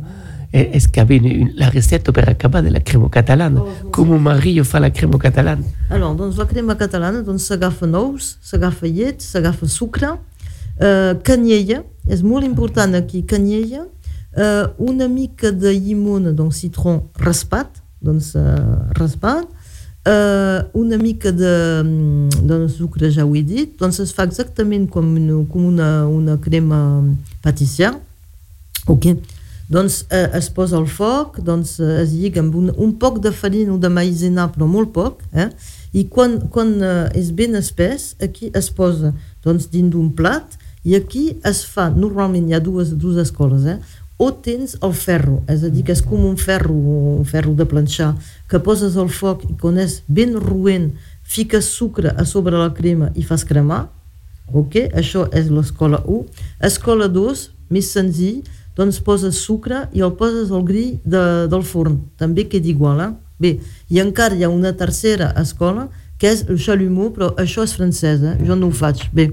Est-ce 0.51 0.87
qu'il 0.87 0.97
y 0.97 0.99
avait 1.01 1.17
une- 1.17 1.25
une- 1.27 1.53
la 1.55 1.69
recette 1.69 2.11
per 2.11 2.27
acabar 2.27 2.63
de 2.63 2.69
la 2.69 2.79
crème 2.79 3.07
catalane 3.09 3.61
Comment 3.91 4.17
Marie 4.17 4.59
fait 4.63 4.79
la 4.79 4.89
crème 4.89 5.17
catalane 5.19 5.63
Alors, 5.91 6.15
doncs 6.15 6.37
la 6.37 6.45
crema 6.45 6.75
catalana 6.75 7.21
doncs 7.21 7.37
s'agafa 7.45 7.85
nous, 7.85 8.17
s'agafa 8.41 8.87
llet, 8.87 9.17
s'agafa 9.21 9.67
sucre, 9.67 10.17
eh, 10.81 11.13
canyella, 11.23 11.83
és 12.07 12.23
molt 12.23 12.43
important 12.43 12.93
aquí, 12.95 13.23
canyella, 13.23 13.85
eh, 14.35 14.63
una 14.79 15.07
mica 15.07 15.51
de 15.51 15.71
llimona, 15.71 16.31
doncs 16.31 16.55
citron 16.57 17.03
raspat, 17.19 17.67
doncs 18.01 18.33
eh, 18.35 18.39
raspat, 18.97 19.45
eh, 20.09 20.69
una 20.73 20.97
mica 20.97 21.31
de, 21.31 21.83
mm, 21.83 22.45
de 22.47 22.67
sucre, 22.69 23.11
ja 23.11 23.25
ho 23.25 23.35
he 23.35 23.43
dit, 23.45 23.75
doncs 23.79 23.99
es 24.03 24.13
fa 24.15 24.25
exactament 24.27 24.87
com 24.89 25.15
una, 25.15 25.41
com 25.51 25.65
una, 25.69 25.89
una 26.07 26.37
crema 26.41 26.79
patissière, 27.43 27.99
ok? 28.87 29.13
Doncs 29.69 30.05
eh, 30.09 30.25
es 30.39 30.49
posa 30.49 30.79
al 30.79 30.87
foc, 30.89 31.37
doncs 31.45 31.77
eh, 31.79 31.99
es 32.01 32.15
lliga 32.17 32.41
amb 32.41 32.55
un, 32.57 32.71
un 32.73 32.95
poc 32.97 33.19
de 33.21 33.31
farina 33.31 33.75
o 33.75 33.77
de 33.77 33.91
maïzena, 33.93 34.47
però 34.53 34.65
molt 34.65 34.93
poc, 34.95 35.21
eh? 35.33 35.51
i 35.93 36.07
quan, 36.09 36.39
quan 36.53 36.73
eh, 36.81 37.19
és 37.19 37.29
ben 37.33 37.57
espès, 37.57 38.15
aquí 38.21 38.49
es 38.57 38.69
posa 38.73 39.13
doncs, 39.45 39.69
dins 39.69 39.93
d'un 39.93 40.09
plat 40.13 40.57
i 40.85 40.95
aquí 40.97 41.35
es 41.45 41.63
fa, 41.69 41.89
normalment 41.93 42.49
hi 42.49 42.57
ha 42.57 42.61
dues, 42.63 42.95
dues 42.97 43.19
escoles, 43.21 43.65
eh? 43.69 43.77
O 44.19 44.31
tens 44.35 44.75
el 44.83 44.91
ferro, 44.91 45.37
és 45.47 45.63
a 45.63 45.69
dir, 45.71 45.85
que 45.87 45.93
és 45.95 46.01
com 46.03 46.25
un 46.27 46.35
ferro, 46.37 46.75
un 46.75 47.27
ferro 47.27 47.53
de 47.55 47.63
planxar, 47.65 48.11
que 48.51 48.59
poses 48.59 48.97
al 48.99 49.07
foc 49.15 49.45
i 49.47 49.53
quan 49.61 49.79
és 49.79 50.01
ben 50.11 50.35
roent 50.35 50.89
fiques 51.23 51.69
sucre 51.71 52.11
a 52.11 52.25
sobre 52.27 52.59
la 52.59 52.73
crema 52.75 53.13
i 53.15 53.23
fas 53.23 53.45
cremar, 53.47 53.85
ok? 54.51 54.75
Això 54.99 55.23
és 55.31 55.47
l'escola 55.53 56.01
1. 56.03 56.43
Escola 56.67 57.07
2, 57.07 57.45
més 57.71 57.93
senzill, 57.95 58.41
doncs 58.75 58.99
poses 59.05 59.39
sucre 59.39 59.85
i 59.95 60.03
el 60.03 60.11
poses 60.19 60.51
al 60.51 60.67
grill 60.67 60.97
de, 61.05 61.23
del 61.47 61.63
forn, 61.63 62.01
també 62.19 62.49
queda 62.51 62.67
igual, 62.73 62.99
eh? 63.05 63.13
Bé, 63.39 63.53
i 63.87 64.01
encara 64.03 64.35
hi 64.35 64.43
ha 64.43 64.51
una 64.51 64.73
tercera 64.75 65.31
escola, 65.39 65.87
que 66.19 66.27
és 66.27 66.43
el 66.51 66.59
chalumeau, 66.59 67.13
però 67.15 67.31
això 67.39 67.63
és 67.63 67.77
francès, 67.77 68.19
eh? 68.19 68.35
Jo 68.43 68.59
no 68.59 68.67
ho 68.67 68.75
faig. 68.75 69.07
Bé, 69.15 69.29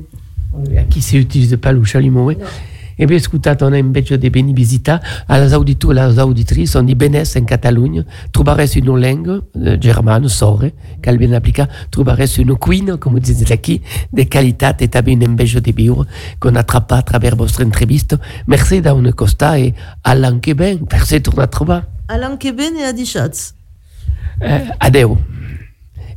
Qui 0.88 1.02
s'utilise 1.02 1.58
pas 1.60 1.74
le 1.74 1.84
chalumeau 1.84 2.30
eh? 2.30 2.38
Eh 2.40 2.75
bien, 3.04 3.18
écoutez, 3.18 3.54
on 3.60 3.72
a 3.72 3.76
invece 3.76 4.16
di 4.16 4.30
beni 4.30 4.54
visita 4.54 5.02
alle 5.26 5.52
auditori 5.52 5.98
e 5.98 6.00
alle 6.00 6.18
auditrici, 6.18 6.66
sono 6.66 6.86
di 6.86 6.94
benesse 6.94 7.38
in 7.38 7.44
Catalogna, 7.44 8.02
troverete 8.30 8.78
una 8.80 8.96
lingua 8.96 9.42
eh, 9.52 9.76
germana, 9.76 10.26
sore, 10.28 10.72
che 10.98 11.10
al 11.10 11.18
viene 11.18 11.36
applicata, 11.36 11.72
troverete 11.90 12.40
una 12.40 12.56
cuina, 12.56 12.96
come 12.96 13.20
dite 13.20 13.60
qui, 13.60 13.84
di 14.08 14.26
qualità 14.26 14.74
e 14.76 14.88
anche 14.90 15.10
invece 15.10 15.60
di 15.60 15.72
vivere, 15.72 16.06
qu'on 16.38 16.56
attrape 16.56 16.92
à 16.92 17.02
travers 17.02 17.36
votre 17.36 17.62
entrevista. 17.62 18.18
Merci 18.46 18.80
da 18.80 18.94
una 18.94 19.12
costa 19.12 19.56
e 19.56 19.74
all'anche 20.02 20.54
ben, 20.54 20.86
se 21.04 21.20
torna 21.20 21.42
a 21.42 21.48
trovare. 21.48 21.86
Alain 22.06 22.36
Keben 22.38 22.76
e 22.76 22.84
Adi 22.84 23.04
Schatz. 23.04 23.52
Eh, 24.38 24.74
adeu. 24.78 25.18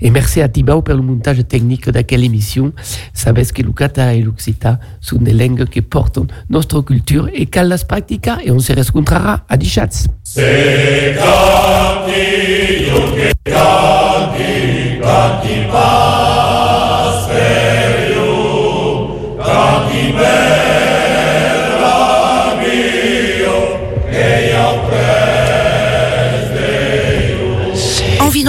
Et 0.02 0.12
merci 0.12 0.42
a 0.42 0.48
Tibau 0.48 0.84
le 0.88 0.96
montage 0.98 1.46
tecnico 1.48 1.92
d'aquella 1.92 2.26
emission. 2.26 2.74
Sabes 3.14 3.52
que 3.54 3.62
Lucata 3.62 4.14
et 4.14 4.22
Luxita 4.22 4.80
sont 5.02 5.18
des 5.18 5.34
langues 5.34 5.66
qui 5.66 5.82
portent 5.82 6.20
notre 6.50 6.82
culture 6.82 7.30
et 7.34 7.46
cal 7.48 7.68
las 7.68 7.84
practica 7.84 8.40
e 8.46 8.52
on 8.52 8.60
se 8.60 8.74
rescontrarà 8.74 9.46
à 9.50 9.58
Dichatz. 9.58 10.08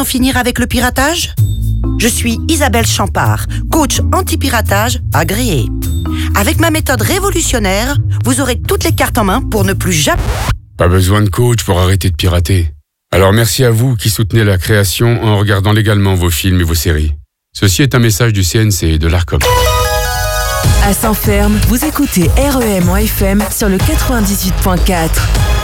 D'en 0.01 0.05
finir 0.07 0.39
avec 0.39 0.59
le 0.59 0.67
piratage? 0.67 1.35
Je 1.99 2.09
suis 2.09 2.41
Isabelle 2.49 2.87
Champard, 2.87 3.45
coach 3.71 4.01
anti-piratage 4.15 4.99
agréée. 5.13 5.67
Avec 6.35 6.59
ma 6.59 6.71
méthode 6.71 7.03
révolutionnaire, 7.03 7.99
vous 8.25 8.41
aurez 8.41 8.59
toutes 8.59 8.85
les 8.85 8.93
cartes 8.93 9.19
en 9.19 9.25
main 9.25 9.43
pour 9.43 9.65
ne 9.65 9.75
plus 9.75 9.93
jamais... 9.93 10.23
Pas 10.79 10.89
besoin 10.89 11.21
de 11.21 11.29
coach 11.29 11.65
pour 11.65 11.79
arrêter 11.79 12.09
de 12.09 12.17
pirater. 12.17 12.71
Alors 13.13 13.35
merci 13.35 13.63
à 13.63 13.71
vous 13.71 13.95
qui 13.95 14.09
soutenez 14.09 14.43
la 14.43 14.57
création 14.57 15.23
en 15.23 15.37
regardant 15.37 15.75
légalement 15.75 16.15
vos 16.15 16.31
films 16.31 16.61
et 16.61 16.65
vos 16.65 16.75
séries. 16.75 17.13
Ceci 17.53 17.83
est 17.83 17.95
un 17.95 17.99
message 17.99 18.33
du 18.33 18.43
CNC 18.43 18.85
et 18.85 18.99
de 18.99 19.07
l'ARCOM. 19.07 19.41
À 20.83 20.95
Saint-Ferme, 20.95 21.59
vous 21.69 21.85
écoutez 21.85 22.31
REM 22.39 22.89
en 22.89 22.97
FM 22.97 23.45
sur 23.51 23.69
le 23.69 23.77
98.4. 23.77 25.60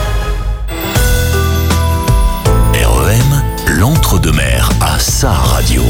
l'entre-deux-mer 3.77 4.71
à 4.81 4.97
sa 4.97 5.29
radio. 5.29 5.83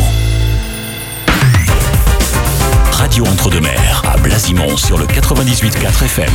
Radio 2.91 3.25
Entre-deux-Mers 3.25 4.01
à 4.05 4.17
Blasimont 4.17 4.75
sur 4.75 4.97
le 4.97 5.05
98.4 5.05 6.03
FM. 6.03 6.33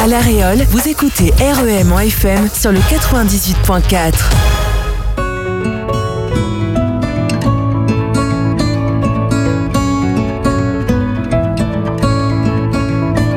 À 0.00 0.06
La 0.06 0.20
Réole, 0.20 0.62
vous 0.68 0.88
écoutez 0.88 1.32
REM 1.40 1.92
en 1.92 1.98
FM 1.98 2.48
sur 2.54 2.70
le 2.70 2.78
98.4. 2.78 4.12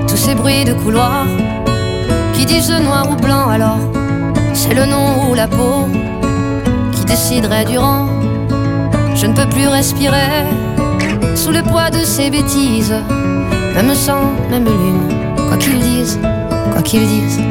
tous 0.08 0.18
ces 0.18 0.36
bruits 0.36 0.66
de 0.66 0.74
couloir 0.74 1.26
qui 2.36 2.46
disent 2.46 2.70
noir 2.70 3.10
ou 3.10 3.16
blanc 3.16 3.50
alors 3.50 3.80
c'est 4.60 4.74
le 4.74 4.86
nom 4.86 5.30
ou 5.30 5.36
la 5.36 5.48
peau 5.48 5.88
qui 6.92 7.06
déciderait 7.06 7.64
du 7.64 7.78
rang. 7.78 8.08
Je 9.16 9.26
ne 9.26 9.34
peux 9.34 9.48
plus 9.48 9.70
respirer 9.70 10.44
sous 11.34 11.52
le 11.52 11.64
poids 11.64 11.90
de 11.90 12.04
ces 12.04 12.30
bêtises. 12.30 12.94
Même 13.74 13.96
sang 13.96 14.34
même 14.52 14.66
lune 14.66 15.08
quoi 15.48 15.56
qu'ils 15.56 15.80
disent 15.80 16.20
quoi 16.74 16.82
qu'ils 16.82 17.08
disent. 17.08 17.42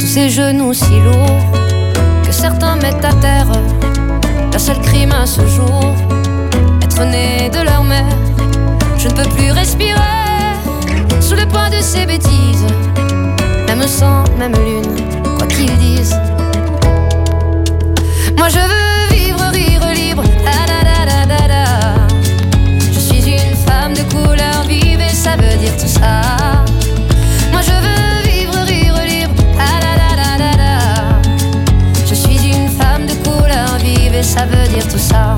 Tous 0.00 0.06
ces 0.06 0.28
genoux 0.28 0.72
si 0.72 0.96
lourds 1.06 1.44
que 2.26 2.32
certains 2.32 2.74
mettent 2.76 3.04
à 3.04 3.12
terre. 3.26 3.52
Leur 4.50 4.60
seul 4.60 4.80
crime 4.80 5.12
à 5.12 5.24
ce 5.24 5.46
jour 5.46 5.94
être 6.82 7.04
né 7.04 7.48
de 7.48 7.62
leur 7.64 7.84
mère. 7.84 8.16
Je 8.98 9.06
ne 9.06 9.14
peux 9.14 9.28
plus 9.36 9.52
respirer 9.52 10.00
sous 11.20 11.36
le 11.36 11.46
poids 11.46 11.70
de 11.70 11.80
ces 11.80 12.06
bêtises. 12.06 12.66
Même 13.68 13.86
sang, 13.86 14.24
même 14.36 14.54
lune, 14.54 15.07
Moi 18.36 18.48
je 18.48 18.60
veux 18.60 19.16
vivre, 19.16 19.40
rire 19.52 19.86
libre. 19.92 20.22
Da, 20.44 20.66
da, 20.68 21.04
da, 21.04 21.26
da, 21.26 21.48
da. 21.48 21.64
Je 22.92 23.00
suis 23.00 23.32
une 23.32 23.56
femme 23.66 23.92
de 23.92 24.02
couleur 24.02 24.62
vive 24.68 25.00
et 25.00 25.12
ça 25.12 25.36
veut 25.36 25.56
dire 25.58 25.76
tout 25.76 25.88
ça. 25.88 26.22
Moi 27.50 27.60
je 27.62 27.72
veux 27.72 28.30
vivre, 28.30 28.54
rire 28.66 29.02
libre. 29.04 29.34
Da, 29.56 29.80
da, 29.80 29.94
da, 30.16 30.38
da, 30.38 30.56
da. 30.56 31.20
Je 32.08 32.14
suis 32.14 32.36
une 32.36 32.68
femme 32.68 33.06
de 33.06 33.14
couleur 33.28 33.78
vive 33.78 34.14
et 34.14 34.22
ça 34.22 34.44
veut 34.46 34.68
dire 34.68 34.86
tout 34.86 34.98
ça. 34.98 35.34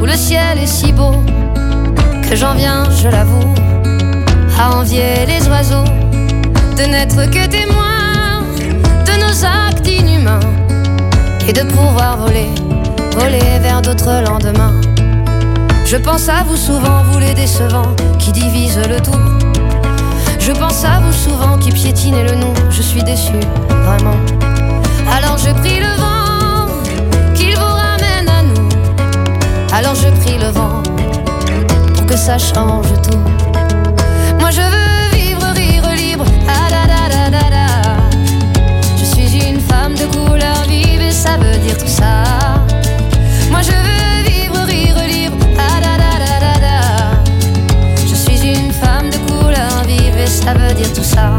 où 0.00 0.04
le 0.04 0.16
ciel 0.16 0.58
est 0.58 0.66
si 0.66 0.92
beau 0.92 1.12
que 2.28 2.36
j'en 2.36 2.54
viens, 2.54 2.84
je 2.90 3.08
l'avoue, 3.08 3.54
à 4.58 4.76
envier 4.76 5.26
les 5.26 5.48
oiseaux 5.48 5.84
de 6.76 6.82
n'être 6.82 7.30
que 7.30 7.46
témoins 7.46 8.42
de 9.06 9.12
nos 9.20 9.44
actes 9.44 9.86
inhumains 9.86 10.40
et 11.46 11.52
de 11.52 11.62
pouvoir 11.62 12.16
voler, 12.18 12.48
voler 13.12 13.58
vers 13.60 13.82
d'autres 13.82 14.22
lendemains. 14.28 14.80
Je 15.84 15.96
pense 15.96 16.28
à 16.28 16.42
vous 16.46 16.56
souvent, 16.56 17.02
vous 17.10 17.18
les 17.18 17.34
décevants 17.34 17.94
qui 18.18 18.32
divisent 18.32 18.78
le 18.88 19.00
tout. 19.00 19.18
Je 20.38 20.52
pense 20.52 20.84
à 20.84 21.00
vous 21.00 21.12
souvent 21.12 21.58
qui 21.58 21.70
piétinez 21.70 22.24
le 22.24 22.34
nous, 22.36 22.54
je 22.70 22.82
suis 22.82 23.02
déçu, 23.02 23.38
vraiment. 23.68 24.16
Alors 25.10 25.38
je 25.38 25.50
prie 25.60 25.80
le 25.80 26.00
vent. 26.00 26.09
Alors 29.80 29.94
je 29.94 30.08
prie 30.20 30.36
le 30.36 30.50
vent, 30.50 30.82
pour 31.94 32.04
que 32.04 32.14
ça 32.14 32.36
change 32.36 32.92
tout. 33.02 33.16
Moi 34.38 34.50
je 34.50 34.60
veux 34.60 35.18
vivre, 35.18 35.46
rire 35.54 35.88
libre. 35.96 36.26
Ah. 36.46 37.96
Je 38.98 39.04
suis 39.06 39.38
une 39.48 39.58
femme 39.58 39.94
de 39.94 40.04
couleur 40.04 40.64
vive 40.68 41.00
et 41.00 41.10
ça 41.10 41.38
veut 41.38 41.56
dire 41.64 41.78
tout 41.78 41.88
ça. 41.88 42.24
Moi 43.50 43.62
je 43.62 43.70
veux 43.70 44.30
vivre, 44.30 44.62
rire 44.66 44.98
libre. 45.08 45.38
Ah. 45.58 47.14
Je 48.06 48.14
suis 48.14 48.50
une 48.50 48.72
femme 48.72 49.08
de 49.08 49.16
couleur 49.32 49.82
vive 49.86 50.18
et 50.18 50.26
ça 50.26 50.52
veut 50.52 50.74
dire 50.74 50.92
tout 50.92 51.02
ça. 51.02 51.38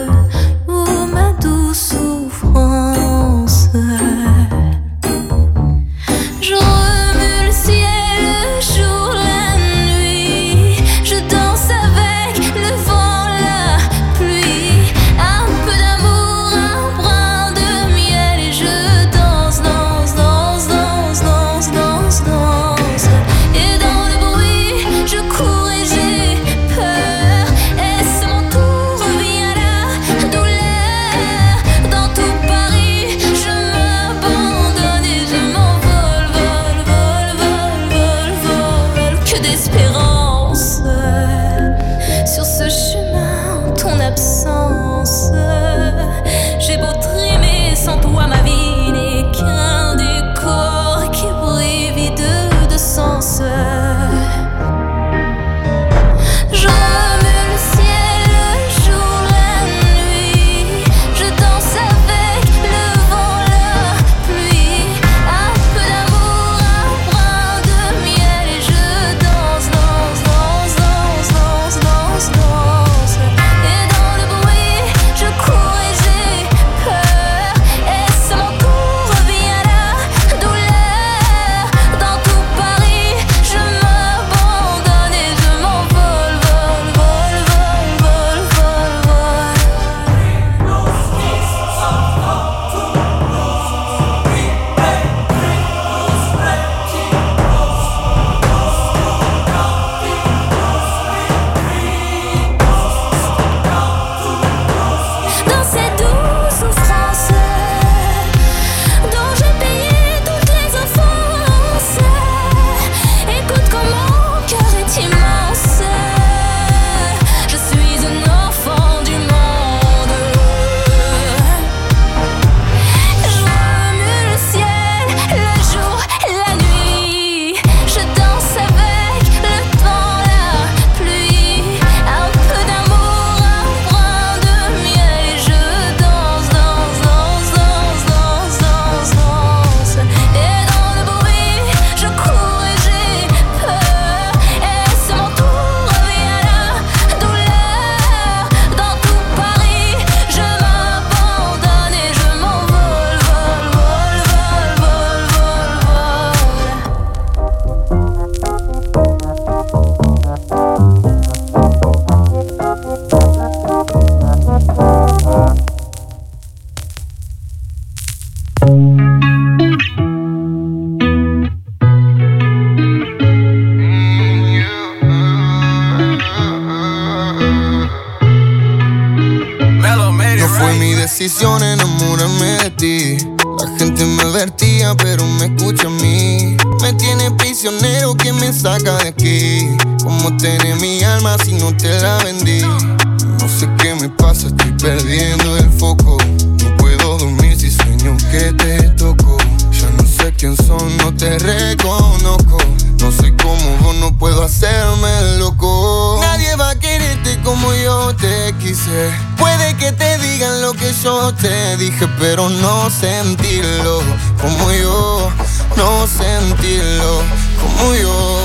Saca 188.61 188.95
de 188.97 189.09
aquí. 189.09 189.75
¿Cómo 190.03 190.37
tener 190.37 190.75
mi 190.75 191.01
alma 191.03 191.35
si 191.43 191.53
no 191.53 191.75
te 191.75 191.99
la 191.99 192.17
vendí? 192.19 192.61
No 192.61 193.49
sé 193.49 193.67
qué 193.79 193.95
me 193.95 194.07
pasa, 194.09 194.47
estoy 194.47 194.71
perdiendo 194.73 195.57
el 195.57 195.69
foco. 195.71 196.17
No 196.63 196.77
puedo 196.77 197.17
dormir 197.17 197.59
si 197.59 197.71
sueño 197.71 198.15
que 198.31 198.53
te 198.53 198.89
toco. 198.89 199.37
Ya 199.71 199.89
no 199.97 200.05
sé 200.05 200.31
quién 200.37 200.55
son, 200.55 200.95
no 200.97 201.11
te 201.11 201.39
reconozco. 201.39 202.57
No 202.99 203.11
soy 203.11 203.35
como 203.37 203.77
vos, 203.77 203.95
no 203.95 204.15
puedo 204.15 204.43
hacerme 204.43 205.37
loco. 205.39 206.19
Nadie 206.21 206.55
va 206.55 206.69
a 206.69 206.75
quererte 206.75 207.39
como 207.43 207.73
yo 207.73 208.15
te 208.15 208.53
quise. 208.59 209.09
Puede 209.37 209.75
que 209.77 209.91
te 209.91 210.19
digan 210.19 210.61
lo 210.61 210.73
que 210.73 210.93
yo 211.03 211.33
te 211.33 211.77
dije, 211.77 212.07
pero 212.19 212.47
no 212.47 212.91
sentirlo 212.91 214.01
como 214.39 214.71
yo. 214.71 215.31
No 215.77 216.05
sentirlo 216.05 217.23
como 217.59 217.95
yo. 217.95 218.40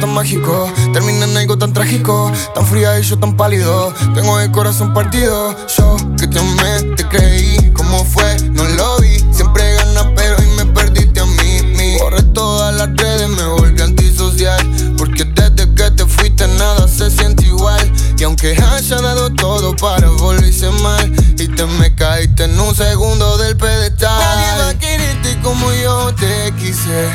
Tan 0.00 0.14
mágico 0.14 0.72
termina 0.92 1.26
en 1.26 1.36
algo 1.36 1.58
tan 1.58 1.72
trágico, 1.72 2.32
tan 2.54 2.66
fría 2.66 2.98
y 2.98 3.02
yo 3.02 3.18
tan 3.18 3.36
pálido. 3.36 3.92
Tengo 4.14 4.40
el 4.40 4.50
corazón 4.50 4.94
partido. 4.94 5.54
Yo 5.76 5.96
que 6.18 6.26
te 6.26 6.38
amé, 6.38 6.94
te 6.96 7.06
creí. 7.06 7.70
¿Cómo 7.74 8.04
fue? 8.04 8.36
No 8.52 8.64
lo 8.64 8.98
vi. 9.00 9.18
Siempre 9.30 9.74
ganas, 9.74 10.06
pero 10.16 10.36
hoy 10.38 10.46
me 10.56 10.64
perdiste 10.66 11.20
a 11.20 11.26
mí. 11.26 11.62
Mi. 11.76 11.98
Borré 11.98 12.22
todas 12.34 12.74
las 12.76 12.88
redes, 12.96 13.28
me 13.28 13.44
volví 13.44 13.82
antisocial. 13.82 14.60
Porque 14.96 15.24
desde 15.24 15.72
que 15.74 15.90
te 15.90 16.06
fuiste 16.06 16.48
nada 16.48 16.88
se 16.88 17.10
siente 17.10 17.44
igual. 17.44 17.92
Y 18.16 18.24
aunque 18.24 18.52
haya 18.52 19.00
dado 19.00 19.30
todo 19.34 19.76
para 19.76 20.08
volverse 20.08 20.70
mal, 20.82 21.12
y 21.38 21.48
te 21.48 21.66
me 21.66 21.94
caíste 21.94 22.44
en 22.44 22.58
un 22.58 22.74
segundo 22.74 23.36
del 23.38 23.56
pedestal. 23.56 24.18
Nadie 24.18 24.62
va 24.62 24.68
a 24.70 24.78
quererte 24.78 25.38
como 25.42 25.70
yo 25.72 26.14
te 26.14 26.52
quise. 26.58 27.08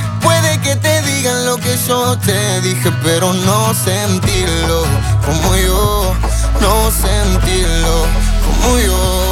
Digan 1.06 1.46
lo 1.46 1.58
que 1.58 1.78
yo 1.88 2.18
te 2.18 2.62
dije, 2.62 2.92
pero 3.04 3.34
no 3.34 3.74
sentirlo 3.74 4.84
como 5.26 5.56
yo. 5.56 6.14
No 6.62 6.92
sentirlo 6.92 8.06
como 8.46 8.80
yo. 8.80 9.25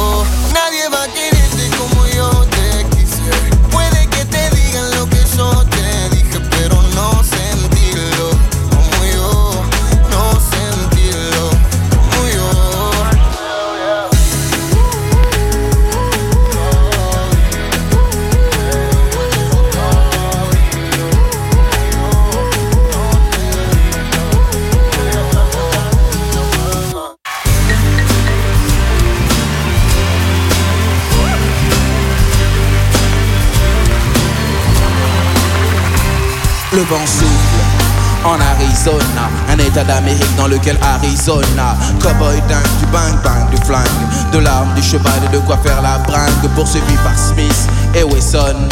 État 39.74 39.84
d'Amérique 39.84 40.36
dans 40.36 40.46
lequel 40.46 40.76
Arizona, 40.82 41.76
cowboy 42.00 42.40
dingue, 42.48 42.62
du 42.78 42.86
bang 42.92 43.14
bang, 43.24 43.50
du 43.50 43.56
flingue, 43.66 44.32
de 44.32 44.38
l'arme, 44.38 44.72
du 44.76 44.82
cheval 44.82 45.20
et 45.24 45.32
de 45.34 45.38
quoi 45.40 45.56
faire 45.58 45.82
la 45.82 45.98
bringue, 45.98 46.48
poursuivi 46.54 46.94
par 47.02 47.18
Smith 47.18 47.68
et 47.94 48.04
Wesson. 48.04 48.68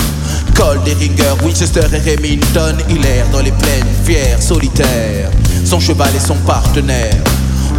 Cole, 0.55 0.80
Deringer, 0.84 1.34
Winchester 1.42 1.86
et 1.92 2.11
Remington, 2.11 2.76
il 2.88 3.05
erre 3.05 3.26
dans 3.32 3.40
les 3.40 3.50
plaines, 3.53 3.86
fier, 4.05 4.40
solitaire, 4.40 5.30
son 5.64 5.80
cheval 5.80 6.14
et 6.14 6.20
son 6.20 6.36
partenaire. 6.36 7.16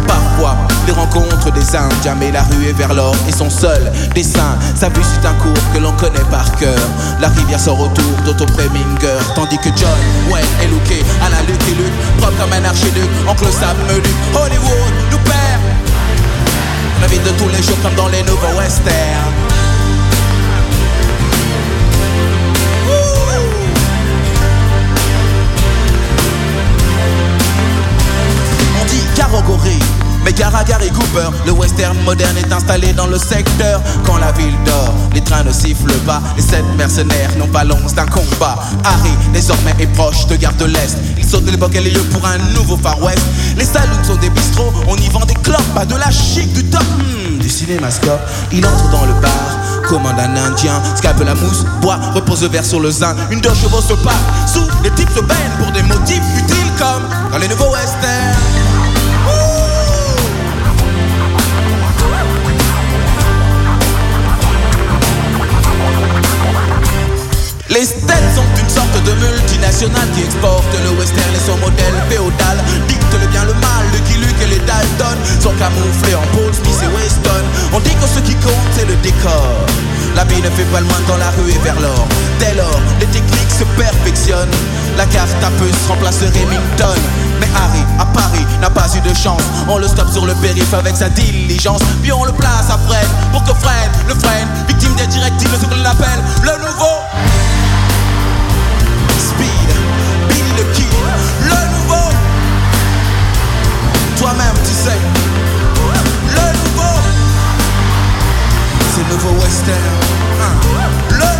Parfois, 0.06 0.56
les 0.86 0.92
rencontres 0.92 1.50
des 1.52 1.76
Indiens, 1.76 2.16
mais 2.18 2.30
la 2.30 2.42
rue 2.42 2.66
est 2.68 2.72
vers 2.72 2.94
l'or 2.94 3.14
et 3.28 3.32
son 3.32 3.50
seul 3.50 3.92
dessin. 4.14 4.58
Sa 4.74 4.88
vue, 4.88 5.02
c'est 5.02 5.26
un 5.26 5.34
cours 5.34 5.52
que 5.72 5.78
l'on 5.78 5.92
connaît 5.92 6.24
par 6.30 6.50
cœur. 6.56 6.78
La 7.20 7.28
rivière 7.28 7.60
sort 7.60 7.80
autour 7.80 8.12
d'Otto 8.24 8.46
Preminger, 8.46 9.18
tandis 9.34 9.58
que 9.58 9.70
John 9.76 9.88
Wayne 10.30 10.46
est 10.62 10.68
looké 10.68 11.02
à 11.24 11.30
la 11.30 11.40
lutte 11.42 11.62
et 11.68 11.74
lutte, 11.74 12.18
propre 12.18 12.36
comme 12.38 12.52
un 12.52 12.64
archiduc. 12.64 13.08
Oncle 13.28 13.50
Sam 13.52 13.76
Hollywood 13.88 14.94
nous 15.10 15.18
perd. 15.18 15.60
La 17.00 17.06
vie 17.06 17.18
de 17.18 17.30
tous 17.38 17.48
les 17.48 17.62
jours 17.62 17.76
comme 17.82 17.94
dans 17.94 18.08
les 18.08 18.22
nouveaux 18.22 18.58
westerns. 18.58 19.43
Garogori, 29.34 29.78
mais 30.24 30.32
le 31.44 31.52
western 31.52 31.96
moderne 32.04 32.36
est 32.38 32.52
installé 32.52 32.92
dans 32.92 33.08
le 33.08 33.18
secteur. 33.18 33.80
Quand 34.06 34.16
la 34.18 34.30
ville 34.30 34.54
dort, 34.64 34.94
les 35.12 35.20
trains 35.20 35.42
ne 35.42 35.52
sifflent 35.52 35.98
pas, 36.06 36.22
les 36.36 36.42
sept 36.42 36.64
mercenaires 36.78 37.30
n'ont 37.36 37.48
pas 37.48 37.64
l'once 37.64 37.94
d'un 37.94 38.06
combat. 38.06 38.56
Harry, 38.84 39.10
désormais, 39.32 39.74
est 39.80 39.88
proche 39.88 40.26
de 40.28 40.36
Gare 40.36 40.54
de 40.54 40.66
l'Est. 40.66 40.96
Il 41.18 41.24
saute 41.24 41.50
l'époque 41.50 41.74
et 41.74 41.80
les 41.80 41.90
lieux 41.90 42.04
pour 42.12 42.24
un 42.24 42.38
nouveau 42.54 42.76
Far 42.76 43.02
West. 43.02 43.22
Les 43.56 43.64
saloons 43.64 44.04
sont 44.04 44.16
des 44.16 44.30
bistrots, 44.30 44.72
on 44.86 44.96
y 44.96 45.08
vend 45.08 45.24
des 45.26 45.34
clopes, 45.34 45.74
pas 45.74 45.84
de 45.84 45.96
la 45.96 46.10
chic, 46.12 46.52
du 46.52 46.62
top, 46.64 46.84
hmm, 46.84 47.38
du 47.38 47.48
cinémascope. 47.48 48.20
Il 48.52 48.64
entre 48.64 48.90
dans 48.90 49.06
le 49.06 49.14
bar, 49.14 49.58
commande 49.88 50.18
un 50.20 50.36
indien, 50.36 50.80
scalpe 50.94 51.24
la 51.24 51.34
mousse, 51.34 51.64
boit, 51.82 51.98
repose 52.14 52.42
le 52.42 52.48
verre 52.48 52.64
sur 52.64 52.78
le 52.78 52.90
zin. 52.90 53.16
Une 53.32 53.40
deux 53.40 53.54
chevaux 53.54 53.82
se 53.82 53.94
passe, 53.94 54.52
sous 54.52 54.64
les 54.84 54.90
types 54.90 55.10
se 55.10 55.20
baignent 55.20 55.56
pour 55.58 55.72
des 55.72 55.82
motifs 55.82 56.22
utiles 56.38 56.70
comme 56.78 57.02
dans 57.32 57.38
les 57.38 57.48
nouveaux 57.48 57.73
dans 80.82 81.16
la 81.16 81.30
rue 81.30 81.50
et 81.50 81.58
vers 81.58 81.78
l'or. 81.80 82.06
Dès 82.40 82.54
lors, 82.54 82.80
les 82.98 83.06
techniques 83.06 83.50
se 83.50 83.64
perfectionnent. 83.76 84.50
La 84.96 85.06
carte 85.06 85.30
à 85.42 85.50
puce 85.50 85.86
remplace 85.88 86.20
Remington. 86.20 87.00
Mais 87.40 87.46
Harry, 87.54 87.84
à 88.00 88.06
Paris, 88.06 88.44
n'a 88.60 88.70
pas 88.70 88.86
eu 88.96 89.00
de 89.00 89.14
chance. 89.14 89.42
On 89.68 89.78
le 89.78 89.86
stoppe 89.86 90.10
sur 90.10 90.26
le 90.26 90.34
périph' 90.34 90.74
avec 90.74 90.96
sa 90.96 91.08
diligence. 91.08 91.80
Puis 92.02 92.12
on 92.12 92.24
le 92.24 92.32
place 92.32 92.70
à 92.70 92.78
Fred 92.88 93.06
pour 93.30 93.44
que 93.44 93.54
Fred 93.60 93.90
le 94.08 94.14
freine. 94.14 94.48
Victime 94.66 94.94
des 94.96 95.06
directives 95.06 95.56
ce 95.60 95.66
que 95.66 95.74
l'on 95.74 95.84
appelle 95.84 96.20
le 96.42 96.58
nouveau. 96.58 97.03
for 109.24 109.32
West 109.40 109.64
Ham. 109.66 110.60
Uh. 111.20 111.33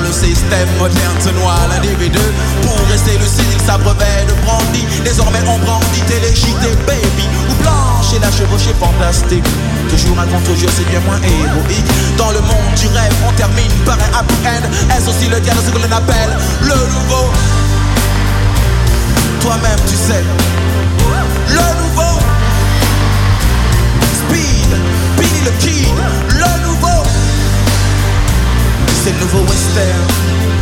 Le 0.00 0.12
système 0.12 0.68
moderne. 0.78 1.20
Se 1.20 1.28
noie 1.30 1.54
l'individu 1.68 2.18
Pour 2.62 2.78
rester 2.88 3.18
lucide, 3.18 3.52
il 3.52 3.60
s'abreuvait 3.60 4.24
de 4.26 4.34
brandy. 4.44 4.86
Désormais 5.04 5.40
on 5.46 5.58
brandit 5.58 6.00
téléchité 6.08 6.74
baby. 6.86 7.28
Ou 7.50 7.54
blanche 7.62 8.14
et 8.14 8.18
la 8.18 8.30
chevauchée 8.30 8.74
fantastique. 8.80 9.44
Toujours 9.90 10.18
un 10.18 10.26
contre 10.26 10.56
jeu, 10.56 10.68
c'est 10.74 10.88
bien 10.88 11.00
moins 11.00 11.20
héroïque. 11.20 11.90
Dans 12.16 12.30
le 12.30 12.40
monde 12.40 12.74
du 12.76 12.86
rêve, 12.88 13.12
on 13.28 13.32
termine 13.32 13.72
par 13.84 13.96
un 13.96 14.20
happy 14.20 14.34
end. 14.46 14.96
Est-ce 14.96 15.10
aussi 15.10 15.28
le 15.28 15.38
cas 15.40 15.54
de 15.54 15.60
ce 15.60 15.70
que 15.70 15.78
l'on 15.78 15.92
appelle 15.92 16.32
le 16.62 16.74
nouveau? 16.74 17.26
Toi-même 19.40 19.80
tu 19.86 19.96
sais. 19.96 20.24
Le 21.48 21.66
nouveau. 21.82 22.18
Speed, 24.20 24.70
Billy 25.18 25.40
le 25.44 25.50
Kid 25.58 25.94
Le 26.28 26.66
nouveau 26.66 26.89
C'est 29.02 29.18
nouveau 29.18 29.38
western 29.46 30.50